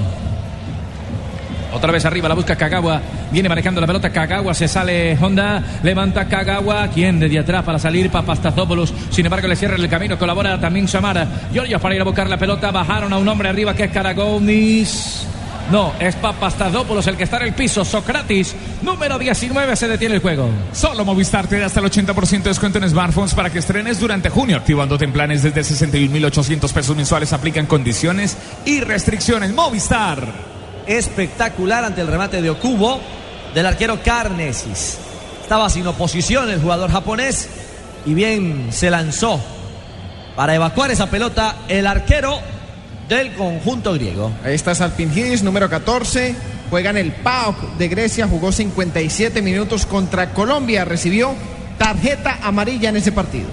Otra 1.73 1.93
vez 1.93 2.05
arriba 2.05 2.29
la 2.29 2.35
busca 2.35 2.57
Kagawa. 2.57 3.01
Viene 3.31 3.49
manejando 3.49 3.81
la 3.81 3.87
pelota 3.87 4.11
Kagawa. 4.11 4.55
Se 4.55 4.69
sale 4.69 5.17
Honda. 5.21 5.63
Levanta 5.83 6.27
Kagawa. 6.27 6.89
Quien 6.89 7.19
desde 7.19 7.39
atrás 7.39 7.65
para 7.65 7.79
salir 7.79 8.11
Papastazopoulos. 8.11 8.93
Sin 9.11 9.27
embargo, 9.27 9.49
le 9.49 9.57
cierra 9.57 9.77
el 9.77 9.89
camino. 9.89 10.19
Colabora 10.19 10.61
también 10.61 10.87
Samara. 10.89 11.27
Giorgio 11.53 11.81
para 11.81 11.95
ir 11.95 12.01
a 12.01 12.05
buscar 12.05 12.29
la 12.29 12.37
pelota. 12.37 12.71
Bajaron 12.71 13.13
a 13.13 13.19
un 13.19 13.29
hombre 13.29 13.49
arriba 13.49 13.75
que 13.75 13.85
es 13.85 13.91
Karagonis. 13.91 15.27
No, 15.71 15.95
es 15.99 16.17
Papastazopoulos 16.17 17.07
el 17.07 17.17
que 17.17 17.25
está 17.25 17.39
en 17.39 17.45
el 17.45 17.55
piso. 17.55 17.85
Socrates, 17.85 18.55
número 18.83 19.19
19, 19.19 19.77
se 19.77 19.89
detiene 19.89 20.17
el 20.17 20.21
juego. 20.21 20.51
Solo 20.73 21.05
Movistar 21.05 21.47
te 21.47 21.59
da 21.59 21.67
hasta 21.67 21.81
el 21.81 21.87
80% 21.87 22.43
de 22.43 22.51
descuento 22.51 22.79
en 22.79 22.91
smartphones 22.91 23.33
para 23.33 23.49
que 23.49 23.61
estrenes 23.61 23.99
durante 23.99 24.29
junio, 24.29 24.57
activándote 24.57 25.05
en 25.05 25.13
planes 25.13 25.43
desde 25.43 25.63
61.800 25.63 26.73
pesos 26.73 26.97
mensuales. 26.97 27.33
Aplican 27.33 27.67
condiciones 27.67 28.37
y 28.67 28.81
restricciones. 28.81 29.55
Movistar 29.55 30.52
espectacular 30.87 31.85
ante 31.85 32.01
el 32.01 32.07
remate 32.07 32.43
de 32.43 32.51
Okubo 32.51 33.01
del 33.55 33.67
arquero 33.67 34.03
Carnesis. 34.03 34.99
Estaba 35.43 35.69
sin 35.71 35.87
oposición 35.87 36.51
el 36.51 36.61
jugador 36.61 36.91
japonés 36.91 37.49
y 38.07 38.15
bien 38.15 38.69
se 38.71 38.91
lanzó 38.91 39.41
para 40.37 40.55
evacuar 40.55 40.91
esa 40.91 41.11
pelota 41.11 41.57
el 41.69 41.87
arquero 41.87 42.41
del 43.09 43.35
conjunto 43.35 43.93
griego. 43.95 44.33
Ahí 44.45 44.55
está 44.55 44.75
Salpingidis, 44.75 45.43
número 45.43 45.69
14. 45.69 46.35
Juega 46.71 46.91
en 46.91 46.97
el 46.97 47.13
PAOK 47.13 47.77
de 47.77 47.89
Grecia, 47.89 48.27
jugó 48.27 48.51
57 48.51 49.43
minutos 49.43 49.85
contra 49.85 50.31
Colombia, 50.33 50.87
recibió 50.87 51.35
tarjeta 51.77 52.39
amarilla 52.43 52.89
en 52.89 52.97
ese 52.97 53.13
partido. 53.13 53.49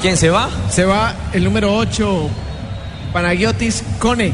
¿Quién 0.00 0.16
se 0.16 0.30
va? 0.30 0.48
Se 0.70 0.86
va 0.86 1.14
el 1.34 1.44
número 1.44 1.74
8, 1.76 2.30
Panagiotis 3.12 3.84
Kone. 3.98 4.32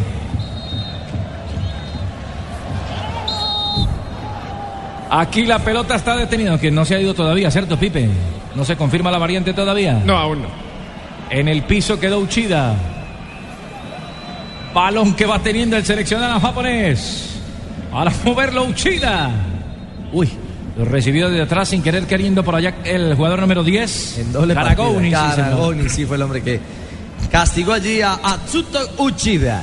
Aquí 5.11 5.45
la 5.45 5.59
pelota 5.59 5.97
está 5.97 6.17
detenida, 6.17 6.59
que 6.61 6.71
no 6.71 6.85
se 6.85 6.95
ha 6.95 7.01
ido 7.01 7.15
todavía, 7.15 7.51
¿cierto, 7.51 7.77
Pipe? 7.77 8.09
¿No 8.55 8.65
se 8.65 8.77
confirma 8.77 9.11
la 9.11 9.19
variante 9.19 9.53
todavía? 9.53 10.01
No, 10.05 10.17
aún 10.17 10.43
no. 10.43 10.49
En 11.31 11.49
el 11.49 11.65
piso 11.65 11.99
quedó 11.99 12.21
Uchida. 12.21 12.75
Balón 14.73 15.15
que 15.15 15.27
va 15.27 15.41
teniendo 15.41 15.77
el 15.77 15.85
seleccionado 15.85 16.39
japonés. 16.39 17.41
Para 17.91 18.13
moverlo 18.25 18.65
Uchida. 18.65 19.31
Uy, 20.13 20.31
lo 20.77 20.85
recibió 20.85 21.31
de 21.31 21.41
atrás 21.41 21.69
sin 21.71 21.83
querer 21.83 22.05
queriendo 22.07 22.43
por 22.45 22.55
allá 22.55 22.75
el 22.85 23.15
jugador 23.15 23.41
número 23.41 23.65
10. 23.65 24.19
En 24.19 24.33
doble 24.33 24.55
Karagounis, 24.55 25.13
partida. 25.13 25.35
sí. 25.35 25.41
Karagounis, 25.41 25.93
sí, 25.93 26.05
fue 26.05 26.17
el 26.17 26.23
hombre 26.23 26.43
que 26.43 26.61
castigó 27.31 27.73
allí 27.73 28.03
a 28.03 28.13
Atsuto 28.15 28.79
Uchida. 28.99 29.63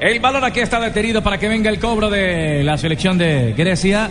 El 0.00 0.18
balón 0.20 0.44
aquí 0.44 0.60
está 0.60 0.80
detenido 0.80 1.22
para 1.22 1.36
que 1.36 1.46
venga 1.48 1.68
el 1.68 1.78
cobro 1.78 2.08
de 2.08 2.62
la 2.64 2.78
selección 2.78 3.18
de 3.18 3.52
Grecia. 3.52 4.08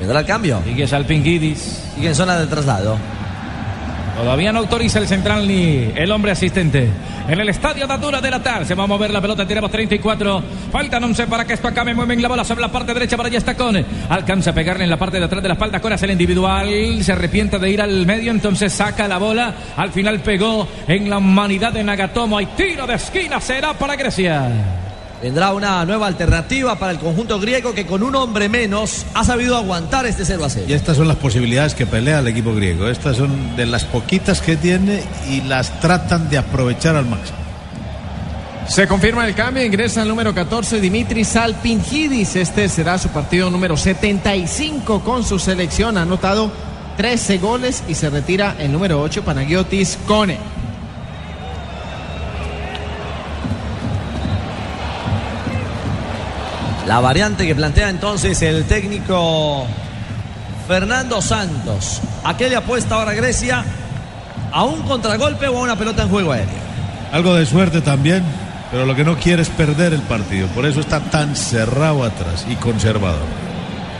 Vendrá 0.00 0.20
el 0.20 0.26
cambio. 0.26 0.62
Sigue 0.64 0.86
Salpingidis. 0.86 1.82
Sigue 1.94 2.08
en 2.08 2.14
zona 2.14 2.38
de 2.38 2.46
traslado. 2.46 2.96
Todavía 4.18 4.52
no 4.52 4.58
autoriza 4.58 4.98
el 4.98 5.06
central 5.06 5.46
ni 5.46 5.92
el 5.94 6.10
hombre 6.10 6.32
asistente. 6.32 6.88
En 7.28 7.38
el 7.38 7.48
estadio 7.50 7.86
Datura 7.86 8.20
de 8.20 8.30
la 8.30 8.42
Tal 8.42 8.66
se 8.66 8.74
va 8.74 8.82
a 8.82 8.86
mover 8.88 9.12
la 9.12 9.20
pelota. 9.20 9.46
Tenemos 9.46 9.70
34. 9.70 10.42
Faltan 10.72 11.04
11 11.04 11.28
para 11.28 11.44
que 11.44 11.52
esto 11.52 11.68
acabe. 11.68 11.94
Mueven 11.94 12.20
la 12.20 12.26
bola 12.26 12.42
sobre 12.42 12.62
la 12.62 12.72
parte 12.72 12.92
derecha 12.92 13.16
para 13.16 13.28
allá 13.28 13.38
está 13.38 13.56
con. 13.56 13.76
Alcanza 14.08 14.50
a 14.50 14.54
pegarle 14.54 14.82
en 14.82 14.90
la 14.90 14.96
parte 14.96 15.20
de 15.20 15.24
atrás 15.24 15.40
de 15.40 15.48
la 15.48 15.54
espalda. 15.54 15.80
Con 15.80 15.92
hace 15.92 16.06
el 16.06 16.10
individual. 16.10 16.68
Se 17.04 17.12
arrepiente 17.12 17.60
de 17.60 17.70
ir 17.70 17.80
al 17.80 18.06
medio. 18.06 18.32
Entonces 18.32 18.72
saca 18.72 19.06
la 19.06 19.18
bola. 19.18 19.54
Al 19.76 19.92
final 19.92 20.18
pegó 20.18 20.66
en 20.88 21.08
la 21.08 21.18
humanidad 21.18 21.72
de 21.72 21.84
Nagatomo. 21.84 22.38
Hay 22.38 22.46
tiro 22.56 22.88
de 22.88 22.94
esquina. 22.94 23.40
Será 23.40 23.74
para 23.74 23.94
Grecia. 23.94 24.87
Vendrá 25.22 25.52
una 25.52 25.84
nueva 25.84 26.06
alternativa 26.06 26.78
para 26.78 26.92
el 26.92 26.98
conjunto 26.98 27.40
griego 27.40 27.74
que 27.74 27.86
con 27.86 28.04
un 28.04 28.14
hombre 28.14 28.48
menos 28.48 29.04
ha 29.14 29.24
sabido 29.24 29.56
aguantar 29.56 30.06
este 30.06 30.24
0 30.24 30.44
a 30.44 30.48
0. 30.50 30.66
Y 30.68 30.72
estas 30.72 30.96
son 30.96 31.08
las 31.08 31.16
posibilidades 31.16 31.74
que 31.74 31.86
pelea 31.86 32.20
el 32.20 32.28
equipo 32.28 32.54
griego. 32.54 32.88
Estas 32.88 33.16
son 33.16 33.56
de 33.56 33.66
las 33.66 33.84
poquitas 33.84 34.40
que 34.40 34.56
tiene 34.56 35.02
y 35.28 35.40
las 35.40 35.80
tratan 35.80 36.30
de 36.30 36.38
aprovechar 36.38 36.94
al 36.94 37.06
máximo. 37.06 37.38
Se 38.68 38.86
confirma 38.86 39.26
el 39.26 39.34
cambio, 39.34 39.64
ingresa 39.64 40.02
el 40.02 40.08
número 40.08 40.32
14 40.32 40.80
Dimitri 40.80 41.24
Salpingidis. 41.24 42.36
Este 42.36 42.68
será 42.68 42.96
su 42.98 43.08
partido 43.08 43.50
número 43.50 43.76
75 43.76 45.00
con 45.00 45.24
su 45.24 45.40
selección. 45.40 45.98
Ha 45.98 46.02
anotado 46.02 46.52
13 46.96 47.38
goles 47.38 47.82
y 47.88 47.94
se 47.94 48.08
retira 48.08 48.54
el 48.58 48.70
número 48.70 49.00
8 49.00 49.24
Panagiotis 49.24 49.98
Kone. 50.06 50.57
La 56.88 57.00
variante 57.00 57.46
que 57.46 57.54
plantea 57.54 57.90
entonces 57.90 58.40
el 58.40 58.64
técnico 58.64 59.66
Fernando 60.66 61.20
Santos. 61.20 62.00
¿A 62.24 62.34
qué 62.34 62.48
le 62.48 62.56
apuesta 62.56 62.94
ahora 62.94 63.12
Grecia? 63.12 63.62
¿A 64.50 64.64
un 64.64 64.80
contragolpe 64.84 65.48
o 65.48 65.58
a 65.58 65.60
una 65.64 65.76
pelota 65.76 66.04
en 66.04 66.08
juego 66.08 66.32
aéreo? 66.32 66.48
Algo 67.12 67.34
de 67.34 67.44
suerte 67.44 67.82
también, 67.82 68.24
pero 68.70 68.86
lo 68.86 68.96
que 68.96 69.04
no 69.04 69.18
quiere 69.18 69.42
es 69.42 69.50
perder 69.50 69.92
el 69.92 70.00
partido. 70.00 70.46
Por 70.48 70.64
eso 70.64 70.80
está 70.80 71.00
tan 71.00 71.36
cerrado 71.36 72.04
atrás 72.04 72.46
y 72.48 72.54
conservador. 72.54 73.26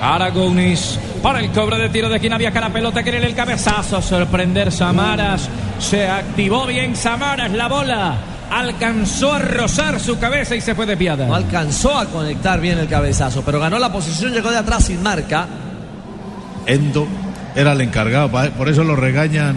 Aragounis 0.00 0.98
para 1.22 1.40
el 1.40 1.50
cobro 1.50 1.76
de 1.76 1.90
tiro 1.90 2.08
de 2.08 2.18
quien 2.18 2.32
había 2.32 2.52
cara 2.52 2.70
pelota, 2.70 3.02
querer 3.02 3.22
el 3.22 3.34
cabezazo, 3.34 4.00
sorprender 4.00 4.72
Samaras. 4.72 5.46
Se 5.78 6.08
activó 6.08 6.64
bien 6.64 6.96
Samaras 6.96 7.52
la 7.52 7.68
bola. 7.68 8.37
Alcanzó 8.50 9.34
a 9.34 9.38
rozar 9.38 10.00
su 10.00 10.18
cabeza 10.18 10.56
y 10.56 10.60
se 10.60 10.74
fue 10.74 10.86
de 10.86 10.96
piada. 10.96 11.26
No 11.26 11.34
alcanzó 11.34 11.98
a 11.98 12.06
conectar 12.06 12.60
bien 12.60 12.78
el 12.78 12.88
cabezazo, 12.88 13.42
pero 13.42 13.60
ganó 13.60 13.78
la 13.78 13.92
posición, 13.92 14.32
llegó 14.32 14.50
de 14.50 14.58
atrás 14.58 14.84
sin 14.86 15.02
marca. 15.02 15.46
Endo 16.66 17.06
era 17.54 17.72
el 17.72 17.80
encargado, 17.80 18.30
por 18.56 18.68
eso 18.68 18.84
lo 18.84 18.96
regañan 18.96 19.56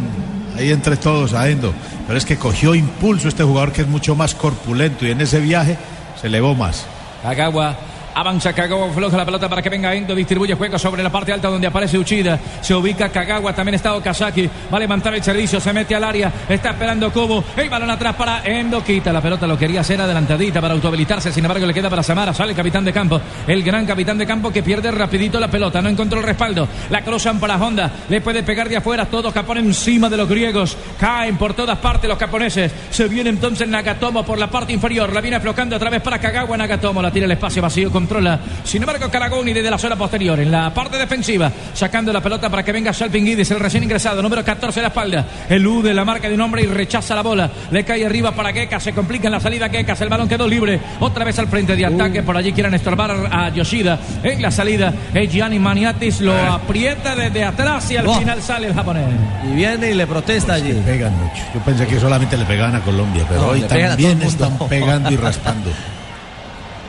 ahí 0.57 0.71
entre 0.71 0.97
todos 0.97 1.33
a 1.33 1.49
Endo. 1.49 1.73
Pero 2.07 2.17
es 2.17 2.25
que 2.25 2.37
cogió 2.37 2.75
impulso 2.75 3.27
este 3.27 3.43
jugador 3.43 3.71
que 3.71 3.81
es 3.81 3.87
mucho 3.87 4.15
más 4.15 4.35
corpulento 4.35 5.05
y 5.05 5.11
en 5.11 5.21
ese 5.21 5.39
viaje 5.39 5.77
se 6.19 6.27
elevó 6.27 6.55
más. 6.55 6.85
Kagawa. 7.23 7.75
Avanza 8.13 8.53
Kagawa, 8.53 8.91
floja 8.91 9.17
la 9.17 9.25
pelota 9.25 9.47
para 9.47 9.61
que 9.61 9.69
venga 9.69 9.93
Endo, 9.93 10.13
distribuye 10.13 10.53
juego 10.55 10.77
sobre 10.77 11.01
la 11.01 11.09
parte 11.09 11.31
alta 11.31 11.49
donde 11.49 11.67
aparece 11.67 11.97
Uchida. 11.97 12.39
Se 12.61 12.73
ubica 12.73 13.09
Kagawa, 13.09 13.53
también 13.53 13.75
está 13.75 13.95
Okazaki. 13.95 14.49
Va 14.71 14.77
a 14.77 14.79
levantar 14.79 15.13
el 15.15 15.23
servicio, 15.23 15.59
se 15.59 15.71
mete 15.73 15.95
al 15.95 16.03
área. 16.03 16.31
Está 16.49 16.71
esperando 16.71 17.11
Kubo. 17.11 17.43
El 17.55 17.69
balón 17.69 17.89
atrás 17.89 18.15
para 18.15 18.43
Endo. 18.43 18.83
Quita 18.83 19.13
la 19.13 19.21
pelota, 19.21 19.47
lo 19.47 19.57
quería 19.57 19.81
hacer 19.81 20.01
adelantadita 20.01 20.59
para 20.59 20.73
autohabilitarse. 20.73 21.31
Sin 21.31 21.45
embargo, 21.45 21.65
le 21.65 21.73
queda 21.73 21.89
para 21.89 22.03
Samara. 22.03 22.33
Sale 22.33 22.51
el 22.51 22.57
capitán 22.57 22.83
de 22.83 22.91
campo. 22.91 23.21
El 23.47 23.63
gran 23.63 23.85
capitán 23.85 24.17
de 24.17 24.25
campo 24.25 24.51
que 24.51 24.63
pierde 24.63 24.91
rapidito 24.91 25.39
la 25.39 25.49
pelota. 25.49 25.81
No 25.81 25.89
encontró 25.89 26.19
el 26.19 26.25
respaldo. 26.25 26.67
La 26.89 27.01
cruzan 27.03 27.39
para 27.39 27.55
Honda. 27.55 27.91
Le 28.09 28.21
puede 28.21 28.43
pegar 28.43 28.67
de 28.67 28.77
afuera. 28.77 29.05
Todos 29.05 29.33
Japón 29.33 29.57
encima 29.57 30.09
de 30.09 30.17
los 30.17 30.27
griegos. 30.27 30.77
Caen 30.99 31.37
por 31.37 31.53
todas 31.53 31.77
partes 31.77 32.09
los 32.09 32.17
japoneses. 32.17 32.71
Se 32.89 33.07
viene 33.07 33.29
entonces 33.29 33.67
Nagatomo 33.67 34.25
por 34.25 34.37
la 34.37 34.49
parte 34.49 34.73
inferior. 34.73 35.13
La 35.13 35.21
viene 35.21 35.37
aflojando 35.37 35.75
otra 35.75 35.89
vez 35.89 36.01
para 36.01 36.19
Kagawa. 36.19 36.57
Nagatomo 36.57 37.01
la 37.01 37.11
tira 37.11 37.25
el 37.25 37.31
espacio 37.31 37.61
vacío. 37.61 37.91
Controla. 38.01 38.39
Sin 38.63 38.81
embargo, 38.81 39.11
Karagoni 39.11 39.53
desde 39.53 39.69
la 39.69 39.77
zona 39.77 39.95
posterior. 39.95 40.39
En 40.39 40.49
la 40.51 40.73
parte 40.73 40.97
defensiva. 40.97 41.51
Sacando 41.73 42.11
la 42.11 42.19
pelota 42.19 42.49
para 42.49 42.63
que 42.63 42.71
venga 42.71 42.91
Salpingidis, 42.91 43.51
el 43.51 43.59
recién 43.59 43.83
ingresado. 43.83 44.23
Número 44.23 44.43
14 44.43 44.79
de 44.79 44.81
la 44.81 44.87
espalda. 44.87 45.25
Elude 45.47 45.93
la 45.93 46.03
marca 46.03 46.27
de 46.27 46.33
un 46.33 46.41
hombre 46.41 46.63
y 46.63 46.65
rechaza 46.65 47.13
la 47.13 47.21
bola. 47.21 47.49
Le 47.69 47.83
cae 47.83 48.03
arriba 48.03 48.31
para 48.31 48.51
Gekas. 48.51 48.81
Se 48.81 48.93
complica 48.93 49.27
en 49.27 49.33
la 49.33 49.39
salida 49.39 49.69
Gekas. 49.69 50.01
El 50.01 50.09
balón 50.09 50.27
quedó 50.27 50.47
libre. 50.47 50.79
Otra 50.99 51.23
vez 51.23 51.37
al 51.37 51.47
frente 51.47 51.75
de 51.75 51.85
ataque. 51.85 52.23
Por 52.23 52.35
allí 52.35 52.51
quieren 52.53 52.73
estorbar 52.73 53.11
a 53.31 53.49
Yoshida. 53.49 53.99
En 54.23 54.41
la 54.41 54.49
salida, 54.49 54.91
eh, 55.13 55.27
Gianni 55.27 55.59
Maniatis 55.59 56.21
lo 56.21 56.35
aprieta 56.35 57.15
desde 57.15 57.43
atrás 57.43 57.91
y 57.91 57.97
al 57.97 58.07
Oh. 58.07 58.15
final 58.15 58.41
sale 58.41 58.65
el 58.67 58.73
japonés. 58.73 59.05
Y 59.47 59.55
viene 59.55 59.91
y 59.91 59.93
le 59.93 60.07
protesta 60.07 60.53
allí. 60.55 60.73
Pegan 60.85 61.15
mucho. 61.17 61.43
Yo 61.53 61.59
pensé 61.61 61.85
que 61.85 61.99
solamente 61.99 62.35
le 62.35 62.45
pegaban 62.45 62.75
a 62.75 62.79
Colombia, 62.81 63.23
pero 63.29 63.41
No, 63.41 63.47
hoy 63.49 63.61
a 63.63 63.67
también 63.67 64.21
están 64.23 64.57
pegando 64.67 65.11
y 65.11 65.17
raspando. 65.17 65.69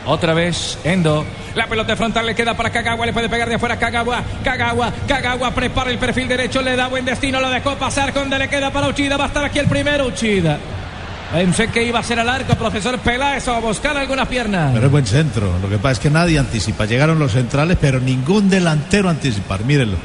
Otra 0.06 0.34
vez 0.34 0.78
Endo. 0.84 1.24
La 1.54 1.66
pelota 1.66 1.96
frontal 1.96 2.26
le 2.26 2.34
queda 2.34 2.54
para 2.54 2.70
Kagawa. 2.70 3.06
Le 3.06 3.12
puede 3.12 3.28
pegar 3.28 3.48
de 3.48 3.56
afuera 3.56 3.78
Kagawa. 3.78 4.22
Kagawa. 4.42 4.92
Kagawa 5.06 5.50
prepara 5.52 5.90
el 5.90 5.98
perfil 5.98 6.28
derecho. 6.28 6.62
Le 6.62 6.76
da 6.76 6.88
buen 6.88 7.04
destino. 7.04 7.40
Lo 7.40 7.50
dejó 7.50 7.76
pasar. 7.76 8.12
Conde 8.12 8.38
le 8.38 8.48
queda 8.48 8.70
para 8.70 8.88
Uchida. 8.88 9.16
Va 9.16 9.24
a 9.24 9.28
estar 9.28 9.44
aquí 9.44 9.58
el 9.58 9.66
primero 9.66 10.06
Uchida. 10.06 10.58
Pensé 11.32 11.68
que 11.68 11.82
iba 11.82 11.98
a 11.98 12.02
ser 12.02 12.20
al 12.20 12.28
arco, 12.28 12.54
profesor 12.56 12.98
Peláez, 12.98 13.48
o 13.48 13.54
a 13.54 13.60
buscar 13.60 13.96
algunas 13.96 14.28
piernas. 14.28 14.72
Pero 14.74 14.84
es 14.84 14.92
buen 14.92 15.06
centro. 15.06 15.58
Lo 15.62 15.68
que 15.68 15.78
pasa 15.78 15.92
es 15.92 15.98
que 16.00 16.10
nadie 16.10 16.38
anticipa. 16.38 16.84
Llegaron 16.84 17.18
los 17.18 17.32
centrales, 17.32 17.78
pero 17.80 18.00
ningún 18.00 18.50
delantero 18.50 19.08
a 19.08 19.12
anticipar. 19.12 19.64
Mírenlo. 19.64 19.96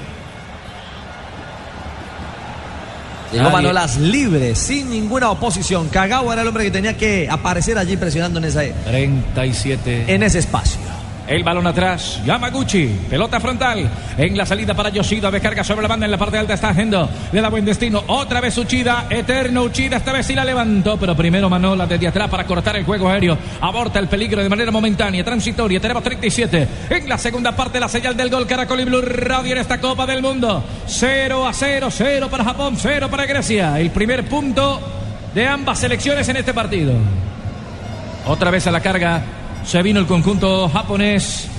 Llegó. 3.32 3.50
Manolas 3.50 3.98
libre, 3.98 4.56
sin 4.56 4.90
ninguna 4.90 5.30
oposición. 5.32 5.90
Kagawa 5.90 6.34
era 6.34 6.42
el 6.44 6.48
hombre 6.48 6.64
que 6.64 6.72
tenía 6.72 6.96
que 6.96 7.28
aparecer 7.30 7.78
allí 7.78 7.98
presionando 7.98 8.40
en, 8.40 8.46
esa, 8.46 8.62
37. 8.86 10.06
en 10.14 10.24
ese 10.24 10.40
espacio. 10.40 10.80
El 11.28 11.44
balón 11.44 11.68
atrás, 11.68 12.22
Yamaguchi, 12.26 12.86
pelota 13.10 13.42
frontal, 13.42 13.90
en 14.18 14.38
la 14.38 14.46
salida 14.46 14.74
para 14.74 14.88
Yoshida, 14.90 15.30
descarga 15.30 15.62
sobre 15.62 15.82
la 15.82 15.90
banda, 15.90 16.06
en 16.06 16.12
la 16.12 16.18
parte 16.18 16.38
alta 16.38 16.54
está 16.54 16.74
Gendo, 16.74 17.10
le 17.34 17.42
da 17.42 17.50
buen 17.50 17.66
destino, 17.66 18.02
otra 18.08 18.40
vez 18.40 18.58
Uchida, 18.58 19.08
eterno 19.10 19.64
Uchida, 19.64 19.98
esta 19.98 20.14
vez 20.14 20.26
sí 20.26 20.34
la 20.34 20.46
levantó, 20.46 20.98
pero 20.98 21.18
primero 21.18 21.50
Manola 21.50 21.86
desde 21.86 22.08
atrás 22.08 22.30
para 22.30 22.46
cortar 22.46 22.78
el 22.78 22.86
juego 22.86 23.10
aéreo, 23.10 23.38
aborta 23.60 24.00
el 24.00 24.08
peligro 24.08 24.42
de 24.42 24.48
manera 24.48 24.72
momentánea, 24.72 25.22
transitoria, 25.26 25.82
tenemos 25.82 26.02
37, 26.02 26.68
en 26.92 27.10
la 27.10 27.18
segunda 27.18 27.54
parte 27.54 27.78
la 27.78 27.90
señal 27.90 28.16
del 28.16 28.30
gol 28.30 28.48
Caracol 28.48 28.80
y 28.80 28.86
Blue 28.86 29.02
Radio 29.02 29.52
en 29.52 29.58
esta 29.58 29.82
Copa 29.82 30.06
del 30.06 30.22
Mundo, 30.22 30.64
0 30.88 31.46
a 31.46 31.52
0, 31.52 31.90
0 31.92 32.28
para 32.32 32.46
Japón, 32.46 32.78
0 32.78 33.10
para 33.12 33.26
Grecia, 33.26 33.78
el 33.82 33.90
primer 33.90 34.24
punto 34.30 34.80
de 35.36 35.46
ambas 35.46 35.80
selecciones 35.80 36.30
en 36.30 36.38
este 36.38 36.54
partido. 36.54 36.94
Otra 38.28 38.50
vez 38.50 38.66
a 38.68 38.72
la 38.72 38.80
carga. 38.80 39.37
Se 39.68 39.84
vino 39.84 40.00
el 40.00 40.06
conjunto 40.06 40.70
japonés. 40.70 41.50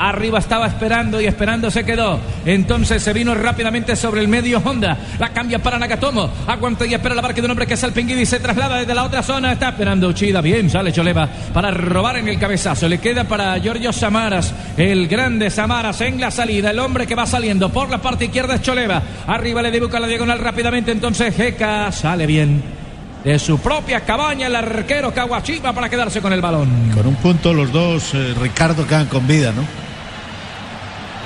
Arriba 0.00 0.40
estaba 0.40 0.66
esperando 0.66 1.20
y 1.20 1.26
esperando 1.26 1.70
se 1.70 1.84
quedó. 1.84 2.18
Entonces 2.44 3.00
se 3.00 3.12
vino 3.12 3.36
rápidamente 3.36 3.94
sobre 3.94 4.20
el 4.20 4.26
medio 4.26 4.60
Honda. 4.64 4.98
La 5.20 5.28
cambia 5.28 5.60
para 5.60 5.78
Nagatomo. 5.78 6.28
Aguanta 6.44 6.84
y 6.84 6.94
espera 6.94 7.14
la 7.14 7.22
barca 7.22 7.40
de 7.40 7.44
un 7.44 7.52
hombre 7.52 7.68
que 7.68 7.74
es 7.74 7.84
Alpinguidi. 7.84 8.26
Se 8.26 8.40
traslada 8.40 8.78
desde 8.78 8.96
la 8.96 9.04
otra 9.04 9.22
zona. 9.22 9.52
Está 9.52 9.68
esperando 9.68 10.08
Uchida. 10.08 10.40
Bien, 10.40 10.68
sale 10.68 10.92
Choleva 10.92 11.28
para 11.54 11.70
robar 11.70 12.16
en 12.16 12.26
el 12.26 12.36
cabezazo. 12.36 12.88
Le 12.88 12.98
queda 12.98 13.22
para 13.22 13.56
Giorgio 13.58 13.92
Samaras. 13.92 14.52
El 14.76 15.06
grande 15.06 15.48
Samaras 15.48 16.00
en 16.00 16.20
la 16.20 16.32
salida. 16.32 16.72
El 16.72 16.80
hombre 16.80 17.06
que 17.06 17.14
va 17.14 17.26
saliendo 17.26 17.70
por 17.70 17.88
la 17.88 17.98
parte 17.98 18.24
izquierda 18.24 18.56
es 18.56 18.62
Choleva. 18.62 19.00
Arriba 19.28 19.62
le 19.62 19.70
dibuja 19.70 20.00
la 20.00 20.08
diagonal 20.08 20.40
rápidamente. 20.40 20.90
Entonces 20.90 21.32
Jeca 21.36 21.92
sale 21.92 22.26
bien 22.26 22.85
de 23.26 23.38
su 23.40 23.58
propia 23.58 24.00
cabaña 24.02 24.46
el 24.46 24.54
arquero 24.54 25.12
Kawashima 25.12 25.72
para 25.72 25.88
quedarse 25.88 26.20
con 26.22 26.32
el 26.32 26.40
balón. 26.40 26.92
Con 26.94 27.06
un 27.08 27.16
punto 27.16 27.52
los 27.52 27.72
dos, 27.72 28.14
eh, 28.14 28.34
Ricardo, 28.40 28.86
quedan 28.86 29.06
con 29.06 29.26
vida, 29.26 29.50
¿no? 29.52 29.62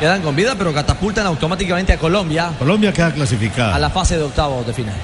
Quedan 0.00 0.22
con 0.22 0.34
vida, 0.34 0.54
pero 0.56 0.72
catapultan 0.72 1.26
automáticamente 1.26 1.92
a 1.92 1.98
Colombia 1.98 2.52
Colombia 2.58 2.90
queda 2.90 3.12
clasificada. 3.12 3.74
a 3.74 3.78
la 3.78 3.90
fase 3.90 4.16
de 4.16 4.22
octavos 4.24 4.66
de 4.66 4.72
final. 4.72 4.94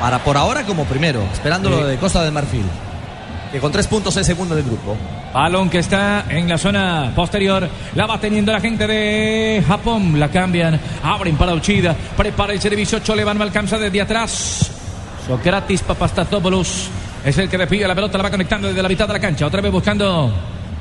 Para 0.00 0.20
por 0.20 0.36
ahora 0.36 0.62
como 0.62 0.84
primero, 0.84 1.22
esperando 1.32 1.68
Sí. 1.70 1.74
lo 1.74 1.86
de 1.88 1.96
Costa 1.96 2.22
de 2.22 2.30
Marfil. 2.30 2.64
Que 3.50 3.58
con 3.58 3.70
tres 3.72 3.88
puntos 3.88 4.16
es 4.16 4.24
segundo 4.26 4.54
del 4.54 4.64
grupo. 4.64 4.96
Balón 5.34 5.68
que 5.68 5.80
está 5.80 6.24
en 6.28 6.48
la 6.48 6.56
zona 6.56 7.12
posterior. 7.16 7.68
La 7.96 8.06
va 8.06 8.18
teniendo 8.18 8.50
la 8.52 8.60
gente 8.60 8.86
de 8.86 9.62
Japón. 9.66 10.18
La 10.18 10.28
cambian. 10.28 10.80
Abren 11.02 11.36
para 11.36 11.52
Uchida. 11.52 11.94
Prepara 12.16 12.52
el 12.54 12.60
servicio. 12.60 13.00
Choleva 13.00 13.34
no 13.34 13.42
alcanza 13.42 13.76
desde 13.76 14.00
atrás. 14.00 14.70
Socrates 15.26 15.82
Papastatopoulos 15.82 16.90
es 17.24 17.38
el 17.38 17.48
que 17.48 17.56
despide 17.56 17.86
la 17.86 17.94
pelota, 17.94 18.18
la 18.18 18.24
va 18.24 18.30
conectando 18.30 18.68
desde 18.68 18.82
la 18.82 18.88
mitad 18.88 19.06
de 19.06 19.12
la 19.12 19.20
cancha. 19.20 19.46
Otra 19.46 19.60
vez 19.60 19.70
buscando 19.70 20.32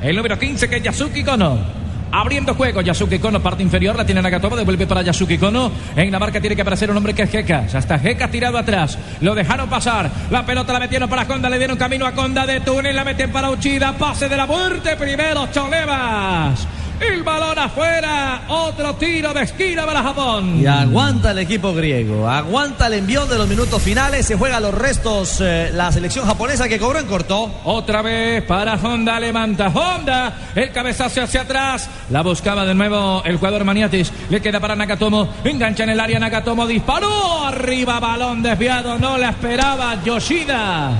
el 0.02 0.16
número 0.16 0.38
15 0.38 0.68
que 0.68 0.78
es 0.78 0.84
Yasuki 0.84 1.24
Kono. 1.24 1.82
Abriendo 2.14 2.56
juego, 2.56 2.82
Yasuki 2.82 3.20
Kono, 3.20 3.40
parte 3.40 3.64
inferior, 3.64 3.96
la 3.96 4.06
tiene 4.06 4.22
Nagatomo, 4.22 4.56
devuelve 4.56 4.86
para 4.88 5.02
Yasuki 5.02 5.38
Kono. 5.38 5.72
En 5.96 6.12
la 6.12 6.20
marca 6.20 6.42
tiene 6.42 6.56
que 6.56 6.62
aparecer 6.64 6.90
un 6.90 6.98
hombre 6.98 7.14
que 7.14 7.22
es 7.24 7.32
Ya 7.32 7.68
Hasta 7.74 8.00
Geka 8.00 8.30
tirado 8.30 8.58
atrás. 8.58 8.98
Lo 9.22 9.36
dejaron 9.36 9.70
pasar. 9.70 10.10
La 10.30 10.46
pelota 10.46 10.74
la 10.74 10.80
metieron 10.80 11.10
para 11.10 11.26
Conda, 11.26 11.50
le 11.50 11.58
dieron 11.58 11.78
camino 11.78 12.06
a 12.06 12.12
Conda 12.12 12.46
de 12.46 12.60
túnel, 12.62 12.96
la 12.96 13.06
meten 13.06 13.32
para 13.32 13.50
Uchida. 13.52 13.94
Pase 13.94 14.28
de 14.28 14.36
la 14.36 14.46
muerte 14.46 14.98
primero, 14.98 15.48
Cholevas. 15.54 16.68
El 17.02 17.24
balón 17.24 17.58
afuera. 17.58 18.44
Otro 18.48 18.94
tiro 18.96 19.34
de 19.34 19.42
esquina 19.42 19.86
para 19.86 20.04
Japón. 20.04 20.62
Y 20.62 20.68
aguanta 20.68 21.32
el 21.32 21.40
equipo 21.40 21.74
griego. 21.74 22.30
Aguanta 22.30 22.88
el 22.88 22.94
envío 22.94 23.26
de 23.26 23.40
los 23.40 23.48
minutos 23.48 23.82
finales. 23.82 24.28
Se 24.28 24.36
juega 24.36 24.60
los 24.60 24.74
restos 24.74 25.42
eh, 25.42 25.72
la 25.74 25.92
selección 25.92 26.28
japonesa 26.28 26.70
que 26.70 26.78
cobró 26.78 27.00
en 27.00 27.08
corto. 27.08 27.62
Otra 27.64 28.04
vez 28.04 28.44
para 28.44 28.76
Honda. 28.76 29.20
Levanta 29.20 29.70
Honda. 29.70 30.52
El 30.54 30.72
cabezazo 30.72 31.24
hacia 31.24 31.42
atrás. 31.42 31.90
La 32.12 32.22
buscaba 32.22 32.66
de 32.66 32.76
nuevo 32.76 33.24
el 33.26 33.38
jugador 33.38 33.64
Maniatis. 33.64 34.12
Le 34.30 34.40
queda 34.40 34.60
para 34.60 34.76
Nakatomo. 34.76 35.28
Engancha 35.44 35.84
en 35.84 35.90
el 35.90 36.00
área. 36.00 36.20
Nakatomo 36.20 36.68
disparó. 36.68 37.46
Arriba 37.46 38.00
balón 38.00 38.44
desviado. 38.44 39.00
No 39.00 39.18
la 39.18 39.30
esperaba 39.30 40.04
Yoshida. 40.04 40.92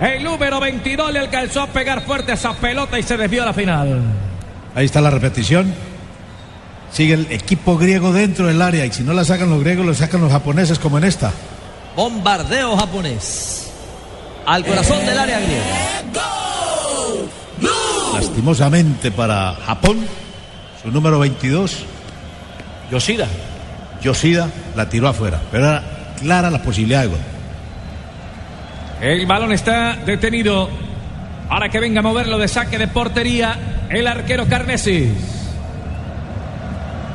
El 0.00 0.24
número 0.24 0.58
22 0.58 1.12
le 1.12 1.18
alcanzó 1.18 1.60
a 1.60 1.66
pegar 1.66 2.00
fuerte 2.00 2.32
esa 2.32 2.54
pelota 2.54 2.98
y 2.98 3.02
se 3.02 3.18
desvió 3.18 3.42
a 3.42 3.46
la 3.46 3.52
final. 3.52 4.31
Ahí 4.74 4.86
está 4.86 5.00
la 5.00 5.10
repetición. 5.10 5.74
Sigue 6.92 7.14
el 7.14 7.32
equipo 7.32 7.78
griego 7.78 8.12
dentro 8.12 8.46
del 8.46 8.60
área 8.60 8.84
y 8.84 8.92
si 8.92 9.02
no 9.02 9.12
la 9.12 9.24
sacan 9.24 9.50
los 9.50 9.60
griegos, 9.60 9.86
lo 9.86 9.94
sacan 9.94 10.20
los 10.20 10.30
japoneses 10.30 10.78
como 10.78 10.98
en 10.98 11.04
esta. 11.04 11.32
Bombardeo 11.96 12.76
japonés. 12.76 13.70
Al 14.46 14.64
corazón 14.64 15.04
del 15.06 15.18
área 15.18 15.40
griega. 15.40 15.64
Lastimosamente 18.14 19.10
para 19.10 19.54
Japón, 19.66 19.98
su 20.82 20.90
número 20.90 21.18
22. 21.18 21.84
Yoshida. 22.90 23.26
Yoshida 24.02 24.50
la 24.76 24.88
tiró 24.88 25.08
afuera, 25.08 25.40
pero 25.50 25.68
era 25.68 25.82
clara 26.20 26.50
la 26.50 26.62
posibilidad 26.62 27.02
de 27.02 27.06
gol. 27.08 27.18
El 29.00 29.26
balón 29.26 29.52
está 29.52 29.96
detenido. 29.96 30.68
Ahora 31.52 31.68
que 31.68 31.80
venga 31.80 32.00
a 32.00 32.02
moverlo 32.02 32.38
de 32.38 32.48
saque 32.48 32.78
de 32.78 32.88
portería 32.88 33.86
el 33.90 34.06
arquero 34.06 34.48
Carnesis. 34.48 35.10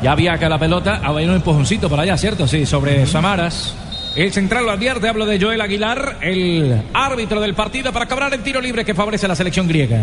Ya 0.04 0.14
viaja 0.14 0.48
la 0.48 0.60
pelota. 0.60 1.02
Ah, 1.04 1.12
hay 1.18 1.26
un 1.26 1.34
empujoncito 1.34 1.90
por 1.90 2.00
allá, 2.00 2.16
¿cierto? 2.18 2.48
Sí, 2.48 2.64
sobre 2.68 3.08
Samaras. 3.08 3.74
El 4.16 4.32
central 4.32 4.68
lo 4.68 4.72
advierte, 4.72 5.10
hablo 5.10 5.26
de 5.26 5.42
Joel 5.42 5.60
Aguilar, 5.60 6.20
el 6.22 6.84
árbitro 6.94 7.42
del 7.42 7.56
partido 7.56 7.92
para 7.92 8.06
cobrar 8.06 8.32
el 8.32 8.44
tiro 8.44 8.62
libre 8.62 8.86
que 8.86 8.94
favorece 8.94 9.26
a 9.26 9.30
la 9.30 9.36
selección 9.36 9.68
griega. 9.68 10.02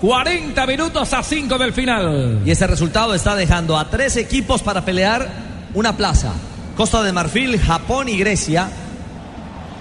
40 0.00 0.66
minutos 0.66 1.12
a 1.12 1.22
5 1.22 1.58
del 1.58 1.74
final. 1.74 2.40
Y 2.46 2.50
ese 2.52 2.66
resultado 2.66 3.12
está 3.12 3.36
dejando 3.36 3.76
a 3.76 3.90
tres 3.90 4.16
equipos 4.16 4.62
para 4.62 4.86
pelear 4.86 5.28
una 5.74 5.94
plaza. 5.98 6.32
Costa 6.78 7.02
de 7.02 7.12
Marfil, 7.12 7.60
Japón 7.60 8.08
y 8.08 8.16
Grecia 8.16 8.70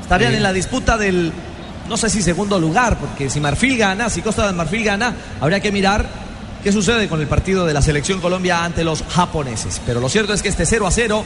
estarían 0.02 0.36
en 0.36 0.44
la 0.44 0.52
disputa 0.52 0.98
del, 0.98 1.32
no 1.88 1.98
sé 1.98 2.10
si 2.10 2.22
segundo 2.22 2.60
lugar, 2.60 2.98
porque 2.98 3.30
si 3.30 3.40
Marfil 3.40 3.78
gana, 3.78 4.10
si 4.10 4.22
Costa 4.22 4.48
de 4.48 4.54
Marfil 4.54 4.84
gana, 4.84 5.14
habría 5.40 5.60
que 5.60 5.72
mirar 5.72 6.06
qué 6.64 6.72
sucede 6.72 7.08
con 7.08 7.22
el 7.22 7.28
partido 7.28 7.66
de 7.66 7.74
la 7.74 7.82
selección 7.82 8.20
Colombia 8.20 8.64
ante 8.64 8.84
los 8.84 9.04
japoneses. 9.04 9.82
Pero 9.86 10.00
lo 10.00 10.10
cierto 10.10 10.34
es 10.34 10.42
que 10.42 10.50
este 10.50 10.66
0 10.66 10.88
a 10.88 10.92
0 10.92 11.26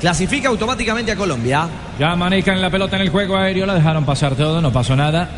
clasifica 0.00 0.48
automáticamente 0.48 1.12
a 1.12 1.16
Colombia. 1.16 1.68
Ya 1.98 2.14
manejan 2.14 2.60
la 2.60 2.70
pelota 2.70 2.96
en 2.96 3.02
el 3.02 3.10
juego 3.10 3.36
aéreo, 3.36 3.66
la 3.66 3.74
dejaron 3.74 4.04
pasar 4.04 4.34
todo, 4.36 4.60
no 4.60 4.72
pasó 4.72 4.94
nada. 4.94 5.28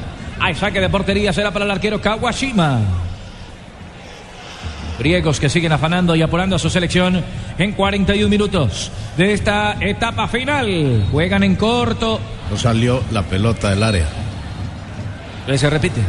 Hay 0.40 0.54
saque 0.54 0.80
de 0.80 0.88
portería, 0.88 1.32
será 1.32 1.50
para 1.50 1.64
el 1.64 1.70
arquero 1.70 2.00
Kawashima. 2.00 2.80
Griegos 4.98 5.38
que 5.38 5.48
siguen 5.48 5.72
afanando 5.72 6.16
y 6.16 6.22
apurando 6.22 6.56
a 6.56 6.58
su 6.58 6.68
selección 6.68 7.22
en 7.56 7.72
41 7.72 8.28
minutos 8.28 8.90
de 9.16 9.32
esta 9.32 9.76
etapa 9.80 10.26
final. 10.26 11.06
Juegan 11.10 11.44
en 11.44 11.54
corto. 11.54 12.20
No 12.50 12.56
salió 12.56 13.02
la 13.12 13.22
pelota 13.22 13.70
del 13.70 13.82
área. 13.82 14.27
Se 15.56 15.70
repite. 15.70 16.00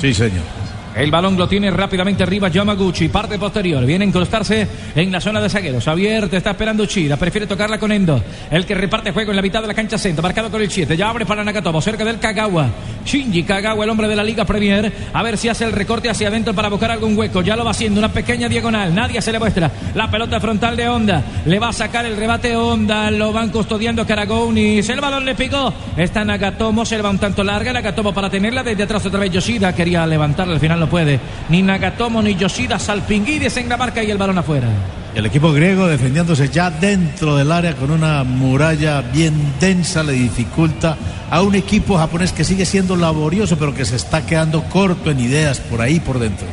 Sí, 0.00 0.14
señor. 0.14 0.61
El 0.94 1.10
balón 1.10 1.38
lo 1.38 1.48
tiene 1.48 1.70
rápidamente 1.70 2.22
arriba 2.22 2.48
Yamaguchi, 2.48 3.08
parte 3.08 3.38
posterior. 3.38 3.84
Viene 3.86 4.04
a 4.04 4.08
incrustarse 4.08 4.68
en 4.94 5.10
la 5.10 5.20
zona 5.20 5.40
de 5.40 5.48
zagueros. 5.48 5.88
Abierto, 5.88 6.36
está 6.36 6.50
esperando 6.50 6.82
Uchida. 6.82 7.16
Prefiere 7.16 7.46
tocarla 7.46 7.78
con 7.78 7.90
Endo. 7.92 8.22
El 8.50 8.66
que 8.66 8.74
reparte 8.74 9.10
juego 9.10 9.30
en 9.30 9.36
la 9.36 9.42
mitad 9.42 9.62
de 9.62 9.68
la 9.68 9.74
cancha 9.74 9.96
centro. 9.96 10.22
Marcado 10.22 10.50
con 10.50 10.60
el 10.60 10.70
7. 10.70 10.94
Ya 10.94 11.08
abre 11.08 11.24
para 11.24 11.42
Nakatomo, 11.42 11.80
cerca 11.80 12.04
del 12.04 12.18
Kagawa. 12.18 12.68
Shinji 13.06 13.42
Kagawa, 13.44 13.84
el 13.84 13.90
hombre 13.90 14.06
de 14.06 14.16
la 14.16 14.22
Liga 14.22 14.44
Premier. 14.44 14.92
A 15.14 15.22
ver 15.22 15.38
si 15.38 15.48
hace 15.48 15.64
el 15.64 15.72
recorte 15.72 16.10
hacia 16.10 16.28
adentro 16.28 16.52
para 16.52 16.68
buscar 16.68 16.90
algún 16.90 17.16
hueco. 17.16 17.40
Ya 17.40 17.56
lo 17.56 17.64
va 17.64 17.70
haciendo. 17.70 17.98
Una 17.98 18.12
pequeña 18.12 18.48
diagonal. 18.48 18.94
Nadie 18.94 19.22
se 19.22 19.32
le 19.32 19.38
muestra. 19.38 19.70
La 19.94 20.10
pelota 20.10 20.40
frontal 20.40 20.76
de 20.76 20.88
Honda. 20.88 21.22
Le 21.46 21.58
va 21.58 21.70
a 21.70 21.72
sacar 21.72 22.04
el 22.04 22.18
rebate 22.18 22.54
Honda. 22.54 23.10
Lo 23.10 23.32
van 23.32 23.48
custodiando 23.48 24.06
Karagounis. 24.06 24.88
El 24.90 25.00
balón 25.00 25.24
le 25.24 25.34
picó. 25.34 25.72
Está 25.96 26.22
Nagatomo. 26.22 26.84
Se 26.84 26.96
le 26.96 27.02
va 27.02 27.08
un 27.08 27.18
tanto 27.18 27.42
larga. 27.42 27.72
Nagatomo 27.72 28.12
para 28.12 28.28
tenerla. 28.28 28.62
Desde 28.62 28.82
atrás 28.82 29.06
otra 29.06 29.20
vez 29.20 29.32
Yoshida. 29.32 29.74
Quería 29.74 30.06
levantarla. 30.06 30.52
Al 30.52 30.60
final 30.60 30.81
no 30.82 30.90
puede. 30.90 31.20
Ni 31.48 31.62
Nagatomo 31.62 32.20
ni 32.22 32.34
Yoshida 32.34 32.76
Salpinguides 32.76 33.56
en 33.56 33.68
la 33.68 33.76
marca 33.76 34.02
y 34.02 34.10
el 34.10 34.18
balón 34.18 34.38
afuera. 34.38 34.66
El 35.14 35.26
equipo 35.26 35.52
griego 35.52 35.86
defendiéndose 35.86 36.48
ya 36.48 36.70
dentro 36.70 37.36
del 37.36 37.52
área 37.52 37.76
con 37.76 37.92
una 37.92 38.24
muralla 38.24 39.00
bien 39.00 39.34
densa 39.60 40.02
le 40.02 40.12
dificulta 40.12 40.96
a 41.30 41.42
un 41.42 41.54
equipo 41.54 41.98
japonés 41.98 42.32
que 42.32 42.42
sigue 42.42 42.64
siendo 42.66 42.96
laborioso 42.96 43.56
pero 43.58 43.74
que 43.74 43.84
se 43.84 43.94
está 43.94 44.26
quedando 44.26 44.64
corto 44.64 45.10
en 45.10 45.20
ideas 45.20 45.60
por 45.60 45.80
ahí 45.80 46.00
por 46.00 46.18
dentro. 46.18 46.48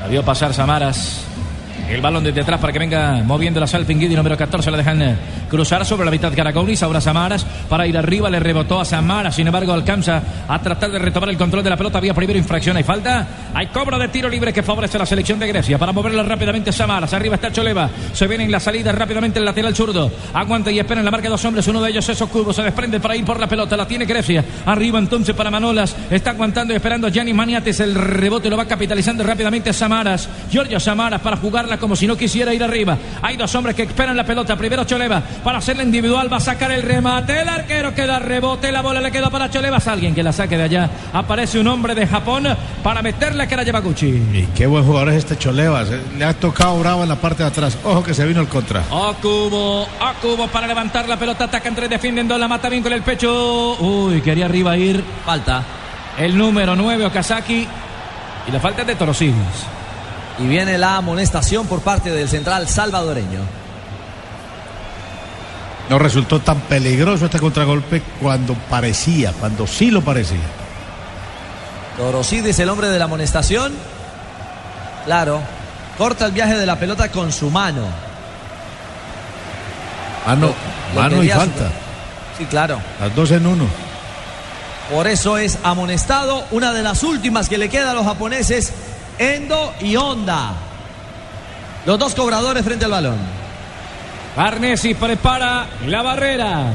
La 0.00 0.08
vio 0.08 0.24
pasar 0.24 0.52
Samaras. 0.52 1.31
El 1.88 2.00
balón 2.00 2.24
desde 2.24 2.40
atrás 2.40 2.60
para 2.60 2.72
que 2.72 2.78
venga 2.78 3.22
moviendo 3.24 3.60
la 3.60 3.66
Salpinguidi 3.66 4.14
número 4.14 4.36
14 4.36 4.70
la 4.70 4.76
dejan 4.76 5.02
eh, 5.02 5.16
cruzar 5.48 5.84
sobre 5.84 6.04
la 6.04 6.10
mitad 6.10 6.32
Caraconis. 6.34 6.82
Ahora 6.82 7.00
Samaras 7.00 7.44
para 7.68 7.86
ir 7.86 7.98
arriba. 7.98 8.30
Le 8.30 8.40
rebotó 8.40 8.80
a 8.80 8.84
Samaras. 8.84 9.34
Sin 9.34 9.46
embargo, 9.46 9.72
alcanza 9.72 10.22
a 10.48 10.58
tratar 10.60 10.90
de 10.90 10.98
retomar 10.98 11.28
el 11.28 11.36
control 11.36 11.62
de 11.62 11.70
la 11.70 11.76
pelota. 11.76 11.98
Había 11.98 12.14
primero 12.14 12.38
infracción. 12.38 12.76
Hay 12.76 12.82
falta. 12.82 13.26
Hay 13.52 13.66
cobro 13.66 13.98
de 13.98 14.08
tiro 14.08 14.28
libre 14.28 14.52
que 14.52 14.62
favorece 14.62 14.96
a 14.96 15.00
la 15.00 15.06
selección 15.06 15.38
de 15.38 15.48
Grecia. 15.48 15.78
Para 15.78 15.92
moverla 15.92 16.22
rápidamente 16.22 16.72
Samaras. 16.72 17.12
Arriba 17.12 17.34
está 17.34 17.52
Choleva. 17.52 17.90
Se 18.12 18.26
viene 18.26 18.44
en 18.44 18.52
la 18.52 18.60
salida 18.60 18.92
rápidamente 18.92 19.38
el 19.38 19.44
lateral 19.44 19.74
zurdo. 19.74 20.10
Aguanta 20.32 20.70
y 20.70 20.78
espera 20.78 21.00
en 21.00 21.04
la 21.04 21.10
marca 21.10 21.28
dos 21.28 21.44
hombres. 21.44 21.66
Uno 21.68 21.82
de 21.82 21.90
ellos 21.90 22.08
es 22.08 22.22
Cubo. 22.22 22.52
Se 22.52 22.62
desprende 22.62 23.00
para 23.00 23.16
ir 23.16 23.24
por 23.24 23.38
la 23.38 23.48
pelota. 23.48 23.76
La 23.76 23.86
tiene 23.86 24.06
Grecia. 24.06 24.44
Arriba 24.64 24.98
entonces 24.98 25.34
para 25.34 25.50
Manolas. 25.50 25.94
Está 26.10 26.30
aguantando 26.30 26.72
y 26.72 26.76
esperando 26.76 27.08
Gianni 27.08 27.34
Maniates. 27.34 27.80
El 27.80 27.94
rebote 27.94 28.48
lo 28.48 28.56
va 28.56 28.64
capitalizando 28.64 29.24
rápidamente 29.24 29.72
Samaras. 29.72 30.28
Giorgio 30.50 30.80
Samaras 30.80 31.20
para 31.20 31.36
como 31.78 31.96
si 31.96 32.06
no 32.06 32.16
quisiera 32.16 32.52
ir 32.54 32.62
arriba. 32.62 32.96
Hay 33.22 33.36
dos 33.36 33.54
hombres 33.54 33.74
que 33.74 33.82
esperan 33.82 34.16
la 34.16 34.24
pelota. 34.24 34.56
Primero 34.56 34.84
Choleva 34.84 35.22
para 35.42 35.58
hacerla 35.58 35.82
individual. 35.82 36.32
Va 36.32 36.36
a 36.36 36.40
sacar 36.40 36.70
el 36.72 36.82
remate. 36.82 37.40
El 37.40 37.48
arquero 37.48 37.94
queda 37.94 38.18
rebote. 38.18 38.72
La 38.72 38.82
bola 38.82 39.00
le 39.00 39.10
quedó 39.10 39.30
para 39.30 39.50
Choleva. 39.50 39.78
Alguien 39.84 40.14
que 40.14 40.22
la 40.22 40.32
saque 40.32 40.56
de 40.56 40.64
allá. 40.64 40.90
Aparece 41.12 41.58
un 41.58 41.66
hombre 41.66 41.94
de 41.94 42.06
Japón 42.06 42.46
para 42.82 43.02
meterle 43.02 43.46
que 43.46 43.56
la 43.56 43.64
lleva 43.64 43.80
Gucci. 43.80 44.06
Y 44.06 44.48
qué 44.54 44.66
buen 44.66 44.84
jugador 44.84 45.10
es 45.10 45.16
este 45.16 45.36
Choleva. 45.36 45.84
Le 46.16 46.24
ha 46.24 46.34
tocado 46.34 46.78
bravo 46.78 47.02
en 47.02 47.08
la 47.08 47.16
parte 47.16 47.42
de 47.42 47.48
atrás. 47.48 47.76
Ojo 47.84 48.02
que 48.02 48.14
se 48.14 48.24
vino 48.24 48.40
el 48.40 48.48
contra. 48.48 48.84
Okubo. 48.90 49.82
Okubo 49.82 50.48
para 50.48 50.66
levantar 50.66 51.08
la 51.08 51.18
pelota. 51.18 51.44
Ataca 51.44 51.68
entre 51.68 51.88
defendiendo. 51.88 52.38
La 52.38 52.48
mata 52.48 52.68
bien 52.68 52.82
con 52.82 52.92
el 52.92 53.02
pecho. 53.02 53.76
Uy, 53.80 54.20
quería 54.20 54.46
arriba 54.46 54.76
ir. 54.76 55.02
Falta. 55.24 55.62
El 56.18 56.36
número 56.36 56.76
9, 56.76 57.06
Okazaki. 57.06 57.66
Y 58.46 58.50
la 58.50 58.60
falta 58.60 58.82
es 58.82 58.86
de 58.88 58.94
Torosilis. 58.94 59.81
Y 60.38 60.46
viene 60.46 60.78
la 60.78 60.96
amonestación 60.96 61.66
por 61.66 61.80
parte 61.80 62.10
del 62.10 62.28
central 62.28 62.68
salvadoreño. 62.68 63.40
No 65.88 65.98
resultó 65.98 66.40
tan 66.40 66.60
peligroso 66.60 67.26
este 67.26 67.38
contragolpe 67.38 68.02
cuando 68.20 68.54
parecía, 68.54 69.32
cuando 69.32 69.66
sí 69.66 69.90
lo 69.90 70.00
parecía. 70.02 70.38
Torosidis, 71.96 72.58
el 72.58 72.68
hombre 72.70 72.88
de 72.88 72.98
la 72.98 73.04
amonestación. 73.04 73.74
Claro, 75.04 75.40
corta 75.98 76.26
el 76.26 76.32
viaje 76.32 76.56
de 76.56 76.64
la 76.64 76.78
pelota 76.78 77.10
con 77.10 77.32
su 77.32 77.50
mano. 77.50 77.82
Mano, 80.26 80.54
mano 80.94 81.22
y 81.22 81.28
falta. 81.28 81.70
Sí, 82.38 82.46
claro. 82.46 82.80
Las 83.00 83.14
dos 83.14 83.30
en 83.32 83.46
uno. 83.46 83.66
Por 84.90 85.06
eso 85.06 85.38
es 85.38 85.58
amonestado, 85.62 86.44
una 86.50 86.72
de 86.72 86.82
las 86.82 87.02
últimas 87.02 87.48
que 87.48 87.58
le 87.58 87.68
queda 87.68 87.90
a 87.90 87.94
los 87.94 88.04
japoneses 88.04 88.72
Endo 89.18 89.74
y 89.80 89.96
Honda. 89.96 90.52
Los 91.84 91.98
dos 91.98 92.14
cobradores 92.14 92.64
frente 92.64 92.84
al 92.84 92.90
balón. 92.90 93.18
Arnesi 94.36 94.94
prepara 94.94 95.66
la 95.86 96.02
barrera. 96.02 96.72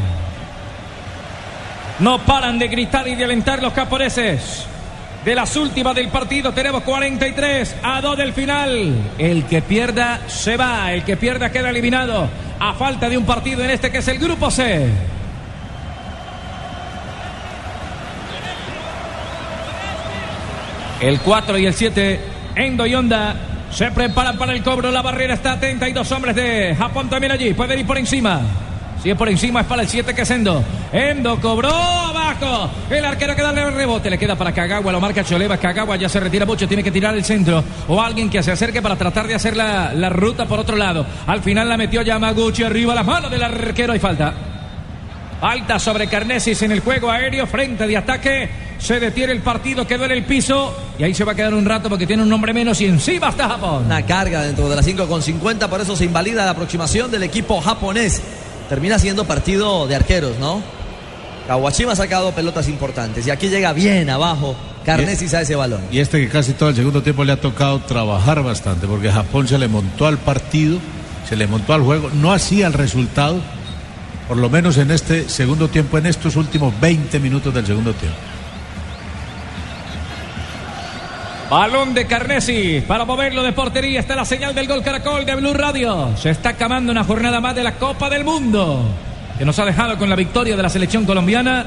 No 2.00 2.20
paran 2.20 2.60
de 2.60 2.68
gritar 2.68 3.08
y 3.08 3.16
de 3.16 3.24
alentar 3.24 3.62
los 3.62 3.74
japoneses. 3.74 4.66
De 5.26 5.36
las 5.36 5.56
últimas 5.56 5.96
del 5.96 6.10
partido 6.10 6.54
tenemos 6.54 6.84
43 6.84 7.78
a 7.84 8.02
2 8.02 8.18
del 8.18 8.34
final. 8.34 8.94
El 9.18 9.46
que 9.46 9.62
pierda 9.62 10.22
se 10.28 10.56
va, 10.56 10.94
el 10.94 11.04
que 11.04 11.18
pierda 11.18 11.52
queda 11.52 11.70
eliminado. 11.70 12.30
A 12.60 12.74
falta 12.76 13.10
de 13.10 13.18
un 13.18 13.26
partido 13.26 13.64
en 13.64 13.72
este 13.72 13.92
que 13.92 13.98
es 13.98 14.08
el 14.08 14.20
grupo 14.20 14.52
C. 14.52 14.88
El 21.00 21.20
4 21.20 21.58
y 21.60 21.66
el 21.68 21.74
7, 21.74 22.20
Endo 22.56 22.86
y 22.86 22.96
Honda. 22.96 23.36
Se 23.72 23.92
preparan 23.92 24.38
para 24.38 24.54
el 24.54 24.64
cobro. 24.64 24.90
La 24.90 25.02
barrera 25.02 25.36
está 25.36 25.54
atenta. 25.54 25.86
Hay 25.86 25.94
dos 25.94 26.12
hombres 26.12 26.36
de 26.36 26.76
Japón 26.76 27.10
también 27.10 27.32
allí. 27.32 27.54
Pueden 27.54 27.80
ir 27.80 27.86
por 27.86 27.98
encima. 27.98 28.42
Si 29.04 29.12
es 29.12 29.16
por 29.16 29.30
encima 29.30 29.62
es 29.62 29.68
para 29.68 29.84
el 29.84 29.88
7 29.88 30.16
que 30.16 30.24
es 30.24 30.32
Endo. 30.32 30.64
Endo 30.92 31.40
cobró 31.40 31.70
abajo. 31.70 32.72
El 32.90 33.06
arquero 33.06 33.36
que 33.36 33.44
darle 33.44 33.62
el 33.62 33.74
rebote. 33.74 34.10
Le 34.10 34.18
queda 34.18 34.36
para 34.36 34.52
Kagawa. 34.52 34.92
Lo 34.92 35.00
marca 35.00 35.24
Choleva. 35.24 35.58
Kagawa 35.58 35.98
ya 35.98 36.10
se 36.10 36.20
retira 36.20 36.46
mucho. 36.48 36.68
Tiene 36.68 36.82
que 36.82 36.92
tirar 36.92 37.14
el 37.14 37.24
centro. 37.24 37.64
O 37.88 38.02
alguien 38.02 38.30
que 38.30 38.42
se 38.42 38.52
acerque 38.52 38.82
para 38.82 38.96
tratar 38.96 39.28
de 39.28 39.36
hacer 39.36 39.56
la, 39.56 39.94
la 39.94 40.10
ruta 40.10 40.48
por 40.48 40.60
otro 40.60 40.76
lado. 40.76 41.06
Al 41.28 41.44
final 41.44 41.70
la 41.70 41.78
metió 41.78 42.02
Yamaguchi 42.02 42.64
arriba. 42.64 42.96
La 42.96 43.04
mano 43.04 43.30
del 43.30 43.44
arquero. 43.44 43.94
Hay 43.94 44.00
falta. 44.00 44.34
Falta 45.40 45.78
sobre 45.78 46.08
Carnesis 46.08 46.60
en 46.64 46.72
el 46.72 46.80
juego 46.80 47.12
aéreo. 47.12 47.46
Frente 47.46 47.86
de 47.86 47.98
ataque. 47.98 48.67
Se 48.80 49.00
detiene 49.00 49.34
el 49.34 49.42
partido. 49.42 49.86
Quedó 49.88 50.06
en 50.06 50.12
el 50.12 50.26
piso. 50.26 50.76
Y 50.98 51.04
ahí 51.04 51.14
se 51.14 51.24
va 51.24 51.34
a 51.34 51.36
quedar 51.36 51.54
un 51.54 51.66
rato 51.66 51.90
porque 51.90 52.08
tiene 52.08 52.24
un 52.24 52.30
nombre 52.30 52.54
menos. 52.54 52.80
Y 52.82 52.86
encima 52.86 53.30
está 53.30 53.50
Japón. 53.50 53.86
Una 53.86 54.06
carga 54.06 54.42
dentro 54.42 54.70
de 54.70 54.76
las 54.76 54.86
5 54.86 55.08
con 55.08 55.22
50. 55.22 55.70
Por 55.70 55.82
eso 55.82 55.96
se 55.96 56.06
invalida 56.06 56.46
la 56.46 56.52
aproximación 56.52 57.12
del 57.12 57.24
equipo 57.24 57.60
japonés. 57.62 58.22
Termina 58.70 59.00
siendo 59.00 59.26
partido 59.26 59.88
de 59.88 59.96
arqueros, 59.96 60.38
¿no? 60.40 60.62
Kawashima 61.48 61.94
ha 61.94 61.96
sacado 61.96 62.32
pelotas 62.32 62.68
importantes. 62.68 63.26
Y 63.26 63.32
aquí 63.32 63.48
llega 63.48 63.72
bien 63.74 64.10
abajo 64.10 64.56
Carnesis 64.88 65.34
a 65.34 65.42
ese 65.42 65.56
balón. 65.58 65.82
Y 65.92 66.00
este 66.00 66.18
que 66.20 66.30
casi 66.30 66.54
todo 66.54 66.70
el 66.70 66.76
segundo 66.76 67.04
tiempo 67.04 67.26
le 67.26 67.34
ha 67.34 67.42
tocado 67.42 67.80
trabajar 67.80 68.42
bastante, 68.42 68.88
porque 68.88 69.12
Japón 69.12 69.46
se 69.46 69.58
le 69.58 69.68
montó 69.68 70.08
al 70.08 70.18
partido, 70.18 70.80
se 71.28 71.36
le 71.36 71.46
montó 71.46 71.74
al 71.74 71.82
juego, 71.82 72.10
no 72.14 72.32
hacía 72.32 72.68
el 72.68 72.74
resultado, 72.74 73.42
por 74.30 74.38
lo 74.38 74.50
menos 74.50 74.78
en 74.78 74.92
este 74.92 75.28
segundo 75.28 75.68
tiempo, 75.68 75.98
en 75.98 76.06
estos 76.06 76.38
últimos 76.38 76.74
20 76.80 77.20
minutos 77.20 77.54
del 77.54 77.66
segundo 77.66 77.94
tiempo. 77.94 78.18
Balón 81.50 81.94
de 81.94 82.06
Carnesi 82.06 82.84
para 82.86 83.06
moverlo 83.06 83.42
de 83.42 83.54
portería. 83.54 84.02
Está 84.02 84.16
la 84.16 84.26
señal 84.26 84.54
del 84.54 84.68
gol 84.68 84.84
Caracol 84.84 85.26
de 85.26 85.34
Blue 85.36 85.54
Radio. 85.54 86.10
Se 86.18 86.30
está 86.30 86.50
acabando 86.50 86.92
una 86.92 87.06
jornada 87.06 87.40
más 87.40 87.56
de 87.56 87.64
la 87.64 87.76
Copa 87.76 88.10
del 88.10 88.26
Mundo. 88.26 88.84
Que 89.38 89.46
nos 89.46 89.58
ha 89.58 89.64
dejado 89.64 89.98
con 89.98 90.10
la 90.10 90.18
victoria 90.18 90.58
de 90.58 90.64
la 90.64 90.68
selección 90.68 91.06
colombiana. 91.06 91.66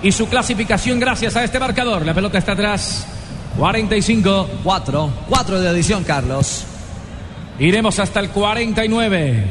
Y 0.00 0.12
su 0.12 0.28
clasificación 0.28 1.00
gracias 1.00 1.34
a 1.34 1.42
este 1.42 1.58
marcador. 1.58 2.06
La 2.06 2.14
pelota 2.14 2.38
está 2.38 2.52
atrás. 2.52 3.08
45. 3.58 4.48
4. 4.62 5.10
4 5.28 5.60
de 5.60 5.68
adición, 5.68 6.04
Carlos. 6.04 6.64
Iremos 7.58 7.98
hasta 7.98 8.20
el 8.20 8.30
49. 8.30 9.44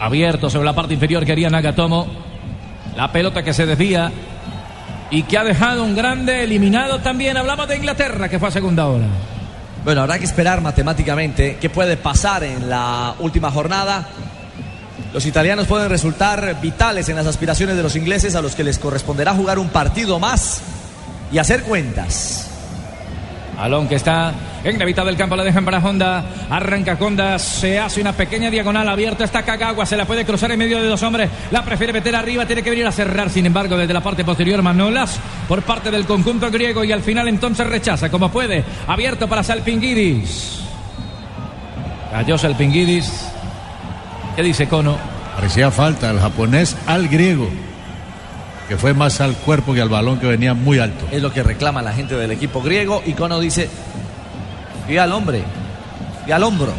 Abierto 0.00 0.50
sobre 0.50 0.66
la 0.66 0.74
parte 0.74 0.92
inferior 0.92 1.24
quería 1.24 1.48
Nagatomo. 1.48 2.06
La 2.94 3.10
pelota 3.10 3.42
que 3.42 3.54
se 3.54 3.64
desvía 3.64 4.12
y 5.10 5.22
que 5.24 5.38
ha 5.38 5.44
dejado 5.44 5.84
un 5.84 5.94
grande 5.94 6.44
eliminado 6.44 7.00
también. 7.00 7.36
Hablamos 7.36 7.68
de 7.68 7.76
Inglaterra, 7.76 8.28
que 8.28 8.38
fue 8.38 8.48
a 8.48 8.52
segunda 8.52 8.86
hora. 8.86 9.06
Bueno, 9.84 10.02
habrá 10.02 10.18
que 10.18 10.24
esperar 10.24 10.60
matemáticamente 10.60 11.58
qué 11.60 11.70
puede 11.70 11.96
pasar 11.96 12.42
en 12.42 12.68
la 12.68 13.14
última 13.20 13.50
jornada. 13.50 14.08
Los 15.12 15.24
italianos 15.26 15.66
pueden 15.66 15.88
resultar 15.88 16.60
vitales 16.60 17.08
en 17.08 17.16
las 17.16 17.26
aspiraciones 17.26 17.76
de 17.76 17.82
los 17.82 17.94
ingleses 17.94 18.34
a 18.34 18.42
los 18.42 18.54
que 18.54 18.64
les 18.64 18.78
corresponderá 18.78 19.32
jugar 19.34 19.58
un 19.58 19.68
partido 19.68 20.18
más 20.18 20.60
y 21.32 21.38
hacer 21.38 21.62
cuentas. 21.62 22.55
Balón 23.56 23.88
que 23.88 23.94
está 23.94 24.34
en 24.64 24.78
la 24.78 24.84
mitad 24.84 25.04
del 25.06 25.16
campo, 25.16 25.34
la 25.34 25.44
dejan 25.44 25.64
para 25.64 25.78
Honda. 25.78 26.24
Arranca 26.50 26.96
Honda, 27.00 27.38
se 27.38 27.78
hace 27.78 28.00
una 28.00 28.12
pequeña 28.12 28.50
diagonal 28.50 28.88
abierta. 28.88 29.24
Está 29.24 29.42
Kagawa, 29.42 29.86
se 29.86 29.96
la 29.96 30.04
puede 30.04 30.24
cruzar 30.24 30.52
en 30.52 30.58
medio 30.58 30.82
de 30.82 30.88
dos 30.88 31.02
hombres. 31.02 31.30
La 31.50 31.64
prefiere 31.64 31.92
meter 31.92 32.14
arriba, 32.14 32.46
tiene 32.46 32.62
que 32.62 32.70
venir 32.70 32.86
a 32.86 32.92
cerrar. 32.92 33.30
Sin 33.30 33.46
embargo, 33.46 33.76
desde 33.76 33.94
la 33.94 34.02
parte 34.02 34.24
posterior, 34.24 34.60
Manolas 34.62 35.18
por 35.48 35.62
parte 35.62 35.90
del 35.90 36.04
conjunto 36.04 36.50
griego. 36.50 36.84
Y 36.84 36.92
al 36.92 37.02
final, 37.02 37.28
entonces 37.28 37.66
rechaza 37.66 38.10
como 38.10 38.30
puede. 38.30 38.64
Abierto 38.86 39.26
para 39.26 39.42
Salpinguidis. 39.42 40.60
Cayó 42.12 42.36
Salpinguidis. 42.36 43.30
¿Qué 44.36 44.42
dice 44.42 44.68
Cono? 44.68 44.98
Parecía 45.34 45.70
falta 45.70 46.10
el 46.10 46.20
japonés 46.20 46.76
al 46.86 47.08
griego 47.08 47.48
que 48.68 48.76
fue 48.76 48.94
más 48.94 49.20
al 49.20 49.34
cuerpo 49.34 49.74
que 49.74 49.80
al 49.80 49.88
balón 49.88 50.18
que 50.18 50.26
venía 50.26 50.54
muy 50.54 50.78
alto. 50.78 51.06
Es 51.10 51.22
lo 51.22 51.32
que 51.32 51.42
reclama 51.42 51.82
la 51.82 51.92
gente 51.92 52.16
del 52.16 52.30
equipo 52.32 52.62
griego. 52.62 53.02
Y 53.06 53.12
Cono 53.12 53.38
dice, 53.40 53.68
fui 54.86 54.98
al 54.98 55.12
hombre, 55.12 55.42
fui 56.24 56.32
al 56.32 56.42
hombro. 56.42 56.72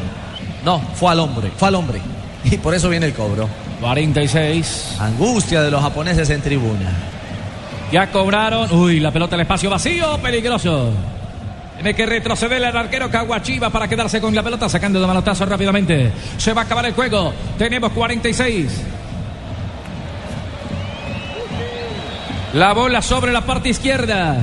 No, 0.66 0.80
fue 0.96 1.12
al 1.12 1.20
hombre, 1.20 1.52
fue 1.56 1.68
al 1.70 1.76
hombre. 1.76 2.02
Y 2.44 2.58
por 2.58 2.74
eso 2.74 2.90
viene 2.90 3.06
el 3.06 3.14
cobro. 3.14 3.48
46. 3.82 4.98
Angustia 5.00 5.62
de 5.62 5.72
los 5.72 5.82
japoneses 5.82 6.30
en 6.30 6.42
tribuna. 6.42 6.92
Ya 7.92 8.12
cobraron. 8.12 8.72
Uy, 8.72 9.00
la 9.00 9.12
pelota 9.12 9.36
al 9.36 9.42
espacio 9.42 9.70
vacío, 9.70 10.18
peligroso. 10.20 10.92
Tiene 11.76 11.94
que 11.94 12.06
retroceder 12.06 12.62
el 12.62 12.76
arquero 12.76 13.10
Kawachiba 13.10 13.70
para 13.70 13.88
quedarse 13.88 14.20
con 14.20 14.34
la 14.34 14.42
pelota, 14.42 14.68
sacando 14.68 15.00
de 15.00 15.06
manotazo 15.08 15.46
rápidamente. 15.46 16.12
Se 16.38 16.54
va 16.54 16.62
a 16.62 16.66
acabar 16.66 16.86
el 16.86 16.94
juego. 16.94 17.34
Tenemos 17.58 17.92
46. 17.92 18.82
La 22.54 22.74
bola 22.74 23.02
sobre 23.02 23.32
la 23.32 23.42
parte 23.42 23.70
izquierda. 23.70 24.38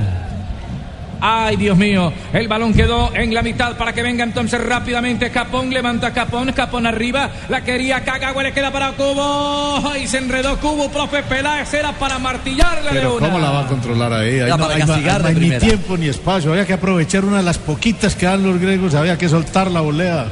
Ay, 1.21 1.55
Dios 1.55 1.77
mío. 1.77 2.13
El 2.33 2.47
balón 2.47 2.73
quedó 2.73 3.09
en 3.15 3.33
la 3.33 3.41
mitad 3.41 3.75
para 3.77 3.93
que 3.93 4.03
venga 4.03 4.23
entonces 4.23 4.61
rápidamente 4.63 5.31
Capón. 5.31 5.71
Levanta 5.71 6.13
Capón. 6.13 6.51
Capón 6.51 6.85
arriba. 6.85 7.29
La 7.49 7.63
quería 7.63 8.03
Kagawa. 8.03 8.43
Le 8.43 8.53
queda 8.53 8.71
para 8.71 8.91
Cubo. 8.91 9.81
Ay, 9.91 10.07
se 10.07 10.19
enredó 10.19 10.57
Cubo. 10.59 10.89
Profe 10.89 11.23
Peláez 11.23 11.73
era 11.73 11.93
para 11.93 12.19
martillarle 12.19 12.89
Pero 12.91 13.15
una. 13.15 13.27
¿cómo 13.27 13.39
la 13.39 13.49
va 13.49 13.61
a 13.61 13.67
controlar 13.67 14.13
ahí? 14.13 14.39
No, 14.47 14.57
para 14.57 14.75
ahí 14.75 14.81
de 14.81 15.27
hay 15.27 15.35
ni 15.35 15.57
tiempo 15.57 15.97
ni 15.97 16.07
espacio. 16.09 16.51
Había 16.51 16.65
que 16.65 16.73
aprovechar 16.73 17.25
una 17.25 17.37
de 17.37 17.43
las 17.43 17.57
poquitas 17.57 18.15
que 18.15 18.25
dan 18.27 18.43
los 18.43 18.59
griegos. 18.59 18.93
Había 18.93 19.17
que 19.17 19.27
soltar 19.27 19.71
la 19.71 19.81
volea. 19.81 20.27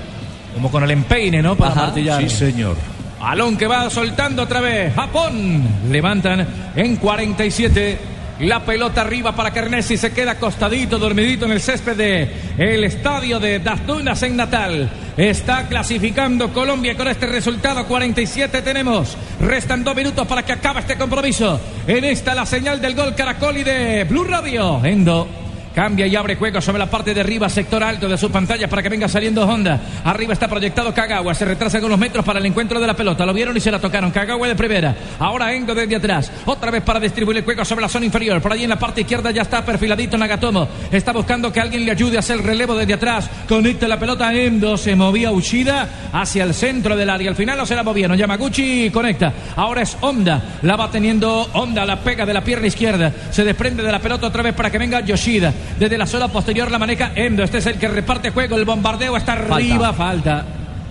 Como 0.54 0.70
con 0.70 0.84
el 0.84 0.92
empeine, 0.92 1.42
¿no? 1.42 1.56
Para 1.56 1.72
Ajá. 1.72 1.82
martillar. 1.86 2.22
Sí, 2.22 2.30
señor. 2.30 2.76
Balón 3.24 3.56
que 3.56 3.68
va 3.68 3.90
soltando 3.90 4.44
otra 4.44 4.60
vez. 4.60 4.94
Japón. 4.94 5.66
Levantan 5.90 6.46
en 6.76 6.98
47. 6.98 7.98
La 8.42 8.66
pelota 8.66 9.00
arriba 9.00 9.32
para 9.32 9.52
Carnesi. 9.52 9.96
Se 9.96 10.12
queda 10.12 10.32
acostadito, 10.32 11.00
dormidito 11.00 11.46
en 11.46 11.54
el 11.54 11.62
césped 11.62 11.96
de 11.96 12.30
el 12.58 12.84
estadio 12.84 13.40
de 13.40 13.60
Das 13.60 13.88
Dunas 13.88 14.22
en 14.24 14.36
Natal. 14.36 14.92
Está 15.16 15.70
clasificando 15.70 16.52
Colombia 16.52 16.98
con 16.98 17.08
este 17.08 17.26
resultado. 17.26 17.88
47 17.88 18.62
tenemos. 18.62 19.18
Restan 19.40 19.86
dos 19.86 19.96
minutos 19.96 20.28
para 20.28 20.44
que 20.44 20.52
acabe 20.52 20.82
este 20.82 20.98
compromiso. 20.98 21.62
En 21.88 22.04
esta 22.04 22.36
la 22.36 22.46
señal 22.46 22.82
del 22.82 22.94
gol 22.94 23.16
Caracol 23.16 23.56
y 23.56 23.64
de 23.64 24.04
Blue 24.04 24.26
Radio. 24.26 24.84
Endo. 24.84 25.43
Cambia 25.74 26.06
y 26.06 26.16
abre 26.16 26.36
juego 26.36 26.62
sobre 26.62 26.78
la 26.78 26.86
parte 26.86 27.16
de 27.16 27.22
arriba, 27.22 27.50
sector 27.50 27.84
alto 27.84 28.08
de 28.08 28.16
su 28.16 28.30
pantalla 28.30 28.68
para 28.68 28.84
que 28.84 28.90
venga 28.90 29.08
saliendo 29.08 29.44
Honda. 29.44 29.80
Arriba 30.04 30.34
está 30.34 30.48
proyectado 30.48 30.94
Kagawa. 30.94 31.34
Se 31.34 31.46
retrasa 31.46 31.80
con 31.80 31.88
unos 31.88 32.00
metros 32.00 32.24
para 32.24 32.38
el 32.38 32.46
encuentro 32.46 32.80
de 32.80 32.86
la 32.86 32.96
pelota. 32.96 33.26
Lo 33.26 33.34
vieron 33.34 33.58
y 33.58 33.60
se 33.60 33.72
la 33.72 33.80
tocaron. 33.80 34.12
Kagawa 34.12 34.48
de 34.48 34.56
primera. 34.56 34.96
Ahora 35.18 35.52
Endo 35.54 35.74
desde 35.74 35.96
atrás. 35.96 36.32
Otra 36.46 36.70
vez 36.70 36.84
para 36.84 37.00
distribuir 37.00 37.38
el 37.38 37.44
juego 37.44 37.66
sobre 37.66 37.82
la 37.82 37.90
zona 37.90 38.06
inferior. 38.06 38.40
Por 38.40 38.54
allí 38.54 38.64
en 38.64 38.70
la 38.70 38.78
parte 38.78 39.02
izquierda 39.02 39.32
ya 39.32 39.42
está 39.42 39.66
perfiladito 39.66 40.16
Nagatomo. 40.16 40.68
Está 40.92 41.12
buscando 41.12 41.52
que 41.52 41.60
alguien 41.60 41.86
le 41.86 41.92
ayude 41.92 42.18
a 42.18 42.20
hacer 42.20 42.38
el 42.38 42.44
relevo 42.44 42.76
desde 42.76 42.94
atrás. 42.94 43.28
Conecta 43.50 43.88
la 43.88 43.98
pelota 43.98 44.32
Endo. 44.32 44.78
Se 44.78 44.96
movía 44.96 45.32
Uchida 45.32 45.88
hacia 46.14 46.44
el 46.44 46.54
centro 46.54 46.96
del 46.96 47.10
área. 47.10 47.32
Al 47.32 47.36
final 47.36 47.58
no 47.58 47.66
se 47.66 47.76
la 47.76 47.82
movieron. 47.82 48.16
Yamaguchi 48.16 48.92
conecta. 48.92 49.34
Ahora 49.56 49.82
es 49.82 49.98
Honda. 50.02 50.60
La 50.62 50.76
va 50.76 50.92
teniendo 50.92 51.50
Honda. 51.54 51.84
La 51.84 52.00
pega 52.00 52.28
de 52.28 52.34
la 52.34 52.44
pierna 52.44 52.68
izquierda. 52.68 53.12
Se 53.32 53.44
desprende 53.44 53.82
de 53.82 53.92
la 53.92 54.00
pelota 54.00 54.28
otra 54.28 54.44
vez 54.44 54.54
para 54.54 54.70
que 54.70 54.78
venga 54.78 55.00
Yoshida. 55.02 55.52
Desde 55.80 55.98
la 55.98 56.06
zona 56.06 56.28
posterior 56.28 56.70
la 56.72 56.80
maneja 56.80 57.12
Endo. 57.16 57.44
Este 57.44 57.58
es 57.58 57.66
el 57.66 57.78
que 57.78 57.88
reparte 57.88 58.32
juego. 58.32 58.56
El 58.56 58.66
bombardeo 58.66 59.18
está 59.18 59.34
arriba. 59.34 59.94
Falta. 59.94 60.46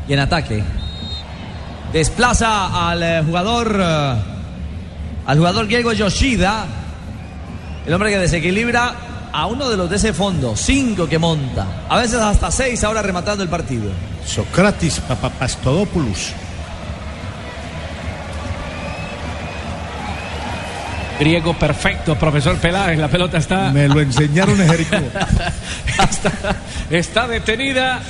Y 0.09 0.13
en 0.13 0.19
ataque. 0.19 0.63
Desplaza 1.93 2.91
al 2.91 3.03
eh, 3.03 3.23
jugador. 3.25 3.79
eh, 3.81 4.15
al 5.27 5.39
jugador 5.39 5.67
griego 5.67 5.93
Yoshida. 5.93 6.67
El 7.87 7.95
hombre 7.95 8.11
que 8.11 8.19
desequilibra 8.19 8.95
a 9.33 9.47
uno 9.47 9.69
de 9.69 9.77
los 9.77 9.89
de 9.89 9.97
ese 9.97 10.13
fondo. 10.13 10.57
Cinco 10.57 11.09
que 11.09 11.19
monta. 11.19 11.67
A 11.89 11.97
veces 11.99 12.21
hasta 12.21 12.51
seis 12.51 12.83
ahora 12.85 13.03
rematando 13.03 13.43
el 13.43 13.49
partido. 13.49 13.91
Socrates 14.27 15.01
Papapastodopoulos. 15.01 16.33
Griego 21.23 21.55
perfecto, 21.55 22.17
profesor 22.17 22.57
Peláez. 22.57 22.99
La 22.99 23.07
pelota 23.07 23.39
está. 23.39 23.71
Me 23.71 23.87
lo 23.87 24.01
enseñaron 24.01 24.61
en 24.61 24.69
Jericó. 24.69 24.97
Está, 26.03 26.33
está 26.91 27.29
detenida. 27.29 28.01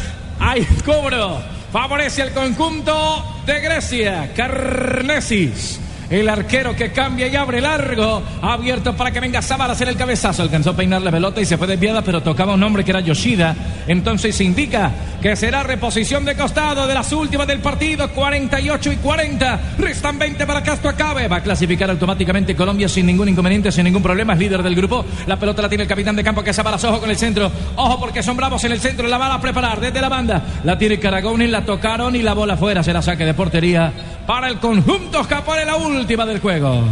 Hay 0.40 0.64
cobro. 0.82 1.42
Favorece 1.70 2.22
al 2.22 2.32
conjunto 2.32 3.42
de 3.44 3.60
Grecia. 3.60 4.32
Carnesis. 4.34 5.81
El 6.12 6.28
arquero 6.28 6.76
que 6.76 6.92
cambia 6.92 7.26
y 7.26 7.36
abre 7.36 7.62
largo. 7.62 8.22
Abierto 8.42 8.94
para 8.94 9.10
que 9.10 9.18
venga 9.18 9.40
Samar 9.40 9.70
a 9.70 9.72
hacer 9.72 9.88
el 9.88 9.96
cabezazo. 9.96 10.42
Alcanzó 10.42 10.70
a 10.70 10.76
peinar 10.76 11.00
la 11.00 11.10
pelota 11.10 11.40
y 11.40 11.46
se 11.46 11.56
fue 11.56 11.66
desviada, 11.66 12.02
pero 12.02 12.22
tocaba 12.22 12.52
un 12.52 12.62
hombre 12.62 12.84
que 12.84 12.90
era 12.90 13.00
Yoshida. 13.00 13.56
Entonces 13.86 14.36
se 14.36 14.44
indica 14.44 14.92
que 15.22 15.34
será 15.36 15.62
reposición 15.62 16.26
de 16.26 16.36
costado 16.36 16.86
de 16.86 16.92
las 16.92 17.10
últimas 17.14 17.46
del 17.46 17.60
partido. 17.60 18.10
48 18.10 18.92
y 18.92 18.96
40. 18.96 19.60
Restan 19.78 20.18
20 20.18 20.46
para 20.46 20.62
que 20.62 20.72
esto 20.72 20.90
acabe. 20.90 21.28
Va 21.28 21.36
a 21.36 21.42
clasificar 21.42 21.88
automáticamente 21.88 22.54
Colombia 22.54 22.90
sin 22.90 23.06
ningún 23.06 23.30
inconveniente, 23.30 23.72
sin 23.72 23.84
ningún 23.84 24.02
problema. 24.02 24.34
Es 24.34 24.38
líder 24.38 24.62
del 24.62 24.74
grupo. 24.74 25.06
La 25.26 25.38
pelota 25.38 25.62
la 25.62 25.70
tiene 25.70 25.84
el 25.84 25.88
capitán 25.88 26.14
de 26.14 26.22
campo 26.22 26.42
que 26.42 26.52
las 26.52 26.84
ojo 26.84 27.00
con 27.00 27.08
el 27.08 27.16
centro. 27.16 27.50
Ojo 27.76 27.98
porque 27.98 28.22
son 28.22 28.36
bravos 28.36 28.62
en 28.64 28.72
el 28.72 28.80
centro. 28.80 29.08
La 29.08 29.16
van 29.16 29.32
a 29.32 29.40
preparar 29.40 29.80
desde 29.80 30.02
la 30.02 30.10
banda. 30.10 30.42
La 30.62 30.76
tiene 30.76 31.00
Caragoni, 31.00 31.46
la 31.46 31.64
tocaron 31.64 32.14
y 32.14 32.20
la 32.20 32.34
bola 32.34 32.58
fuera. 32.58 32.82
Será 32.82 33.00
saque 33.00 33.24
de 33.24 33.32
portería 33.32 33.94
para 34.26 34.48
el 34.48 34.58
conjunto 34.58 35.24
Japón 35.24 35.58
en 35.58 35.66
la 35.66 35.76
última 36.02 36.26
del 36.26 36.40
juego. 36.40 36.82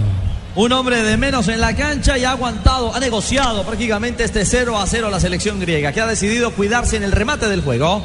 Un 0.54 0.72
hombre 0.72 1.02
de 1.02 1.16
menos 1.16 1.48
en 1.48 1.61
la 1.61 1.74
cancha 1.74 2.16
y 2.16 2.24
ha 2.24 2.30
aguantado, 2.30 2.94
ha 2.94 3.00
negociado 3.00 3.64
prácticamente 3.64 4.22
este 4.22 4.44
0 4.44 4.78
a 4.78 4.86
0 4.86 5.11
la 5.11 5.18
selección 5.18 5.58
griega, 5.58 5.90
que 5.90 6.00
ha 6.00 6.06
decidido 6.06 6.52
cuidarse 6.52 6.96
en 6.96 7.02
el 7.02 7.11
remate 7.11 7.48
del 7.48 7.61
juego. 7.61 8.04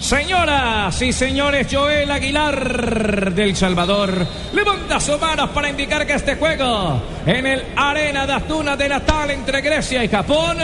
Señoras 0.00 1.00
y 1.02 1.12
señores, 1.12 1.68
Joel 1.70 2.10
Aguilar 2.10 3.32
del 3.32 3.54
Salvador 3.54 4.26
levanta 4.52 4.98
sus 4.98 5.20
manos 5.20 5.50
para 5.50 5.70
indicar 5.70 6.04
que 6.04 6.14
este 6.14 6.34
juego 6.34 7.00
en 7.24 7.46
el 7.46 7.62
Arena 7.76 8.26
de 8.26 8.32
Astuna 8.32 8.76
de 8.76 8.88
Natal 8.88 9.30
entre 9.30 9.60
Grecia 9.60 10.02
y 10.02 10.08
Japón 10.08 10.56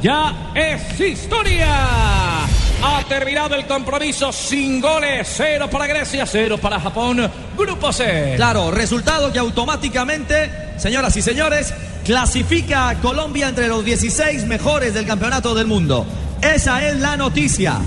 ya 0.00 0.52
es 0.54 0.98
historia. 0.98 2.63
Ha 2.86 3.02
terminado 3.04 3.54
el 3.54 3.66
compromiso 3.66 4.30
sin 4.30 4.78
goles. 4.78 5.26
Cero 5.34 5.70
para 5.70 5.86
Grecia, 5.86 6.26
cero 6.26 6.58
para 6.58 6.78
Japón. 6.78 7.30
Grupo 7.56 7.90
C. 7.94 8.34
Claro, 8.36 8.70
resultado 8.70 9.32
que 9.32 9.38
automáticamente, 9.38 10.52
señoras 10.76 11.16
y 11.16 11.22
señores, 11.22 11.72
clasifica 12.04 12.90
a 12.90 13.00
Colombia 13.00 13.48
entre 13.48 13.68
los 13.68 13.86
16 13.86 14.44
mejores 14.44 14.92
del 14.92 15.06
campeonato 15.06 15.54
del 15.54 15.66
mundo. 15.66 16.04
Esa 16.42 16.86
es 16.86 17.00
la 17.00 17.16
noticia. 17.16 17.80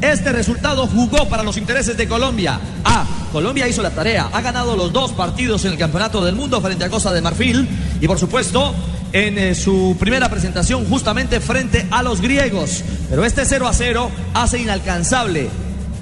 Este 0.00 0.32
resultado 0.32 0.86
jugó 0.86 1.28
para 1.28 1.42
los 1.42 1.56
intereses 1.56 1.96
de 1.96 2.08
Colombia. 2.08 2.60
Ah, 2.84 3.06
Colombia 3.32 3.68
hizo 3.68 3.82
la 3.82 3.90
tarea, 3.90 4.28
ha 4.32 4.40
ganado 4.40 4.76
los 4.76 4.92
dos 4.92 5.12
partidos 5.12 5.64
en 5.64 5.72
el 5.72 5.78
Campeonato 5.78 6.24
del 6.24 6.34
Mundo 6.34 6.60
frente 6.60 6.84
a 6.84 6.90
Costa 6.90 7.12
de 7.12 7.20
Marfil 7.20 7.68
y 8.00 8.06
por 8.06 8.18
supuesto 8.18 8.74
en 9.12 9.38
eh, 9.38 9.54
su 9.54 9.96
primera 9.98 10.28
presentación 10.28 10.86
justamente 10.86 11.40
frente 11.40 11.86
a 11.90 12.02
los 12.02 12.20
griegos. 12.20 12.82
Pero 13.08 13.24
este 13.24 13.44
0 13.44 13.66
a 13.66 13.72
0 13.72 14.10
hace 14.34 14.60
inalcanzable 14.60 15.48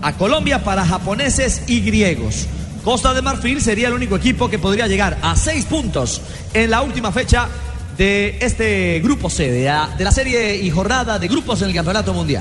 a 0.00 0.14
Colombia 0.14 0.64
para 0.64 0.84
japoneses 0.84 1.62
y 1.68 1.80
griegos. 1.80 2.48
Costa 2.84 3.14
de 3.14 3.22
Marfil 3.22 3.60
sería 3.60 3.88
el 3.88 3.94
único 3.94 4.16
equipo 4.16 4.48
que 4.50 4.58
podría 4.58 4.88
llegar 4.88 5.16
a 5.22 5.36
seis 5.36 5.66
puntos 5.66 6.20
en 6.52 6.70
la 6.70 6.82
última 6.82 7.12
fecha 7.12 7.48
de 7.96 8.38
este 8.40 9.00
grupo 9.00 9.30
C, 9.30 9.50
de 9.50 9.64
la 10.04 10.10
serie 10.10 10.56
y 10.56 10.70
jornada 10.70 11.18
de 11.18 11.28
grupos 11.28 11.62
en 11.62 11.68
el 11.68 11.74
Campeonato 11.74 12.12
Mundial. 12.12 12.40